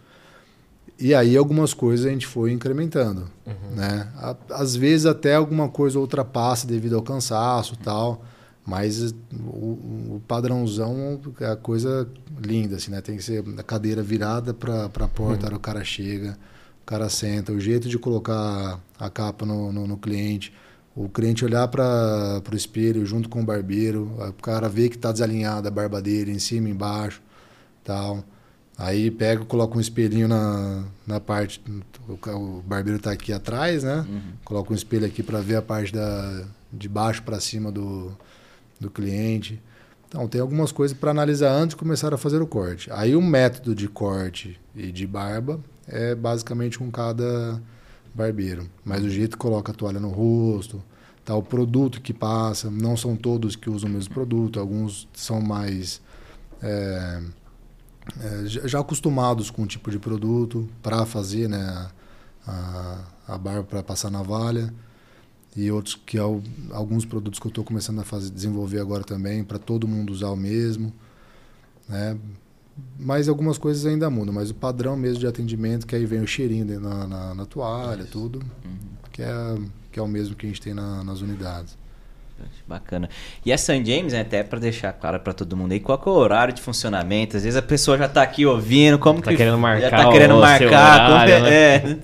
E 0.99 1.15
aí 1.15 1.37
algumas 1.37 1.73
coisas 1.73 2.05
a 2.05 2.09
gente 2.09 2.27
foi 2.27 2.51
incrementando, 2.51 3.29
né? 3.73 4.09
A- 4.17 4.35
Às 4.51 4.75
vezes 4.75 5.05
até 5.05 5.33
alguma 5.35 5.69
coisa 5.69 5.97
ultrapassa 5.97 6.67
devido 6.67 6.95
ao 6.97 7.01
cansaço 7.01 7.75
e 7.75 7.77
tal, 7.77 8.21
mas 8.65 9.13
o, 9.33 10.15
o 10.15 10.21
padrãozão 10.27 11.21
é 11.39 11.45
a 11.45 11.55
coisa 11.55 12.05
linda, 12.41 12.75
assim, 12.75 12.91
né? 12.91 12.99
Tem 12.99 13.15
que 13.15 13.23
ser 13.23 13.43
a 13.57 13.63
cadeira 13.63 14.03
virada 14.03 14.53
para 14.53 14.85
a 14.85 15.07
porta, 15.07 15.45
a 15.45 15.47
hora 15.47 15.51
que 15.51 15.55
o 15.55 15.59
cara 15.59 15.83
chega, 15.85 16.37
cara 16.89 17.07
senta, 17.07 17.51
o 17.51 17.59
jeito 17.59 17.87
de 17.87 17.99
colocar 17.99 18.79
a 18.97 19.09
capa 19.11 19.45
no, 19.45 19.71
no, 19.71 19.85
no 19.85 19.95
cliente, 19.95 20.51
o 20.95 21.07
cliente 21.07 21.45
olhar 21.45 21.67
para 21.67 22.41
o 22.51 22.55
espelho 22.55 23.05
junto 23.05 23.29
com 23.29 23.41
o 23.41 23.45
barbeiro, 23.45 24.11
o 24.17 24.33
cara 24.41 24.67
vê 24.67 24.89
que 24.89 24.95
está 24.95 25.11
desalinhada 25.11 25.67
a 25.67 25.71
barba 25.71 26.01
dele 26.01 26.31
em 26.31 26.39
cima, 26.39 26.67
embaixo, 26.67 27.21
tal. 27.83 28.23
Aí 28.75 29.11
pega, 29.11 29.45
coloca 29.45 29.77
um 29.77 29.79
espelhinho 29.79 30.27
na, 30.27 30.83
na 31.05 31.19
parte. 31.19 31.61
O, 32.07 32.13
o 32.13 32.63
barbeiro 32.63 32.97
está 32.97 33.11
aqui 33.11 33.31
atrás, 33.31 33.83
né? 33.83 34.03
Coloca 34.43 34.73
um 34.73 34.75
espelho 34.75 35.05
aqui 35.05 35.21
para 35.21 35.41
ver 35.41 35.57
a 35.57 35.61
parte 35.61 35.93
da, 35.93 36.45
de 36.73 36.89
baixo 36.89 37.21
para 37.21 37.39
cima 37.39 37.71
do, 37.71 38.11
do 38.79 38.89
cliente. 38.89 39.61
Então, 40.07 40.27
tem 40.27 40.41
algumas 40.41 40.71
coisas 40.71 40.97
para 40.97 41.11
analisar 41.11 41.51
antes 41.51 41.75
de 41.75 41.75
começar 41.75 42.13
a 42.15 42.17
fazer 42.17 42.41
o 42.41 42.47
corte. 42.47 42.89
Aí, 42.91 43.15
o 43.15 43.21
método 43.21 43.75
de 43.75 43.87
corte 43.87 44.59
e 44.75 44.91
de 44.91 45.05
barba 45.05 45.59
é 45.89 46.15
basicamente 46.15 46.77
com 46.77 46.89
cada 46.91 47.61
barbeiro. 48.13 48.69
Mas 48.83 49.03
o 49.03 49.09
jeito 49.09 49.31
que 49.31 49.41
coloca 49.41 49.71
a 49.71 49.75
toalha 49.75 49.99
no 49.99 50.09
rosto, 50.09 50.81
tá, 51.25 51.35
o 51.35 51.43
produto 51.43 52.01
que 52.01 52.13
passa, 52.13 52.69
não 52.69 52.95
são 52.95 53.15
todos 53.15 53.55
que 53.55 53.69
usam 53.69 53.89
o 53.89 53.93
mesmo 53.93 54.13
produto, 54.13 54.59
alguns 54.59 55.07
são 55.13 55.41
mais. 55.41 56.01
é, 56.61 57.21
é, 58.19 58.45
já 58.47 58.79
acostumados 58.79 59.51
com 59.51 59.63
o 59.63 59.67
tipo 59.67 59.91
de 59.91 59.99
produto 59.99 60.67
para 60.81 61.05
fazer 61.05 61.47
né, 61.47 61.89
a, 62.47 63.03
a 63.27 63.37
barba 63.37 63.63
para 63.63 63.83
passar 63.83 64.09
navalha 64.09 64.73
e 65.55 65.71
outros 65.71 65.95
que 65.95 66.17
é 66.17 66.21
alguns 66.71 67.05
produtos 67.05 67.39
que 67.39 67.45
eu 67.45 67.49
estou 67.49 67.63
começando 67.63 67.99
a 67.99 68.03
fazer, 68.03 68.31
desenvolver 68.31 68.79
agora 68.79 69.03
também 69.03 69.43
para 69.43 69.59
todo 69.59 69.87
mundo 69.87 70.11
usar 70.11 70.29
o 70.29 70.35
mesmo, 70.35 70.93
né? 71.87 72.17
Mas 72.99 73.27
algumas 73.30 73.57
coisas 73.57 73.86
ainda 73.86 74.09
mudam, 74.09 74.34
mas 74.34 74.49
o 74.49 74.53
padrão 74.55 74.95
mesmo 74.97 75.19
de 75.19 75.27
atendimento 75.27 75.86
que 75.88 75.95
aí 75.95 76.05
vem 76.05 76.19
o 76.21 76.27
cheirinho 76.27 76.80
na, 76.80 77.07
na, 77.07 77.36
na 77.36 77.45
toalha, 77.45 78.05
tudo, 78.05 78.41
que 79.11 79.21
é 79.21 79.55
que 79.91 79.99
é 79.99 80.03
o 80.03 80.07
mesmo 80.07 80.36
que 80.36 80.45
a 80.45 80.49
gente 80.49 80.61
tem 80.61 80.73
na- 80.73 81.03
nas 81.03 81.21
unidades. 81.21 81.75
Bacana. 82.67 83.09
E 83.45 83.51
a 83.51 83.57
San 83.57 83.84
James, 83.84 84.13
né, 84.13 84.21
até 84.21 84.43
pra 84.43 84.59
deixar 84.59 84.93
claro 84.93 85.19
pra 85.19 85.34
todo 85.34 85.57
mundo 85.57 85.71
aí, 85.73 85.80
qual 85.80 85.97
que 85.97 86.07
é 86.07 86.11
o 86.11 86.15
horário 86.15 86.53
de 86.53 86.61
funcionamento? 86.61 87.36
Às 87.36 87.43
vezes 87.43 87.57
a 87.57 87.61
pessoa 87.61 87.97
já 87.97 88.07
tá 88.07 88.21
aqui 88.21 88.45
ouvindo, 88.45 88.97
como 88.99 89.21
Tá 89.21 89.32
que... 89.32 89.38
querendo 89.38 89.57
marcar 89.57 89.89
Já 89.89 90.03
tá 90.05 90.11
querendo 90.11 90.36
o 90.36 90.39
marcar, 90.39 90.57
seu 90.59 90.69
como, 90.69 90.82
horário, 90.82 91.34
é, 91.34 91.39
né? 91.41 91.91
é. 91.91 91.97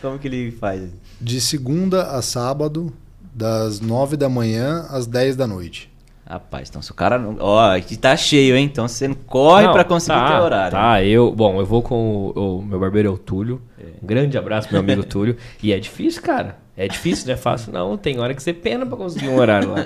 como 0.00 0.18
que 0.18 0.28
ele 0.28 0.52
faz? 0.52 0.88
De 1.20 1.40
segunda 1.40 2.12
a 2.12 2.22
sábado, 2.22 2.92
das 3.34 3.80
nove 3.80 4.16
da 4.16 4.28
manhã 4.28 4.86
às 4.88 5.06
10 5.06 5.36
da 5.36 5.46
noite. 5.46 5.90
Rapaz, 6.26 6.68
então 6.70 6.80
se 6.80 6.90
o 6.90 6.94
cara... 6.94 7.18
não- 7.18 7.36
Ó, 7.38 7.70
aqui 7.76 7.96
tá 7.96 8.16
cheio, 8.16 8.56
hein? 8.56 8.64
Então 8.64 8.88
você 8.88 9.06
não 9.08 9.14
corre 9.14 9.66
Não, 9.66 9.72
pra 9.74 9.84
conseguir 9.84 10.18
tá, 10.18 10.26
ter 10.38 10.42
horário. 10.42 10.72
Tá, 10.72 11.02
eu, 11.04 11.30
bom, 11.32 11.60
eu 11.60 11.66
vou 11.66 11.82
com 11.82 12.32
o, 12.34 12.58
o 12.58 12.62
meu 12.62 12.80
barbeiro 12.80 13.08
é 13.08 13.12
o 13.12 13.18
Túlio. 13.18 13.60
Um 14.02 14.06
grande 14.06 14.38
abraço, 14.38 14.68
meu 14.70 14.80
amigo 14.80 15.04
Túlio. 15.04 15.36
E 15.62 15.72
é 15.72 15.78
difícil, 15.78 16.22
cara. 16.22 16.58
É 16.76 16.88
difícil, 16.88 17.26
não 17.26 17.34
é 17.34 17.36
fácil, 17.36 17.72
não. 17.72 17.96
Tem 17.98 18.18
hora 18.18 18.34
que 18.34 18.42
você 18.42 18.52
pena 18.54 18.86
pra 18.86 18.96
conseguir 18.96 19.28
um 19.28 19.36
horário 19.38 19.70
lá. 19.72 19.80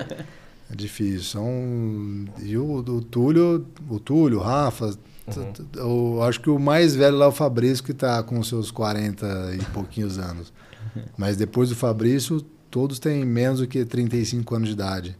É 0.71 0.75
difícil. 0.75 1.23
São... 1.23 2.25
E 2.41 2.57
o, 2.57 2.77
o 2.77 3.01
Túlio, 3.01 3.65
o 3.89 3.99
Túlio, 3.99 4.39
o 4.39 4.41
Rafa, 4.41 4.93
t- 4.93 5.63
eu 5.75 6.19
acho 6.23 6.39
que 6.39 6.49
o 6.49 6.57
mais 6.57 6.95
velho 6.95 7.17
lá 7.17 7.25
é 7.25 7.29
o 7.29 7.31
Fabrício, 7.33 7.83
que 7.83 7.91
está 7.91 8.23
com 8.23 8.41
seus 8.43 8.71
40 8.71 9.25
e 9.59 9.65
pouquinhos 9.73 10.17
anos. 10.17 10.53
Mas 11.17 11.35
depois 11.35 11.69
do 11.69 11.75
Fabrício, 11.75 12.41
todos 12.71 12.97
têm 12.97 13.25
menos 13.25 13.59
do 13.59 13.67
que 13.67 13.83
35 13.83 14.55
anos 14.55 14.67
de 14.69 14.73
idade. 14.73 15.17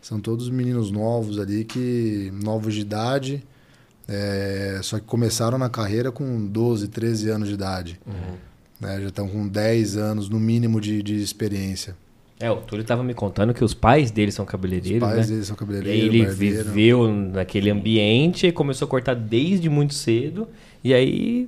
São 0.00 0.20
todos 0.20 0.48
meninos 0.48 0.90
novos 0.90 1.38
ali, 1.38 1.64
que 1.64 2.32
novos 2.42 2.74
de 2.74 2.80
idade, 2.80 3.42
é, 4.08 4.80
só 4.82 4.98
que 4.98 5.04
começaram 5.04 5.58
na 5.58 5.68
carreira 5.68 6.10
com 6.10 6.46
12, 6.46 6.88
13 6.88 7.28
anos 7.30 7.48
de 7.48 7.54
idade. 7.54 8.00
Né, 8.80 8.98
já 9.02 9.08
estão 9.08 9.28
com 9.28 9.46
10 9.46 9.96
anos, 9.98 10.28
no 10.30 10.40
mínimo, 10.40 10.80
de, 10.80 11.02
de 11.02 11.20
experiência. 11.22 11.94
É, 12.38 12.50
o 12.50 12.56
Túlio 12.56 12.82
tava 12.82 13.04
me 13.04 13.12
contando 13.12 13.52
que 13.52 13.62
os 13.62 13.74
pais 13.74 14.10
dele 14.10 14.32
são 14.32 14.46
Os 14.46 14.50
cabeleireiros, 14.50 15.06
pais 15.06 15.28
né? 15.28 15.34
deles 15.34 15.46
são 15.46 15.54
E 15.54 15.58
cabeleireiros, 15.58 16.14
ele 16.14 16.24
barbeiro. 16.24 16.64
viveu 16.64 17.12
naquele 17.12 17.68
ambiente 17.70 18.46
e 18.46 18.52
começou 18.52 18.86
a 18.86 18.88
cortar 18.88 19.14
desde 19.14 19.68
muito 19.68 19.92
cedo. 19.92 20.48
E 20.82 20.94
aí 20.94 21.46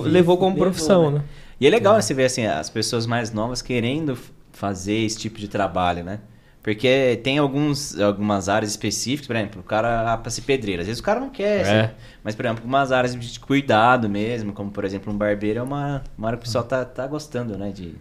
levou 0.00 0.36
como 0.36 0.54
Levou, 0.56 0.64
profissão, 0.66 1.10
né? 1.12 1.18
né? 1.18 1.24
E 1.60 1.66
é 1.68 1.70
legal 1.70 2.02
você 2.02 2.12
ver 2.12 2.24
assim, 2.24 2.44
as 2.44 2.68
pessoas 2.68 3.06
mais 3.06 3.32
novas 3.32 3.62
querendo 3.62 4.18
fazer 4.50 4.94
esse 5.04 5.16
tipo 5.16 5.38
de 5.38 5.46
trabalho, 5.46 6.02
né? 6.02 6.18
Porque 6.62 7.18
tem 7.24 7.38
alguns, 7.38 7.98
algumas 7.98 8.48
áreas 8.48 8.70
específicas, 8.70 9.26
por 9.26 9.34
exemplo, 9.34 9.60
o 9.60 9.64
cara 9.64 10.16
para 10.18 10.30
ser 10.30 10.42
pedreiro. 10.42 10.80
Às 10.80 10.86
vezes 10.86 11.00
o 11.00 11.02
cara 11.02 11.18
não 11.18 11.28
quer, 11.28 11.66
É. 11.66 11.80
assim, 11.84 11.94
mas, 12.22 12.34
por 12.36 12.44
exemplo, 12.44 12.64
umas 12.64 12.92
áreas 12.92 13.16
de 13.16 13.40
cuidado 13.40 14.08
mesmo, 14.08 14.52
como 14.52 14.70
por 14.70 14.84
exemplo 14.84 15.12
um 15.12 15.16
barbeiro, 15.16 15.58
é 15.58 15.62
uma, 15.62 16.04
uma 16.16 16.28
área 16.28 16.38
que 16.38 16.44
o 16.44 16.46
pessoal 16.46 16.62
tá, 16.62 16.84
tá 16.84 17.04
gostando, 17.06 17.58
né? 17.58 17.70
De... 17.72 17.94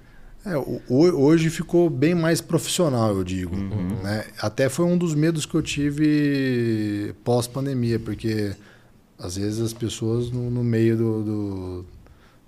É, 0.45 0.51
hoje 0.89 1.49
ficou 1.49 1.89
bem 1.89 2.13
mais 2.15 2.39
profissional, 2.41 3.15
eu 3.15 3.23
digo. 3.23 3.55
né? 4.03 4.25
Até 4.39 4.69
foi 4.69 4.85
um 4.85 4.97
dos 4.97 5.15
medos 5.15 5.45
que 5.45 5.55
eu 5.55 5.61
tive 5.61 7.13
pós-pandemia, 7.23 7.99
porque 7.99 8.51
às 9.17 9.37
vezes 9.37 9.59
as 9.59 9.73
pessoas 9.73 10.29
no, 10.31 10.49
no 10.51 10.63
meio 10.63 10.97
do, 10.97 11.23
do- 11.23 11.85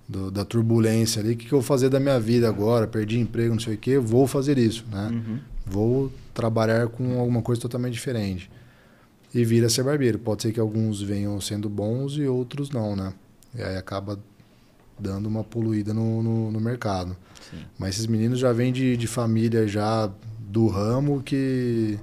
do- 0.09 0.31
da 0.31 0.43
turbulência 0.45 1.21
ali, 1.21 1.33
o 1.33 1.37
que, 1.37 1.45
que 1.47 1.53
eu 1.53 1.59
vou 1.59 1.65
fazer 1.67 1.89
da 1.89 1.99
minha 1.99 2.19
vida 2.19 2.47
agora? 2.47 2.87
Perdi 2.87 3.19
emprego, 3.19 3.53
não 3.53 3.59
sei 3.61 3.75
o 3.75 3.77
quê, 3.77 3.97
vou 3.97 4.27
fazer 4.27 4.57
isso, 4.57 4.85
né? 4.91 5.09
Uhum. 5.11 5.39
Vou 5.65 6.11
trabalhar 6.33 6.87
com 6.87 7.19
alguma 7.19 7.41
coisa 7.41 7.61
totalmente 7.61 7.93
diferente. 7.93 8.49
E 9.33 9.43
vira 9.43 9.69
ser 9.69 9.83
barbeiro. 9.83 10.19
Pode 10.19 10.43
ser 10.43 10.51
que 10.51 10.59
alguns 10.59 11.01
venham 11.01 11.39
sendo 11.41 11.69
bons 11.69 12.17
e 12.17 12.27
outros 12.27 12.69
não, 12.69 12.95
né? 12.95 13.13
E 13.55 13.61
aí 13.61 13.77
acaba 13.77 14.19
dando 14.99 15.27
uma 15.27 15.43
poluída 15.43 15.93
no, 15.93 16.21
no, 16.21 16.51
no 16.51 16.59
mercado. 16.59 17.15
Sim. 17.49 17.57
Mas 17.77 17.95
esses 17.95 18.07
meninos 18.07 18.39
já 18.39 18.51
vêm 18.51 18.71
de, 18.71 18.95
de 18.95 19.07
família 19.07 19.67
já 19.67 20.11
do 20.39 20.67
ramo 20.67 21.21
que 21.23 21.97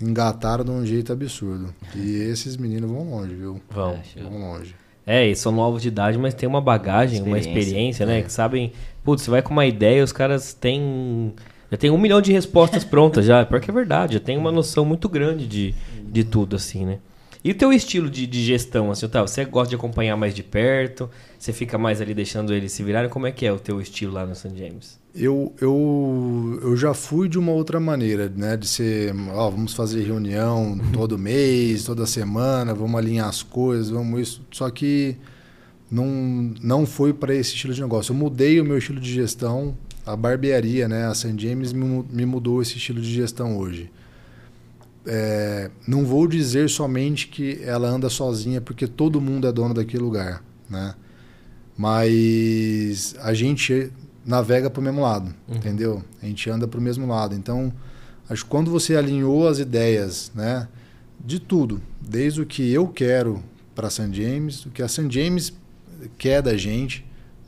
engataram 0.00 0.64
de 0.64 0.70
um 0.70 0.84
jeito 0.84 1.12
absurdo. 1.12 1.72
E 1.94 2.16
esses 2.30 2.56
meninos 2.56 2.90
vão 2.90 3.08
longe, 3.10 3.34
viu? 3.34 3.60
Vão. 3.70 4.00
É. 4.16 4.22
Vão 4.22 4.38
longe. 4.40 4.74
É, 5.06 5.28
e 5.28 5.36
são 5.36 5.52
novos 5.52 5.82
de 5.82 5.88
idade, 5.88 6.16
mas 6.16 6.32
tem 6.32 6.48
uma 6.48 6.62
bagagem, 6.62 7.20
uma 7.22 7.38
Experiência. 7.38 7.60
experiência, 7.60 8.06
né? 8.06 8.18
É. 8.20 8.22
Que 8.22 8.32
sabem, 8.32 8.72
putz, 9.04 9.22
você 9.22 9.30
vai 9.30 9.42
com 9.42 9.52
uma 9.52 9.66
ideia, 9.66 10.02
os 10.02 10.12
caras 10.12 10.54
têm. 10.54 11.34
Já 11.74 11.78
tem 11.78 11.90
um 11.90 11.98
milhão 11.98 12.22
de 12.22 12.32
respostas 12.32 12.84
prontas 12.84 13.26
já. 13.26 13.44
Pior 13.44 13.60
que 13.60 13.68
é 13.68 13.74
verdade, 13.74 14.14
já 14.14 14.20
tem 14.20 14.38
uma 14.38 14.52
noção 14.52 14.84
muito 14.84 15.08
grande 15.08 15.44
de, 15.44 15.74
de 16.04 16.22
tudo, 16.22 16.54
assim, 16.54 16.86
né? 16.86 16.98
E 17.42 17.50
o 17.50 17.54
teu 17.54 17.72
estilo 17.72 18.08
de, 18.08 18.28
de 18.28 18.44
gestão, 18.44 18.92
assim, 18.92 19.04
Otávio? 19.06 19.26
Você 19.26 19.44
gosta 19.44 19.70
de 19.70 19.74
acompanhar 19.74 20.16
mais 20.16 20.32
de 20.32 20.44
perto? 20.44 21.10
Você 21.36 21.52
fica 21.52 21.76
mais 21.76 22.00
ali 22.00 22.14
deixando 22.14 22.54
eles 22.54 22.70
se 22.70 22.84
virarem? 22.84 23.10
Como 23.10 23.26
é 23.26 23.32
que 23.32 23.44
é 23.44 23.52
o 23.52 23.58
teu 23.58 23.80
estilo 23.80 24.12
lá 24.12 24.24
no 24.24 24.36
St. 24.36 24.56
James? 24.56 25.00
Eu, 25.12 25.52
eu, 25.60 26.60
eu 26.62 26.76
já 26.76 26.94
fui 26.94 27.28
de 27.28 27.40
uma 27.40 27.50
outra 27.50 27.80
maneira, 27.80 28.32
né? 28.34 28.56
De 28.56 28.68
ser, 28.68 29.12
ó, 29.32 29.50
vamos 29.50 29.74
fazer 29.74 30.04
reunião 30.04 30.78
todo 30.92 31.18
mês, 31.18 31.82
toda 31.82 32.06
semana, 32.06 32.72
vamos 32.72 32.94
alinhar 32.94 33.28
as 33.28 33.42
coisas, 33.42 33.90
vamos 33.90 34.20
isso. 34.20 34.46
Só 34.52 34.70
que 34.70 35.16
não, 35.90 36.54
não 36.62 36.86
foi 36.86 37.12
para 37.12 37.34
esse 37.34 37.52
estilo 37.54 37.74
de 37.74 37.80
negócio. 37.80 38.12
Eu 38.12 38.16
mudei 38.16 38.60
o 38.60 38.64
meu 38.64 38.78
estilo 38.78 39.00
de 39.00 39.12
gestão. 39.12 39.76
A 40.06 40.16
barbearia, 40.16 40.88
né? 40.88 41.06
A 41.06 41.14
St. 41.14 41.34
James 41.38 41.72
me, 41.72 42.26
mudou 42.26 42.60
esse 42.60 42.76
estilo 42.76 43.00
de 43.00 43.12
gestão 43.12 43.56
hoje. 43.56 43.90
É, 45.06 45.70
não 45.86 46.04
vou 46.04 46.26
dizer 46.26 46.68
somente 46.70 47.28
que 47.28 47.60
ela 47.62 47.88
anda 47.88 48.08
sozinha 48.08 48.60
porque 48.60 48.86
todo 48.86 49.20
mundo 49.20 49.46
é 49.46 49.52
dono 49.52 49.74
daquele 49.74 50.02
lugar, 50.02 50.42
né? 50.68 50.94
Mas 51.76 53.14
a 53.20 53.34
gente 53.34 53.90
navega 54.24 54.70
para 54.70 54.80
o 54.80 54.82
mesmo 54.82 55.02
lado, 55.02 55.34
uhum. 55.48 55.56
entendeu? 55.56 56.02
A 56.22 56.26
gente 56.26 56.48
anda 56.48 56.66
para 56.66 56.78
o 56.78 56.82
mesmo 56.82 57.06
lado. 57.06 57.34
Então, 57.34 57.72
acho 58.28 58.44
que 58.44 58.50
quando 58.50 58.70
você 58.70 58.96
alinhou 58.96 59.46
as 59.46 59.58
ideias, 59.58 60.32
né, 60.34 60.68
de 61.22 61.38
tudo, 61.38 61.82
desde 62.00 62.40
o 62.40 62.46
que 62.46 62.70
eu 62.72 62.88
quero 62.88 63.42
para 63.74 63.90
St. 63.90 64.12
James, 64.12 64.64
o 64.64 64.70
que 64.70 64.82
a 64.82 64.88
St. 64.88 65.08
James 65.10 65.52
quer 66.16 66.40
da 66.42 66.56
gente, 66.56 67.04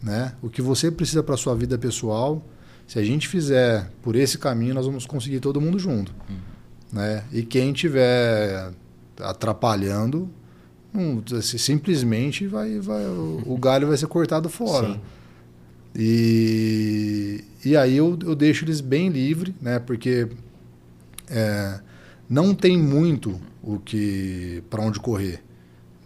né, 0.07 0.33
o 0.41 0.49
que 0.49 0.63
você 0.63 0.91
precisa 0.91 1.23
para 1.23 1.37
sua 1.37 1.55
vida 1.55 1.77
pessoal, 1.77 2.43
se 2.87 2.99
a 2.99 3.03
gente 3.03 3.27
fizer 3.27 3.91
por 4.01 4.15
esse 4.15 4.39
caminho, 4.39 4.75
nós 4.75 4.87
vamos 4.87 5.05
conseguir 5.05 5.41
todo 5.41 5.61
mundo 5.61 5.79
junto. 5.79 6.15
Uhum 6.31 6.57
né? 6.93 7.25
E 7.33 7.43
quem 7.43 7.73
tiver 7.73 8.71
atrapalhando, 9.21 10.29
um, 10.95 11.23
assim, 11.37 11.59
simplesmente 11.59 12.47
vai, 12.47 12.79
vai, 12.79 13.05
o 13.05 13.57
galho 13.61 13.89
vai 13.89 13.97
ser 13.97 14.07
cortado 14.07 14.49
fora. 14.49 14.95
Sim. 14.95 15.01
E, 15.95 17.45
e 17.65 17.77
aí 17.77 17.97
eu, 17.97 18.19
eu 18.23 18.35
deixo 18.35 18.65
eles 18.65 18.81
bem 18.81 19.09
livre, 19.09 19.55
né? 19.61 19.79
Porque 19.79 20.29
é, 21.29 21.81
não 22.29 22.55
tem 22.55 22.79
muito 22.79 23.41
o 23.63 23.79
que 23.79 24.63
para 24.69 24.83
onde 24.83 25.01
correr. 25.01 25.43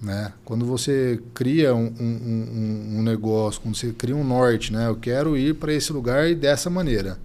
Né? 0.01 0.33
Quando 0.45 0.65
você 0.65 1.21
cria 1.35 1.75
um, 1.75 1.93
um, 2.01 2.99
um, 2.99 3.03
negócio, 3.03 3.61
quando 3.61 3.77
você 3.77 3.93
cria 3.93 4.17
um 4.17 4.25
norte, 4.25 4.73
né? 4.73 4.89
eu 4.89 4.97
quero 4.97 5.37
ir 5.37 5.57
para 5.57 5.75
esse 5.75 5.93
lugar 5.93 6.31
e 6.31 6.35
dessa 6.35 6.71
maneira. 6.71 7.19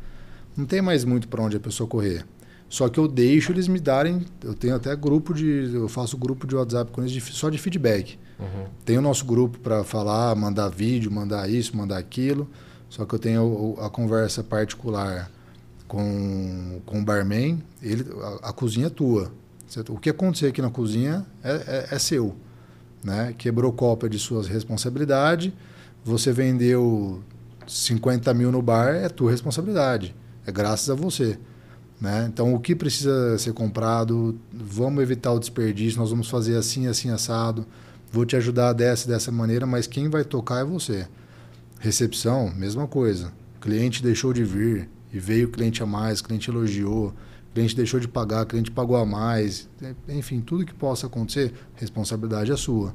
Não 0.58 0.66
tem 0.66 0.82
mais 0.82 1.06
muito 1.06 1.28
para 1.28 1.42
onde 1.42 1.56
a 1.56 1.60
pessoa 1.60 1.88
correr. 1.88 2.26
Só 2.68 2.90
que 2.90 3.00
eu 3.00 3.08
deixo 3.08 3.52
eles 3.52 3.68
me 3.68 3.80
darem. 3.80 4.26
Eu 4.44 4.54
tenho 4.54 4.76
até 4.76 4.94
grupo 4.96 5.34
de. 5.34 5.72
Eu 5.74 5.88
faço 5.88 6.18
grupo 6.18 6.48
de 6.48 6.56
WhatsApp 6.56 6.92
com 6.92 7.02
eles 7.02 7.12
de, 7.12 7.22
só 7.22 7.50
de 7.50 7.58
feedback. 7.58 8.18
Uhum. 8.40 8.66
Tem 8.84 8.98
o 8.98 9.02
nosso 9.02 9.24
grupo 9.26 9.60
para 9.60 9.84
falar, 9.84 10.36
mandar 10.36 10.70
vídeo, 10.70 11.12
mandar 11.12 11.50
isso, 11.50 11.78
mandar 11.78 11.98
aquilo. 11.98 12.50
Só 12.90 13.06
que 13.06 13.14
eu 13.14 13.20
tenho 13.20 13.76
a, 13.80 13.90
conversa 13.90 14.44
particular 14.44 15.32
com, 15.88 16.82
com 16.86 17.00
o 17.00 17.04
barman. 17.04 17.62
Ele, 17.82 18.06
a, 18.42 18.50
a 18.50 18.54
cozinha 18.54 18.88
é 18.88 18.90
tua. 18.90 19.32
O 19.90 19.98
que 19.98 20.10
acontecer 20.10 20.48
aqui 20.48 20.62
na 20.62 20.70
cozinha 20.70 21.26
é, 21.44 21.52
é, 21.52 21.96
é 21.96 22.00
seu. 22.00 22.36
Né? 23.06 23.36
Quebrou 23.38 23.72
copa 23.72 24.10
de 24.10 24.18
suas 24.18 24.48
responsabilidade. 24.48 25.54
Você 26.04 26.32
vendeu 26.34 27.22
50 27.68 28.34
mil 28.34 28.52
no 28.52 28.64
bar, 28.64 28.96
é 28.96 29.08
tua 29.08 29.30
responsabilidade. 29.30 30.16
É 30.44 30.52
graças 30.52 30.90
a 30.90 30.96
você. 30.96 31.38
Né? 32.02 32.28
Então, 32.28 32.52
o 32.56 32.60
que 32.60 32.76
precisa 32.76 33.38
ser 33.38 33.54
comprado, 33.54 34.40
vamos 34.52 35.04
evitar 35.04 35.32
o 35.32 35.40
desperdício, 35.40 36.00
nós 36.00 36.10
vamos 36.10 36.28
fazer 36.28 36.58
assim, 36.58 36.88
assim, 36.88 37.12
assado. 37.12 37.66
Vou 38.12 38.26
te 38.26 38.36
ajudar 38.36 38.74
dessa 38.74 39.08
dessa 39.08 39.32
maneira, 39.32 39.68
mas 39.68 39.86
quem 39.86 40.10
vai 40.10 40.24
tocar 40.24 40.62
é 40.62 40.66
você. 40.66 41.08
Recepção, 41.80 42.52
mesma 42.56 42.88
coisa. 42.88 43.32
O 43.58 43.60
cliente 43.60 44.02
deixou 44.02 44.34
de 44.34 44.44
vir 44.44 44.90
e 45.14 45.20
veio 45.20 45.52
cliente 45.52 45.84
a 45.84 45.86
mais, 45.86 46.22
cliente 46.22 46.50
elogiou, 46.50 47.14
cliente 47.56 47.76
deixou 47.76 48.02
de 48.02 48.08
pagar, 48.08 48.46
cliente 48.46 48.70
pagou 48.70 48.98
a 48.98 49.06
mais. 49.06 49.70
Enfim, 50.10 50.42
tudo 50.42 50.66
que 50.66 50.74
possa 50.74 51.08
acontecer, 51.08 51.54
responsabilidade 51.78 52.52
é 52.52 52.58
sua. 52.58 52.94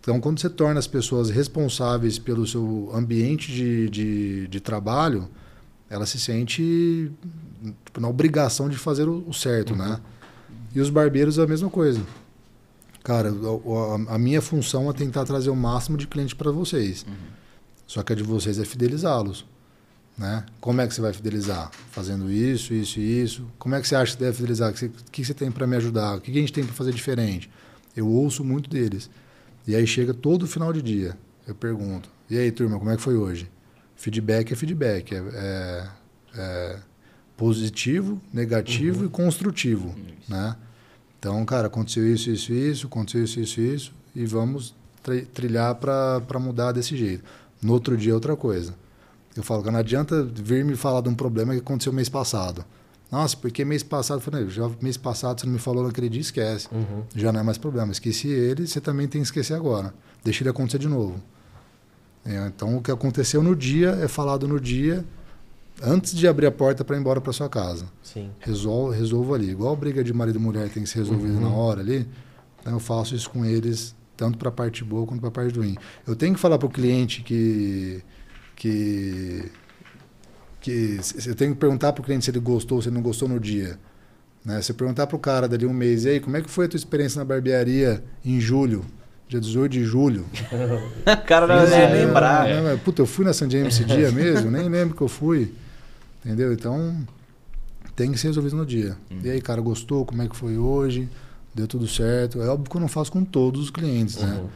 Então, 0.00 0.18
quando 0.18 0.40
você 0.40 0.48
torna 0.48 0.80
as 0.80 0.86
pessoas 0.86 1.28
responsáveis 1.28 2.18
pelo 2.18 2.46
seu 2.46 2.90
ambiente 2.94 3.52
de, 3.52 3.90
de, 3.90 4.48
de 4.48 4.60
trabalho, 4.60 5.28
ela 5.90 6.06
se 6.06 6.18
sente 6.18 7.12
tipo, 7.84 8.00
na 8.00 8.08
obrigação 8.08 8.70
de 8.70 8.78
fazer 8.78 9.06
o, 9.06 9.22
o 9.28 9.34
certo, 9.34 9.76
né? 9.76 9.84
uhum. 9.84 9.90
né? 9.90 10.00
E 10.74 10.80
os 10.80 10.88
barbeiros 10.88 11.36
é 11.36 11.42
a 11.42 11.46
mesma 11.46 11.68
coisa. 11.68 12.00
Cara, 13.04 13.30
a, 13.30 14.14
a, 14.14 14.18
minha 14.18 14.40
função 14.40 14.88
é 14.88 14.92
tentar 14.94 15.24
trazer 15.24 15.50
o 15.50 15.56
máximo 15.56 15.98
de 15.98 16.06
cliente 16.06 16.34
para 16.34 16.50
vocês. 16.50 17.04
Uhum. 17.06 17.14
Só 17.86 18.02
que 18.02 18.14
a 18.14 18.16
de 18.16 18.22
vocês 18.22 18.58
é 18.58 18.64
fidelizá-los. 18.64 19.44
Né? 20.20 20.44
Como 20.60 20.82
é 20.82 20.86
que 20.86 20.92
você 20.92 21.00
vai 21.00 21.14
fidelizar? 21.14 21.70
Fazendo 21.90 22.30
isso, 22.30 22.74
isso 22.74 23.00
e 23.00 23.22
isso. 23.22 23.50
Como 23.58 23.74
é 23.74 23.80
que 23.80 23.88
você 23.88 23.96
acha 23.96 24.12
que 24.14 24.22
deve 24.22 24.36
fidelizar? 24.36 24.70
O 24.70 24.74
que, 24.74 24.90
que 25.10 25.24
você 25.24 25.32
tem 25.32 25.50
para 25.50 25.66
me 25.66 25.76
ajudar? 25.76 26.18
O 26.18 26.20
que 26.20 26.30
a 26.30 26.34
gente 26.34 26.52
tem 26.52 26.62
que 26.62 26.74
fazer 26.74 26.92
diferente? 26.92 27.50
Eu 27.96 28.06
ouço 28.06 28.44
muito 28.44 28.68
deles. 28.68 29.08
E 29.66 29.74
aí 29.74 29.86
chega 29.86 30.12
todo 30.12 30.46
final 30.46 30.74
de 30.74 30.82
dia, 30.82 31.16
eu 31.48 31.54
pergunto: 31.54 32.10
e 32.28 32.36
aí, 32.36 32.52
turma, 32.52 32.78
como 32.78 32.90
é 32.90 32.96
que 32.96 33.02
foi 33.02 33.16
hoje? 33.16 33.50
Feedback 33.96 34.52
é 34.52 34.56
feedback. 34.56 35.14
É, 35.14 35.18
é, 35.18 35.88
é 36.34 36.78
positivo, 37.34 38.20
negativo 38.30 39.00
uhum. 39.00 39.06
e 39.06 39.08
construtivo, 39.08 39.88
isso. 39.88 40.30
né? 40.30 40.54
Então, 41.18 41.42
cara, 41.46 41.68
aconteceu 41.68 42.06
isso, 42.06 42.30
isso, 42.30 42.52
isso, 42.52 42.86
aconteceu 42.88 43.24
isso, 43.24 43.40
isso, 43.40 43.60
isso, 43.60 43.92
e 44.14 44.26
vamos 44.26 44.74
trilhar 45.32 45.76
para 45.76 46.38
mudar 46.38 46.72
desse 46.72 46.94
jeito. 46.94 47.24
No 47.62 47.72
outro 47.72 47.96
dia, 47.96 48.12
outra 48.12 48.36
coisa. 48.36 48.74
Eu 49.40 49.44
falo 49.44 49.62
que 49.62 49.70
não 49.70 49.78
adianta 49.78 50.22
vir 50.22 50.62
me 50.64 50.76
falar 50.76 51.00
de 51.00 51.08
um 51.08 51.14
problema 51.14 51.54
que 51.54 51.60
aconteceu 51.60 51.92
mês 51.94 52.10
passado. 52.10 52.62
Nossa, 53.10 53.34
porque 53.36 53.64
mês 53.64 53.82
passado, 53.82 54.18
eu 54.18 54.20
falei, 54.20 54.48
já 54.50 54.70
mês 54.82 54.98
passado 54.98 55.40
você 55.40 55.46
não 55.46 55.54
me 55.54 55.58
falou 55.58 55.82
naquele 55.82 56.10
dia, 56.10 56.20
esquece. 56.20 56.68
Uhum. 56.70 57.04
Já 57.16 57.32
não 57.32 57.40
é 57.40 57.42
mais 57.42 57.56
problema. 57.56 57.90
Esqueci 57.90 58.28
ele, 58.28 58.66
você 58.66 58.82
também 58.82 59.08
tem 59.08 59.22
que 59.22 59.26
esquecer 59.26 59.54
agora. 59.54 59.94
Deixa 60.22 60.42
ele 60.42 60.50
acontecer 60.50 60.78
de 60.78 60.88
novo. 60.88 61.18
É, 62.22 62.48
então, 62.48 62.76
o 62.76 62.82
que 62.82 62.90
aconteceu 62.90 63.42
no 63.42 63.56
dia 63.56 63.92
é 63.92 64.06
falado 64.06 64.46
no 64.46 64.60
dia, 64.60 65.04
antes 65.82 66.14
de 66.14 66.28
abrir 66.28 66.46
a 66.46 66.52
porta 66.52 66.84
para 66.84 66.94
ir 66.96 67.00
embora 67.00 67.18
para 67.18 67.32
sua 67.32 67.48
casa. 67.48 67.86
Sim. 68.02 68.30
Resolvo, 68.40 68.90
resolvo 68.90 69.34
ali. 69.34 69.50
Igual 69.50 69.72
a 69.72 69.76
briga 69.76 70.04
de 70.04 70.12
marido 70.12 70.38
e 70.38 70.42
mulher 70.42 70.68
tem 70.68 70.82
que 70.82 70.88
ser 70.90 70.98
resolvida 70.98 71.32
uhum. 71.32 71.40
na 71.40 71.48
hora 71.48 71.80
ali, 71.80 72.06
então 72.60 72.74
eu 72.74 72.80
faço 72.80 73.14
isso 73.14 73.30
com 73.30 73.42
eles, 73.42 73.96
tanto 74.18 74.36
para 74.36 74.50
a 74.50 74.52
parte 74.52 74.84
boa 74.84 75.06
quanto 75.06 75.20
para 75.20 75.30
a 75.30 75.32
parte 75.32 75.58
ruim. 75.58 75.78
Eu 76.06 76.14
tenho 76.14 76.34
que 76.34 76.40
falar 76.40 76.58
para 76.58 76.66
o 76.66 76.70
cliente 76.70 77.22
que. 77.22 78.02
Que 78.60 79.50
que 80.60 81.00
eu 81.26 81.34
tenho 81.34 81.54
que 81.54 81.58
perguntar 81.58 81.94
para 81.94 82.02
o 82.02 82.04
cliente 82.04 82.26
se 82.26 82.30
ele 82.30 82.38
gostou 82.38 82.76
ou 82.76 82.82
se 82.82 82.88
ele 82.88 82.94
não 82.94 83.02
gostou 83.02 83.26
no 83.26 83.40
dia. 83.40 83.78
Né? 84.44 84.60
Se 84.60 84.72
eu 84.72 84.76
perguntar 84.76 85.06
para 85.06 85.16
o 85.16 85.18
cara 85.18 85.48
dali 85.48 85.64
um 85.64 85.72
mês, 85.72 86.04
e 86.04 86.10
aí, 86.10 86.20
como 86.20 86.36
é 86.36 86.42
que 86.42 86.50
foi 86.50 86.66
a 86.66 86.68
tua 86.68 86.76
experiência 86.76 87.18
na 87.18 87.24
barbearia 87.24 88.04
em 88.22 88.38
julho? 88.38 88.84
dia 89.26 89.40
18 89.40 89.72
de 89.72 89.84
julho. 89.84 90.26
o 90.26 91.16
cara 91.24 91.46
não 91.46 91.64
ia 91.64 91.88
lembrar. 91.88 92.50
É, 92.50 92.76
puta, 92.76 93.00
eu 93.00 93.06
fui 93.06 93.24
na 93.24 93.32
San 93.32 93.48
James 93.48 93.74
esse 93.74 93.84
dia 93.84 94.10
mesmo, 94.12 94.50
nem 94.50 94.68
lembro 94.68 94.94
que 94.94 95.02
eu 95.02 95.08
fui. 95.08 95.54
Entendeu? 96.22 96.52
Então, 96.52 96.96
tem 97.96 98.12
que 98.12 98.18
ser 98.18 98.26
resolvido 98.26 98.56
no 98.56 98.66
dia. 98.66 98.96
Hum. 99.10 99.20
E 99.22 99.30
aí, 99.30 99.40
cara, 99.40 99.62
gostou? 99.62 100.04
Como 100.04 100.20
é 100.20 100.28
que 100.28 100.36
foi 100.36 100.58
hoje? 100.58 101.08
Deu 101.54 101.66
tudo 101.66 101.88
certo? 101.88 102.42
É 102.42 102.48
óbvio 102.48 102.68
que 102.68 102.76
eu 102.76 102.80
não 102.80 102.88
faço 102.88 103.10
com 103.10 103.24
todos 103.24 103.62
os 103.62 103.70
clientes, 103.70 104.16
né? 104.16 104.26
uhum. 104.26 104.42
né? 104.42 104.50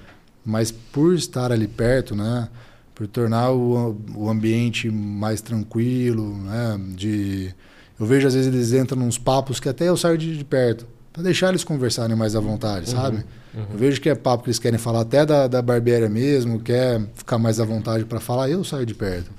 Mas 0.45 0.71
por 0.71 1.15
estar 1.15 1.51
ali 1.51 1.67
perto, 1.67 2.15
né? 2.15 2.49
Por 2.95 3.07
tornar 3.09 3.51
o, 3.51 3.97
o 4.15 4.31
ambiente 4.31 4.89
mais 4.91 5.41
tranquilo, 5.41 6.37
né? 6.37 6.81
De... 6.95 7.55
Eu 7.99 8.07
vejo 8.07 8.27
às 8.27 8.35
vezes 8.35 8.53
eles 8.53 8.73
entram 8.73 9.05
nos 9.05 9.19
papos 9.19 9.59
que 9.59 9.69
até 9.69 9.89
eu 9.89 9.97
saio 9.97 10.17
de, 10.17 10.37
de 10.37 10.45
perto 10.45 10.87
para 11.15 11.23
deixar 11.23 11.51
eles 11.51 11.63
conversarem 11.63 12.17
mais 12.17 12.35
à 12.35 12.41
vontade, 12.41 12.91
uhum, 12.91 13.01
sabe? 13.01 13.17
Uhum. 13.55 13.67
Eu 13.73 13.79
vejo 13.79 14.01
que 14.01 14.09
é 14.09 14.17
papo 14.17 14.43
que 14.43 14.51
eles 14.51 14.59
querem 14.59 14.79
falar 14.79 15.03
até 15.03 15.25
da, 15.25 15.47
da 15.47 15.63
barbearia 15.63 16.09
mesmo, 16.09 16.59
quer 16.59 17.01
ficar 17.15 17.39
mais 17.39 17.61
à 17.61 17.65
vontade 17.65 18.05
para 18.05 18.19
falar, 18.19 18.51
eu 18.51 18.65
saio 18.65 18.85
de 18.85 18.95
perto. 18.95 19.31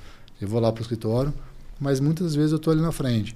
Eu 0.41 0.47
vou 0.47 0.61
lá 0.61 0.71
para 0.71 0.79
o 0.79 0.83
escritório, 0.83 1.33
mas 1.77 1.99
muitas 1.99 2.33
vezes 2.33 2.51
eu 2.51 2.57
estou 2.57 2.71
ali 2.71 2.81
na 2.81 2.93
frente. 2.93 3.35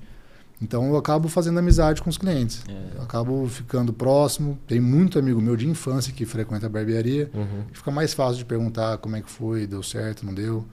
Então 0.62 0.88
eu 0.88 0.97
acabo 0.97 1.30
fazendo 1.30 1.57
amizade 1.57 2.01
com 2.01 2.10
os 2.10 2.18
clientes. 2.18 2.64
É. 2.68 2.97
Eu 2.97 3.03
acabo 3.03 3.47
ficando 3.47 3.93
próximo. 3.93 4.60
Tem 4.68 4.80
muito 4.80 5.18
amigo 5.18 5.41
meu 5.41 5.55
de 5.55 5.68
infância 5.68 6.12
que 6.12 6.26
frequenta 6.26 6.66
a 6.66 6.70
barbearia. 6.70 7.30
Uhum. 7.34 7.64
Fica 7.72 7.91
mais 7.91 8.14
fácil 8.14 8.39
de 8.39 8.45
perguntar 8.45 8.97
como 8.97 9.16
é 9.16 9.22
que 9.22 9.30
foi, 9.30 9.66
deu 9.66 9.82
certo, 9.82 10.26
não 10.26 10.34
deu. 10.34 10.66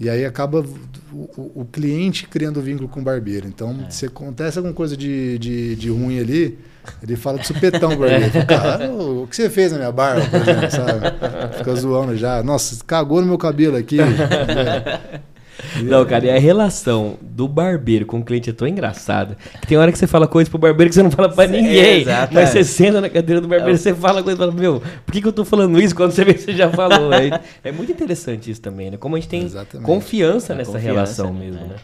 E 0.00 0.08
aí 0.08 0.24
acaba 0.24 0.64
o, 1.12 1.60
o, 1.60 1.64
cliente 1.64 2.28
criando 2.28 2.62
vínculo 2.62 2.88
com 2.88 3.00
o 3.00 3.02
barbeiro. 3.02 3.48
Então, 3.48 3.76
é. 3.84 3.90
se 3.90 4.06
acontece 4.06 4.56
alguma 4.56 4.72
coisa 4.72 4.96
de, 4.96 5.36
de, 5.40 5.74
de, 5.74 5.90
ruim 5.90 6.20
ali, 6.20 6.56
ele 7.02 7.16
fala 7.16 7.36
de 7.36 7.46
supetão 7.48 7.92
o 7.92 7.96
barbeiro. 7.96 8.30
Fala, 8.30 8.46
Cara, 8.46 8.90
o, 8.92 9.26
que 9.26 9.34
você 9.34 9.50
fez 9.50 9.72
na 9.72 9.78
minha 9.78 9.90
barba, 9.90 10.24
por 10.28 10.40
exemplo, 10.40 10.70
sabe? 10.70 11.56
Fica 11.58 11.74
zoando 11.74 12.16
já. 12.16 12.44
Nossa, 12.44 12.84
cagou 12.84 13.20
no 13.20 13.26
meu 13.26 13.38
cabelo 13.38 13.76
aqui. 13.76 13.96
Não, 15.82 16.04
cara, 16.06 16.26
e 16.26 16.30
a 16.30 16.38
relação 16.38 17.16
do 17.20 17.48
barbeiro 17.48 18.06
com 18.06 18.20
o 18.20 18.24
cliente 18.24 18.50
é 18.50 18.52
tão 18.52 18.66
engraçada 18.68 19.36
que 19.60 19.66
tem 19.66 19.76
hora 19.76 19.90
que 19.90 19.98
você 19.98 20.06
fala 20.06 20.26
coisa 20.28 20.48
pro 20.48 20.58
barbeiro 20.58 20.88
que 20.88 20.94
você 20.94 21.02
não 21.02 21.10
fala 21.10 21.28
pra 21.28 21.46
ninguém. 21.46 22.02
exatamente. 22.02 22.34
mas 22.34 22.48
você 22.50 22.64
senta 22.64 23.00
na 23.00 23.08
cadeira 23.10 23.40
do 23.40 23.48
barbeiro, 23.48 23.76
você 23.76 23.92
fala 23.94 24.22
coisa 24.22 24.36
e 24.36 24.38
fala, 24.38 24.52
meu, 24.52 24.80
por 25.04 25.12
que, 25.12 25.20
que 25.20 25.26
eu 25.28 25.32
tô 25.32 25.44
falando 25.44 25.80
isso 25.80 25.94
quando 25.94 26.12
você 26.12 26.24
vê 26.24 26.34
que 26.34 26.40
você 26.42 26.52
já 26.54 26.70
falou? 26.70 27.12
É, 27.12 27.40
é 27.64 27.72
muito 27.72 27.90
interessante 27.90 28.50
isso 28.50 28.60
também, 28.60 28.90
né? 28.90 28.96
Como 28.96 29.16
a 29.16 29.18
gente 29.20 29.28
tem 29.28 29.42
Exatamente. 29.42 29.84
confiança 29.86 30.52
A 30.52 30.56
nessa 30.56 30.72
confiança, 30.72 30.92
relação 30.92 31.32
né? 31.32 31.40
mesmo, 31.46 31.60
É. 31.64 31.68
né? 31.68 31.76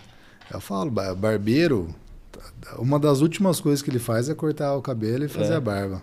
Eu 0.52 0.60
falo, 0.60 0.90
ba- 0.90 1.14
barbeiro, 1.14 1.88
uma 2.78 2.98
das 2.98 3.20
últimas 3.20 3.60
coisas 3.60 3.82
que 3.82 3.90
ele 3.90 3.98
faz 3.98 4.28
é 4.28 4.34
cortar 4.34 4.76
o 4.76 4.82
cabelo 4.82 5.24
e 5.24 5.28
fazer 5.28 5.54
É. 5.54 5.56
a 5.56 5.60
barba. 5.60 6.02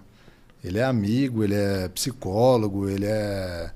Ele 0.64 0.78
é 0.78 0.84
amigo, 0.84 1.44
ele 1.44 1.56
é 1.56 1.88
psicólogo, 1.88 2.88
ele 2.90 3.06
é, 3.06 3.70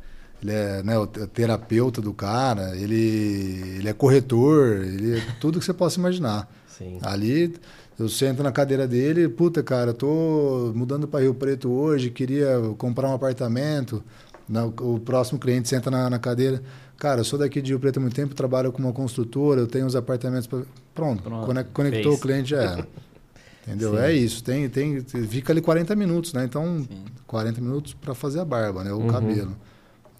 ele 0.46 0.52
é 0.54 0.84
né, 0.84 0.98
o 0.98 1.08
te- 1.08 1.26
terapeuta 1.28 2.02
do 2.02 2.14
cara, 2.14 2.76
ele, 2.78 3.76
ele 3.80 3.90
é 3.90 3.94
corretor, 3.94 4.78
ele 4.84 5.18
é 5.18 5.22
tudo 5.40 5.60
que 5.60 5.66
você 5.66 5.74
possa 5.74 6.00
imaginar. 6.00 6.50
Sim. 6.68 7.00
Ali, 7.02 7.56
eu 7.98 8.08
sento 8.08 8.44
na 8.44 8.52
cadeira 8.52 8.88
dele, 8.88 9.28
puta, 9.28 9.64
cara, 9.64 9.94
tô 9.94 10.72
mudando 10.76 11.08
para 11.08 11.22
Rio 11.22 11.34
Preto 11.34 11.72
hoje, 11.72 12.10
queria 12.12 12.60
comprar 12.78 13.10
um 13.10 13.14
apartamento. 13.14 14.04
Na- 14.48 14.66
o 14.66 15.00
próximo 15.00 15.40
cliente 15.40 15.68
senta 15.68 15.90
na, 15.90 16.10
na 16.10 16.20
cadeira. 16.20 16.62
Cara, 16.98 17.22
eu 17.22 17.26
sou 17.26 17.38
daqui 17.40 17.62
de 17.62 17.72
Rio 17.72 17.80
Preto 17.80 17.98
há 17.98 18.02
muito 18.02 18.16
tempo, 18.16 18.36
trabalho 18.36 18.72
com 18.72 18.80
uma 18.82 18.94
construtora, 18.94 19.60
eu 19.62 19.68
tenho 19.68 19.86
os 19.88 19.96
apartamentos. 19.96 20.46
Pra... 20.48 20.62
Pronto, 20.94 21.24
Pronto, 21.24 21.46
cone- 21.46 21.64
conectou 21.74 22.12
fez. 22.12 22.16
o 22.16 22.22
cliente 22.22 22.50
já 22.52 22.62
era. 22.62 22.88
Entendeu? 23.68 23.92
Sim. 23.94 23.98
É 23.98 24.14
isso. 24.14 24.44
Tem, 24.44 24.70
tem, 24.70 25.02
fica 25.28 25.52
ali 25.52 25.60
40 25.60 25.96
minutos, 25.96 26.34
né? 26.34 26.46
Então, 26.46 26.86
Sim. 26.88 27.04
40 27.26 27.60
minutos 27.62 27.94
para 27.96 28.14
fazer 28.14 28.40
a 28.40 28.46
barba, 28.46 28.84
né? 28.84 28.94
O 28.94 28.98
Uhum. 29.00 29.08
cabelo. 29.08 29.56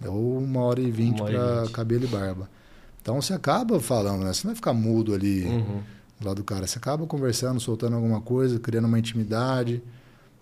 Ou 0.04 0.38
uma 0.38 0.60
hora 0.62 0.80
e 0.80 0.90
vinte 0.90 1.22
para 1.22 1.66
cabelo 1.72 2.04
e 2.04 2.08
barba. 2.08 2.48
Então 3.00 3.20
você 3.20 3.32
acaba 3.32 3.80
falando, 3.80 4.24
né? 4.24 4.32
Você 4.32 4.46
não 4.46 4.50
vai 4.52 4.56
ficar 4.56 4.72
mudo 4.72 5.14
ali 5.14 5.44
Uhum. 5.44 5.80
do 6.20 6.26
lado 6.26 6.36
do 6.38 6.44
cara. 6.44 6.66
Você 6.66 6.78
acaba 6.78 7.06
conversando, 7.06 7.60
soltando 7.60 7.94
alguma 7.96 8.20
coisa, 8.20 8.58
criando 8.58 8.86
uma 8.86 8.98
intimidade 8.98 9.82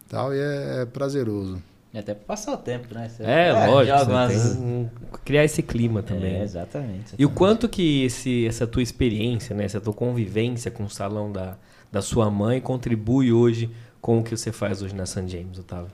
tal, 0.09 0.35
e 0.35 0.39
é, 0.39 0.83
é 0.83 0.87
prazeroso. 0.87 1.63
E 1.93 1.99
até 1.99 2.13
pra 2.15 2.25
passar 2.35 2.55
o 2.55 2.57
tempo, 2.57 2.93
né? 2.93 3.09
Você- 3.09 3.23
É, 3.23 3.53
lógico. 3.67 3.97
joga 3.99 4.05
você 4.05 4.11
umas- 4.37 4.53
tem 4.57 4.63
um- 4.67 4.89
criar 5.25 5.45
esse 5.45 5.63
clima 5.63 6.03
também. 6.03 6.35
É, 6.35 6.39
né? 6.39 6.45
exatamente. 6.45 7.15
E 7.17 7.25
o 7.25 7.31
quanto 7.31 7.69
que 7.69 8.03
esse, 8.05 8.47
essa 8.47 8.67
tua 8.67 8.83
experiência, 8.83 9.55
né, 9.55 9.65
essa 9.65 9.81
tua 9.81 9.93
convivência 9.93 10.71
com 10.73 10.85
o 10.85 10.91
salão 10.91 11.31
da, 11.31 11.57
da 11.93 12.03
sua 12.03 12.29
mãe 12.31 12.61
contribui 12.61 13.33
hoje 13.33 13.71
com 14.01 14.19
o 14.19 14.25
que 14.25 14.37
você 14.37 14.51
faz 14.51 14.83
hoje 14.83 14.95
na 14.95 15.07
San 15.07 15.29
James, 15.29 15.57
Otávio? 15.59 15.91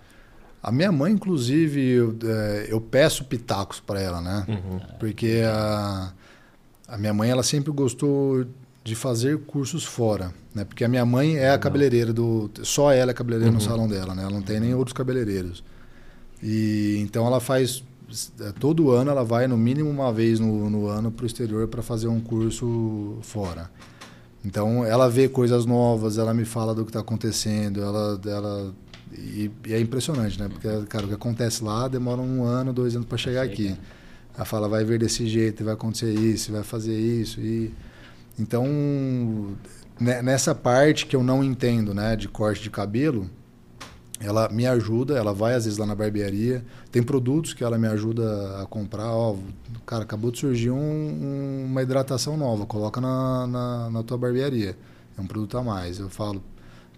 A 0.63 0.71
minha 0.71 0.93
mãe, 0.93 1.13
inclusive, 1.13 1.81
eu, 1.81 2.17
é, 2.23 2.67
eu 2.69 2.81
peço 2.81 3.25
pitacos 3.25 3.81
para 3.81 4.01
ela, 4.01 4.21
né? 4.21 4.45
Uhum. 4.49 4.81
Porque 4.99 5.43
a, 5.47 6.13
a 6.87 6.99
minha 6.99 7.15
mãe, 7.15 7.31
ela 7.31 7.43
sempre 7.43 7.73
gostou 7.73 8.45
de 8.85 8.95
fazer 8.95 9.39
cursos 9.41 9.85
fora, 9.85 10.35
né? 10.55 10.65
Porque 10.65 10.85
a 10.85 10.89
minha 10.89 11.05
mãe 11.07 11.37
é 11.37 11.51
a 11.51 11.59
cabeleireira 11.59 12.13
do... 12.13 12.51
Só 12.63 12.93
ela 12.93 13.11
é 13.11 13.15
cabeleireira 13.15 13.53
no 13.53 13.61
salão 13.61 13.89
dela, 13.89 14.15
né? 14.15 14.23
Ela 14.23 14.33
não 14.33 14.43
tem 14.43 14.61
nem 14.61 14.75
outros 14.75 14.93
cabeleireiros. 14.93 15.65
E 16.43 16.99
então 17.01 17.27
ela 17.27 17.41
faz... 17.41 17.83
é, 18.41 18.53
Todo 18.53 18.91
ano 18.91 19.11
ela 19.11 19.25
vai 19.25 19.47
no 19.47 19.57
mínimo 19.57 19.89
uma 19.89 20.13
vez 20.13 20.41
no, 20.41 20.69
no 20.69 20.89
ano 20.89 21.11
para 21.11 21.25
o 21.25 21.27
exterior 21.27 21.69
para 21.69 21.83
fazer 21.83 22.09
um 22.09 22.21
curso 22.21 23.19
fora. 23.23 23.71
Então 24.45 24.85
ela 24.85 25.09
vê 25.09 25.29
coisas 25.29 25.67
novas, 25.67 26.19
ela 26.19 26.33
me 26.33 26.45
fala 26.45 26.75
do 26.75 26.85
que 26.85 26.91
está 26.91 27.01
acontecendo, 27.01 27.83
ela, 27.83 28.21
ela 28.27 28.75
e, 29.13 29.51
e 29.67 29.73
é 29.75 29.81
impressionante, 29.81 30.39
né? 30.39 30.49
Porque 30.49 30.69
cara, 30.87 31.05
o 31.05 31.09
que 31.09 31.15
acontece 31.15 31.63
lá 31.65 31.89
demora 31.89 32.21
um 32.21 32.45
ano, 32.45 32.73
dois 32.73 32.95
anos 32.95 33.07
para 33.09 33.19
chegar 33.19 33.43
Chega. 33.49 33.53
aqui. 33.53 33.77
Ela 34.35 34.45
fala, 34.45 34.69
vai 34.69 34.85
ver 34.85 34.99
desse 34.99 35.27
jeito, 35.29 35.65
vai 35.65 35.75
acontecer 35.75 36.13
isso, 36.13 36.53
vai 36.53 36.63
fazer 36.63 36.99
isso 36.99 37.41
e 37.41 37.75
então 38.39 38.65
ne- 39.99 40.23
nessa 40.23 40.55
parte 40.55 41.07
que 41.07 41.15
eu 41.17 41.23
não 41.23 41.43
entendo, 41.45 41.93
né, 41.93 42.17
de 42.17 42.29
corte 42.29 42.63
de 42.63 42.71
cabelo, 42.71 43.29
ela 44.21 44.49
me 44.51 44.67
ajuda, 44.67 45.17
ela 45.17 45.33
vai 45.33 45.55
às 45.55 45.65
vezes 45.65 45.79
lá 45.79 45.87
na 45.87 45.95
barbearia, 45.95 46.63
tem 46.93 47.03
produtos 47.03 47.55
que 47.55 47.65
ela 47.65 47.79
me 47.79 47.89
ajuda 47.89 48.61
a 48.63 48.67
comprar, 48.67 49.07
ó, 49.11 49.37
cara, 49.87 50.03
acabou 50.05 50.31
de 50.31 50.39
surgir 50.39 50.71
um- 50.71 50.77
um- 50.79 51.65
uma 51.67 51.83
hidratação 51.83 52.37
nova, 52.37 52.67
coloca 52.67 53.01
na, 53.01 53.47
na, 53.47 53.91
na 53.91 54.03
tua 54.03 54.19
barbearia, 54.19 54.77
é 55.17 55.21
um 55.21 55.27
produto 55.27 55.57
a 55.57 55.63
mais. 55.63 55.99
Eu 55.99 56.11
falo, 56.11 56.43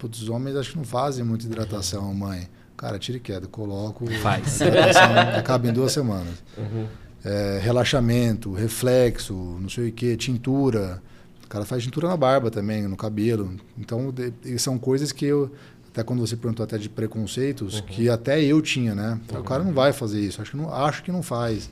putz, 0.03 0.21
os 0.23 0.29
homens 0.29 0.57
acho 0.57 0.73
que 0.73 0.77
não 0.77 0.85
fazem 0.85 1.25
muita 1.25 1.47
hidratação, 1.47 2.13
mãe. 2.13 2.49
Cara, 2.77 2.99
tira 2.99 3.19
e 3.19 3.21
queda, 3.21 3.47
coloco. 3.47 4.05
Faz. 4.21 4.61
hidratação 4.61 5.13
acaba 5.39 5.69
em 5.69 5.73
duas 5.73 5.93
semanas. 5.93 6.43
Uhum. 6.59 6.87
É, 7.25 7.61
relaxamento, 7.63 8.53
reflexo, 8.53 9.33
não 9.61 9.69
sei 9.69 9.91
o 9.91 9.93
que, 9.93 10.17
tintura. 10.17 11.01
O 11.45 11.49
cara 11.49 11.65
faz 11.65 11.85
tintura 11.85 12.09
na 12.09 12.17
barba 12.17 12.51
também, 12.51 12.89
no 12.89 12.97
cabelo. 12.97 13.55
Então, 13.79 14.11
de- 14.11 14.59
são 14.59 14.77
coisas 14.79 15.13
que 15.13 15.25
eu. 15.25 15.53
Até 15.93 16.03
quando 16.03 16.21
você 16.21 16.35
perguntou 16.37 16.65
até 16.65 16.79
de 16.79 16.89
preconceitos, 16.89 17.81
que 17.83 18.09
até 18.09 18.43
eu 18.43 18.61
tinha, 18.63 18.95
né? 18.95 19.21
O 19.39 19.43
cara 19.45 19.63
não 19.63 19.73
vai 19.75 19.93
fazer 19.93 20.21
isso, 20.21 20.41
acho 20.43 20.53
que 20.53 20.57
não, 20.57 20.73
acho 20.75 21.03
que 21.05 21.13
não 21.13 21.23
faz. 21.23 21.71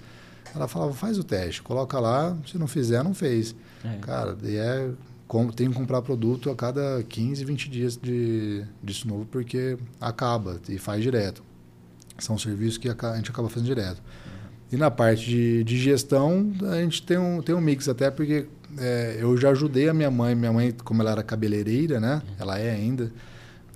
Ela 0.55 0.68
falava, 0.68 0.93
faz 0.93 1.18
o 1.18 1.24
teste, 1.24 1.62
coloca 1.62 1.99
lá, 1.99 2.37
se 2.47 2.59
não 2.59 2.66
fizer, 2.68 3.03
não 3.03 3.14
fez. 3.14 3.55
É. 3.85 3.97
Cara, 4.03 4.37
e 4.45 4.57
é. 4.57 4.91
Com- 5.31 5.47
Tem 5.47 5.70
que 5.70 5.76
comprar 5.76 6.03
produto 6.03 6.51
a 6.51 6.57
cada 6.57 7.05
15, 7.09 7.45
20 7.45 7.70
dias 7.70 7.97
de, 7.97 8.64
disso 8.83 9.07
novo, 9.07 9.24
porque 9.31 9.78
acaba 10.01 10.61
e 10.68 10.76
faz 10.76 11.01
direto. 11.01 11.41
São 12.18 12.37
serviços 12.37 12.76
que 12.76 12.89
a 12.89 13.16
gente 13.16 13.31
acaba 13.31 13.49
fazendo 13.49 13.66
direto. 13.66 14.03
E 14.72 14.76
na 14.76 14.91
parte 14.91 15.31
de, 15.31 15.62
de 15.62 15.78
gestão, 15.78 16.53
a 16.68 16.81
gente 16.83 17.03
tem 17.05 17.16
um, 17.16 17.41
tem 17.41 17.55
um 17.55 17.61
mix 17.61 17.89
até 17.89 18.11
porque 18.11 18.47
é, 18.76 19.18
eu 19.20 19.37
já 19.37 19.51
ajudei 19.51 19.89
a 19.89 19.95
minha 19.95 20.11
mãe. 20.11 20.35
Minha 20.35 20.53
mãe, 20.53 20.74
como 20.85 21.01
ela 21.01 21.12
era 21.12 21.22
cabeleireira, 21.22 22.01
né? 22.01 22.20
Ela 22.37 22.59
é 22.59 22.72
ainda. 22.72 23.12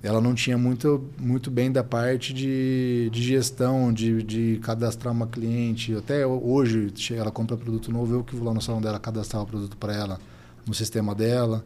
Ela 0.03 0.19
não 0.19 0.35
tinha 0.35 0.57
muito, 0.57 1.05
muito 1.17 1.49
bem 1.49 1.71
da 1.71 1.85
parte 1.85 2.33
de, 2.33 3.09
de 3.13 3.23
gestão, 3.23 3.93
de, 3.93 4.21
de 4.21 4.59
cadastrar 4.61 5.13
uma 5.13 5.25
cliente. 5.25 5.95
Até 5.95 6.27
hoje, 6.27 6.93
ela 7.11 7.31
compra 7.31 7.55
produto 7.55 7.91
novo, 7.91 8.13
eu 8.13 8.23
que 8.25 8.35
vou 8.35 8.45
lá 8.45 8.53
no 8.53 8.61
salão 8.61 8.81
dela 8.81 8.99
cadastrar 8.99 9.41
o 9.41 9.45
produto 9.45 9.77
para 9.77 9.95
ela 9.95 10.19
no 10.65 10.73
sistema 10.73 11.13
dela. 11.15 11.65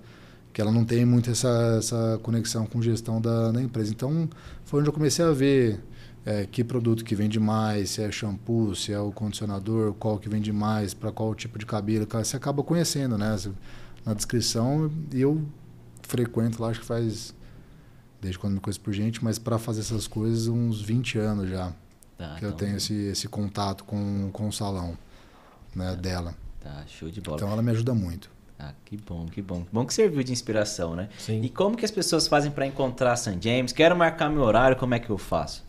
Que 0.52 0.60
ela 0.62 0.72
não 0.72 0.84
tem 0.84 1.06
muito 1.06 1.30
essa, 1.30 1.76
essa 1.78 2.20
conexão 2.24 2.66
com 2.66 2.82
gestão 2.82 3.22
da, 3.22 3.52
da 3.52 3.62
empresa. 3.62 3.92
Então, 3.92 4.28
foi 4.66 4.80
onde 4.80 4.90
eu 4.90 4.94
comecei 4.94 5.24
a 5.24 5.32
ver 5.32 5.80
é, 6.26 6.46
que 6.48 6.64
produto 6.64 7.06
que 7.06 7.14
vende 7.16 7.40
mais, 7.40 7.92
se 7.92 8.02
é 8.02 8.12
shampoo, 8.12 8.74
se 8.76 8.92
é 8.92 9.00
o 9.00 9.12
condicionador, 9.12 9.94
qual 9.94 10.18
que 10.18 10.28
vende 10.28 10.52
mais, 10.52 10.94
para 10.94 11.12
qual 11.12 11.36
tipo 11.36 11.60
de 11.60 11.68
cabelo. 11.68 12.08
Cara, 12.08 12.24
Você 12.24 12.36
acaba 12.36 12.64
conhecendo, 12.64 13.16
né? 13.18 13.38
Na 14.04 14.14
descrição, 14.16 14.92
e 15.14 15.22
eu 15.22 15.40
frequento 16.02 16.60
lá, 16.62 16.70
acho 16.70 16.80
que 16.80 16.86
faz, 16.86 17.34
desde 18.20 18.40
quando 18.40 18.54
me 18.54 18.60
conheço 18.60 18.82
por 18.82 18.92
gente, 18.92 19.24
mas 19.24 19.38
para 19.38 19.60
fazer 19.60 19.82
essas 19.82 20.08
coisas, 20.08 20.48
uns 20.48 20.82
20 20.82 21.20
anos 21.20 21.48
já, 21.50 21.72
Tá, 22.18 22.36
que 22.40 22.44
eu 22.44 22.50
então- 22.50 22.58
tenho 22.58 22.76
esse, 22.78 22.94
esse 22.94 23.28
contato 23.28 23.84
com, 23.84 24.30
com 24.34 24.48
o 24.48 24.52
salão 24.52 24.98
né, 25.76 25.96
dela. 25.96 26.34
Tá, 26.60 26.84
show 26.88 27.10
de 27.10 27.22
bola. 27.22 27.38
Então 27.38 27.50
ela 27.52 27.62
me 27.62 27.72
ajuda 27.72 27.94
muito. 27.94 28.30
Ah, 28.60 28.74
que 28.84 28.98
bom, 28.98 29.26
que 29.26 29.42
bom. 29.42 29.66
Bom 29.72 29.86
que 29.86 29.94
serviu 29.94 30.22
de 30.22 30.34
inspiração, 30.34 30.94
né? 30.94 31.08
Sim. 31.18 31.42
E 31.42 31.50
como 31.50 31.78
que 31.78 31.86
as 31.86 31.92
pessoas 31.92 32.28
fazem 32.28 32.52
pra 32.52 32.66
encontrar 32.66 33.16
St. 33.16 33.38
James? 33.40 33.72
Quero 33.72 33.96
marcar 33.96 34.30
meu 34.30 34.44
horário, 34.44 34.76
como 34.76 34.94
é 34.94 35.00
que 35.00 35.10
eu 35.10 35.18
faço? 35.18 35.64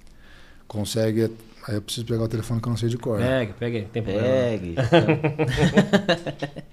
Consegue. 0.66 1.30
Aí 1.68 1.76
eu 1.76 1.82
preciso 1.82 2.04
pegar 2.06 2.24
o 2.24 2.28
telefone 2.28 2.60
que 2.60 2.66
eu 2.66 2.70
não 2.70 2.76
sei 2.76 2.88
de 2.88 2.98
cor. 2.98 3.20
Pega, 3.20 3.52
pega 3.58 3.78
aí, 3.78 3.84
tem 3.84 4.02
problema. 4.02 4.28
Pegue. 4.28 4.74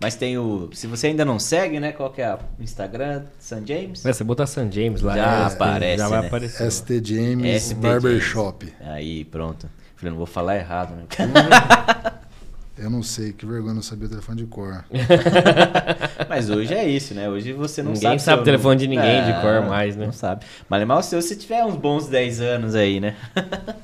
Mas 0.00 0.14
tem 0.16 0.38
o. 0.38 0.70
Se 0.72 0.86
você 0.86 1.08
ainda 1.08 1.24
não 1.24 1.38
segue, 1.38 1.78
né? 1.78 1.92
Qual 1.92 2.10
que 2.10 2.22
é 2.22 2.34
o 2.34 2.38
Instagram? 2.62 3.24
St. 3.38 3.62
James? 3.66 4.06
É, 4.06 4.12
você 4.12 4.24
botar 4.24 4.46
San 4.46 4.72
James 4.72 5.02
lá, 5.02 5.14
Já 5.14 5.24
é, 5.24 5.44
aparece, 5.44 5.98
já 5.98 6.08
vai 6.08 6.20
né? 6.22 6.26
aparecer. 6.26 6.70
ST 6.70 7.04
James 7.04 7.62
ST 7.62 7.74
Barbershop. 7.74 8.72
Aí, 8.80 9.24
pronto. 9.26 9.68
Falei, 9.96 10.10
não 10.10 10.18
vou 10.18 10.26
falar 10.26 10.56
errado, 10.56 10.94
né? 10.96 11.04
Eu 12.76 12.88
não 12.88 13.02
sei, 13.02 13.32
que 13.32 13.44
vergonha 13.44 13.74
não 13.74 13.82
sabia 13.82 14.06
o 14.06 14.08
telefone 14.10 14.38
de 14.38 14.46
cor. 14.46 14.84
Mas 16.28 16.48
hoje 16.48 16.72
é 16.72 16.88
isso, 16.88 17.14
né? 17.14 17.28
Hoje 17.28 17.52
você 17.52 17.82
não 17.82 17.92
Ninguém 17.92 18.18
sabe. 18.18 18.22
sabe 18.22 18.36
seu 18.36 18.42
o 18.42 18.44
telefone 18.44 18.80
de 18.80 18.88
ninguém 18.88 19.24
de 19.24 19.30
Ah, 19.32 19.40
cor 19.42 19.62
mais, 19.68 19.94
né? 19.94 20.06
Não 20.06 20.12
sabe. 20.12 20.44
Mas 20.68 20.80
é 20.82 20.84
mal 20.84 21.02
se 21.02 21.14
você 21.14 21.36
tiver 21.36 21.62
uns 21.64 21.76
bons 21.76 22.08
10 22.08 22.40
anos 22.40 22.74
aí, 22.74 22.98
né? 22.98 23.14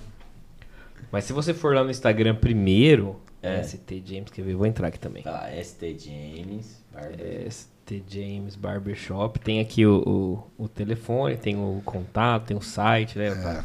Mas 1.13 1.25
se 1.25 1.33
você 1.33 1.53
for 1.55 1.75
lá 1.75 1.85
no 1.85 1.91
Instagram 1.91 2.35
primeiro, 2.35 3.21
É. 3.43 3.63
ST 3.63 4.03
James, 4.07 4.31
quer 4.31 4.43
ver? 4.43 4.55
Vou 4.55 4.67
entrar 4.67 4.89
aqui 4.89 4.99
também. 4.99 5.23
Tá, 5.23 5.49
ST 5.63 5.97
James. 5.99 6.83
Barber. 6.93 7.47
ST 7.53 8.03
James 8.09 8.57
Barbershop. 8.57 9.39
Tem 9.39 9.61
aqui 9.61 9.87
o, 9.87 10.43
o, 10.59 10.65
o 10.65 10.69
telefone, 10.69 11.37
tem 11.37 11.57
o 11.57 11.81
contato, 11.85 12.47
tem 12.47 12.57
o 12.57 12.61
site, 12.63 13.19
né? 13.19 13.33
Otávio? 13.33 13.65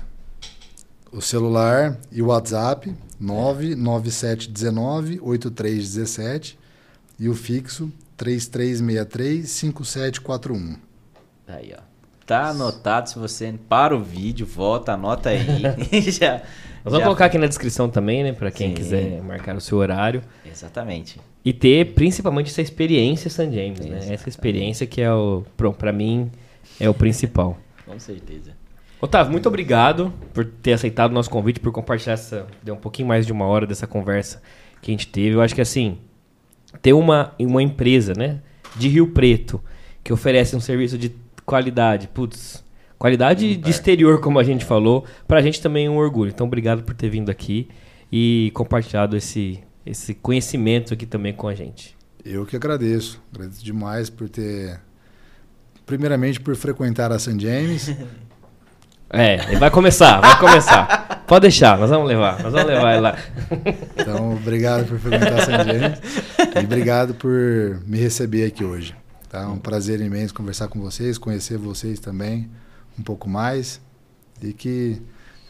O 1.14 1.22
celular 1.22 1.98
e 2.12 2.22
o 2.22 2.28
WhatsApp 2.28 2.94
99719 3.20 5.20
8317 5.22 6.58
e 7.20 7.30
o 7.30 7.36
fixo 7.36 7.92
3363 8.18 9.50
5741. 9.50 10.76
Aí, 11.48 11.74
ó. 11.78 11.82
Tá 12.26 12.50
anotado. 12.50 13.10
Se 13.10 13.20
você 13.20 13.54
para 13.70 13.96
o 13.96 14.02
vídeo, 14.02 14.46
volta, 14.46 14.94
anota 14.94 15.30
aí. 15.30 15.40
já, 16.12 16.42
Nós 16.84 16.86
vamos 16.86 17.00
já- 17.00 17.04
colocar 17.06 17.26
aqui 17.26 17.38
na 17.38 17.48
descrição 17.48 17.90
também, 17.90 18.24
né? 18.24 18.34
Pra 18.34 18.50
quem 18.50 18.70
Sim. 18.70 18.76
quiser 18.76 19.22
marcar 19.22 19.56
o 19.56 19.62
seu 19.62 19.78
horário. 19.78 20.24
Exatamente. 20.46 21.20
E 21.46 21.52
ter 21.54 21.94
principalmente 21.94 22.50
essa 22.50 22.62
experiência 22.62 23.30
San 23.30 23.52
James, 23.52 23.80
né? 23.82 24.00
Essa 24.10 24.30
experiência 24.30 24.88
que 24.88 25.02
é 25.02 25.14
o, 25.14 25.44
pra 25.78 25.92
mim, 25.92 26.32
é 26.80 26.90
o 26.90 26.94
principal. 26.94 27.58
Com 27.86 28.00
certeza. 28.00 28.52
Otávio, 29.04 29.34
muito 29.34 29.50
obrigado 29.50 30.14
por 30.34 30.46
ter 30.46 30.72
aceitado 30.72 31.12
o 31.12 31.14
nosso 31.14 31.30
convite, 31.30 31.60
por 31.60 31.74
compartilhar 31.74 32.14
essa. 32.14 32.48
Deu 32.64 32.74
um 32.74 32.78
pouquinho 32.78 33.06
mais 33.06 33.26
de 33.26 33.34
uma 33.34 33.46
hora 33.46 33.68
dessa 33.68 33.86
conversa 33.86 34.42
que 34.82 34.90
a 34.90 34.94
gente 34.94 35.10
teve. 35.10 35.36
Eu 35.36 35.42
acho 35.42 35.54
que 35.54 35.60
assim, 35.60 35.98
ter 36.82 36.94
uma, 36.94 37.36
uma 37.38 37.62
empresa, 37.62 38.14
né? 38.16 38.40
De 38.78 38.88
Rio 38.88 39.08
Preto, 39.08 39.62
que 40.02 40.14
oferece 40.14 40.56
um 40.56 40.62
serviço 40.62 40.98
de 40.98 41.14
qualidade, 41.46 42.08
putz, 42.08 42.64
qualidade 42.98 43.58
de 43.58 43.70
exterior, 43.70 44.22
como 44.22 44.40
a 44.40 44.44
gente 44.44 44.64
falou, 44.64 45.04
pra 45.28 45.42
gente 45.42 45.62
também 45.62 45.88
é 45.88 45.90
um 45.90 45.98
orgulho. 45.98 46.30
Então, 46.30 46.48
obrigado 46.48 46.84
por 46.84 46.96
ter 46.96 47.10
vindo 47.10 47.30
aqui 47.30 47.68
e 48.10 48.52
compartilhado 48.54 49.18
esse, 49.18 49.60
esse 49.86 50.14
conhecimento 50.14 50.94
aqui 50.94 51.06
também 51.06 51.34
com 51.34 51.50
a 51.50 51.54
gente. 51.54 51.94
Eu 52.24 52.46
que 52.46 52.56
agradeço. 52.56 53.22
Agradeço 53.34 53.66
demais 53.66 54.10
por 54.10 54.30
ter. 54.30 54.80
Primeiramente 55.86 56.40
por 56.40 56.56
frequentar 56.56 57.12
a 57.12 57.20
St. 57.20 57.38
James. 57.38 57.94
É, 59.14 59.56
vai 59.58 59.70
começar, 59.70 60.20
vai 60.20 60.40
começar. 60.40 61.24
Pode 61.28 61.44
deixar, 61.44 61.78
nós 61.78 61.92
vamos 61.92 62.08
levar, 62.08 62.42
nós 62.42 62.52
vamos 62.52 62.68
levar 62.68 62.94
ele 62.94 63.02
lá. 63.02 63.18
Então, 63.96 64.34
obrigado 64.34 64.88
por 64.88 64.98
frequentar 64.98 65.34
a 65.34 65.42
St. 65.42 65.52
James. 65.52 66.00
E 66.56 66.66
obrigado 66.66 67.14
por 67.14 67.80
me 67.86 68.00
receber 68.00 68.46
aqui 68.46 68.64
hoje. 68.66 68.96
Tá? 69.30 69.42
É 69.42 69.46
um 69.46 69.60
prazer 69.60 70.02
imenso 70.02 70.34
conversar 70.34 70.68
com 70.68 70.82
vocês, 70.82 71.20
conhecer 71.20 71.60
vocês 71.60 72.00
também 72.00 72.50
um 72.98 73.04
pouco 73.04 73.30
mais. 73.30 73.80
E 74.42 74.52
que 74.52 75.00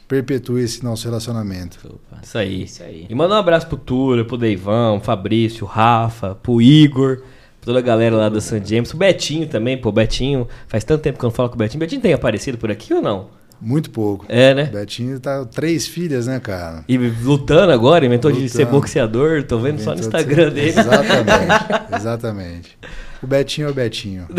perpetue 0.10 0.62
esse 0.62 0.84
nosso 0.84 1.08
relacionamento. 1.08 1.80
Opa. 1.86 2.22
Isso 2.22 2.38
aí. 2.38 2.64
Isso 2.64 2.84
aí. 2.84 3.08
E 3.10 3.16
manda 3.16 3.34
um 3.34 3.38
abraço 3.38 3.68
pro 3.68 3.78
Túlio, 3.78 4.26
pro 4.26 4.38
Deivão, 4.38 5.00
Fabrício, 5.00 5.66
Rafa, 5.66 6.36
pro 6.36 6.62
Igor, 6.62 7.18
pra 7.62 7.66
toda 7.66 7.80
a 7.80 7.82
galera 7.82 8.16
lá 8.16 8.28
do 8.28 8.42
San 8.42 8.64
James, 8.64 8.94
o 8.94 8.98
Betinho 8.98 9.48
também, 9.48 9.78
pô, 9.78 9.90
Betinho. 9.90 10.50
Faz 10.68 10.84
tanto 10.84 11.02
tempo 11.02 11.18
que 11.18 11.24
eu 11.24 11.30
não 11.30 11.36
falo 11.36 11.48
com 11.48 11.56
o 11.56 11.58
Betinho. 11.58 11.80
Betinho 11.80 12.02
tem 12.02 12.14
aparecido 12.14 12.58
por 12.58 12.70
aqui 12.70 12.94
ou 12.94 13.02
não? 13.02 13.30
Muito 13.66 13.90
pouco. 13.92 14.26
É, 14.28 14.54
né? 14.54 14.66
Betinho 14.66 15.18
tá 15.22 15.46
três 15.46 15.88
filhas, 15.88 16.28
né, 16.28 16.38
cara? 16.40 16.84
E 16.88 16.98
lutando 16.98 17.72
agora, 17.72 18.06
inventou 18.06 18.30
de 18.32 18.50
ser 18.50 18.60
Lutando. 18.66 18.78
boxeador, 18.80 19.44
tô 19.44 19.58
vendo 19.58 19.80
só 19.80 19.92
no 19.92 20.00
Inventou 20.02 20.12
de 20.12 20.18
Instagram 20.26 20.44
ser- 20.50 20.54
dele. 20.54 20.70
Exatamente, 20.70 21.86
exatamente. 21.96 22.78
O 23.22 23.28
Betinho 23.28 23.68
é 23.68 23.72
o 23.72 23.74
Betinho. 23.74 24.28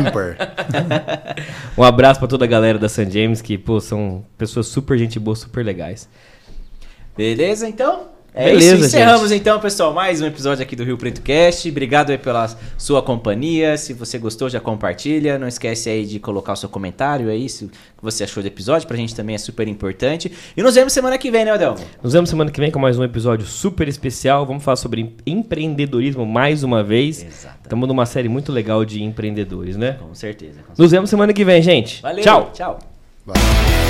Ímpar. 0.00 0.38
Um 1.76 1.82
abraço 1.82 2.18
pra 2.18 2.26
toda 2.26 2.46
a 2.46 2.48
galera 2.48 2.78
da 2.78 2.88
San 2.88 3.10
James, 3.10 3.42
que, 3.42 3.58
pô, 3.58 3.80
são 3.80 4.24
pessoas 4.38 4.66
super 4.66 4.96
gente 4.96 5.18
boa, 5.20 5.36
super 5.36 5.62
legais. 5.62 6.08
Beleza, 7.16 7.68
então? 7.68 8.06
É 8.34 8.44
Beleza, 8.50 8.76
isso. 8.76 8.84
Encerramos 8.86 9.30
gente. 9.30 9.40
então, 9.40 9.58
pessoal, 9.58 9.92
mais 9.92 10.20
um 10.20 10.26
episódio 10.26 10.62
aqui 10.62 10.76
do 10.76 10.84
Rio 10.84 10.96
Preto 10.96 11.20
Cast. 11.22 11.68
Obrigado 11.68 12.10
aí 12.10 12.18
pela 12.18 12.48
sua 12.76 13.02
companhia. 13.02 13.76
Se 13.76 13.92
você 13.92 14.16
gostou, 14.16 14.48
já 14.48 14.60
compartilha. 14.60 15.38
Não 15.38 15.48
esquece 15.48 15.90
aí 15.90 16.06
de 16.06 16.20
colocar 16.20 16.52
o 16.52 16.56
seu 16.56 16.68
comentário 16.68 17.28
aí, 17.30 17.48
se 17.48 17.64
o 17.64 17.68
que 17.68 17.74
você 18.00 18.22
achou 18.24 18.40
do 18.42 18.46
episódio. 18.46 18.86
Pra 18.86 18.96
gente 18.96 19.12
também 19.14 19.34
é 19.34 19.38
super 19.38 19.66
importante. 19.66 20.30
E 20.56 20.62
nos 20.62 20.76
vemos 20.76 20.92
semana 20.92 21.18
que 21.18 21.30
vem, 21.32 21.44
né, 21.46 21.50
Adelmo? 21.50 21.78
Nos 22.00 22.12
vemos 22.12 22.30
semana 22.30 22.50
que 22.50 22.60
vem 22.60 22.70
com 22.70 22.78
mais 22.78 22.96
um 22.96 23.02
episódio 23.02 23.44
super 23.44 23.88
especial. 23.88 24.46
Vamos 24.46 24.62
falar 24.62 24.76
sobre 24.76 25.00
em- 25.00 25.16
empreendedorismo 25.26 26.24
mais 26.24 26.62
uma 26.62 26.84
vez. 26.84 27.24
Exato. 27.24 27.56
Estamos 27.64 27.88
numa 27.88 28.06
série 28.06 28.28
muito 28.28 28.52
legal 28.52 28.84
de 28.84 29.02
empreendedores, 29.02 29.76
né? 29.76 29.92
Com 29.98 30.14
certeza. 30.14 30.52
Com 30.52 30.56
certeza. 30.58 30.74
Nos 30.82 30.90
vemos 30.92 31.10
semana 31.10 31.32
que 31.32 31.44
vem, 31.44 31.60
gente. 31.60 32.00
Valeu. 32.02 32.22
Tchau. 32.22 32.50
Tchau. 32.54 32.78
Valeu. 33.26 33.87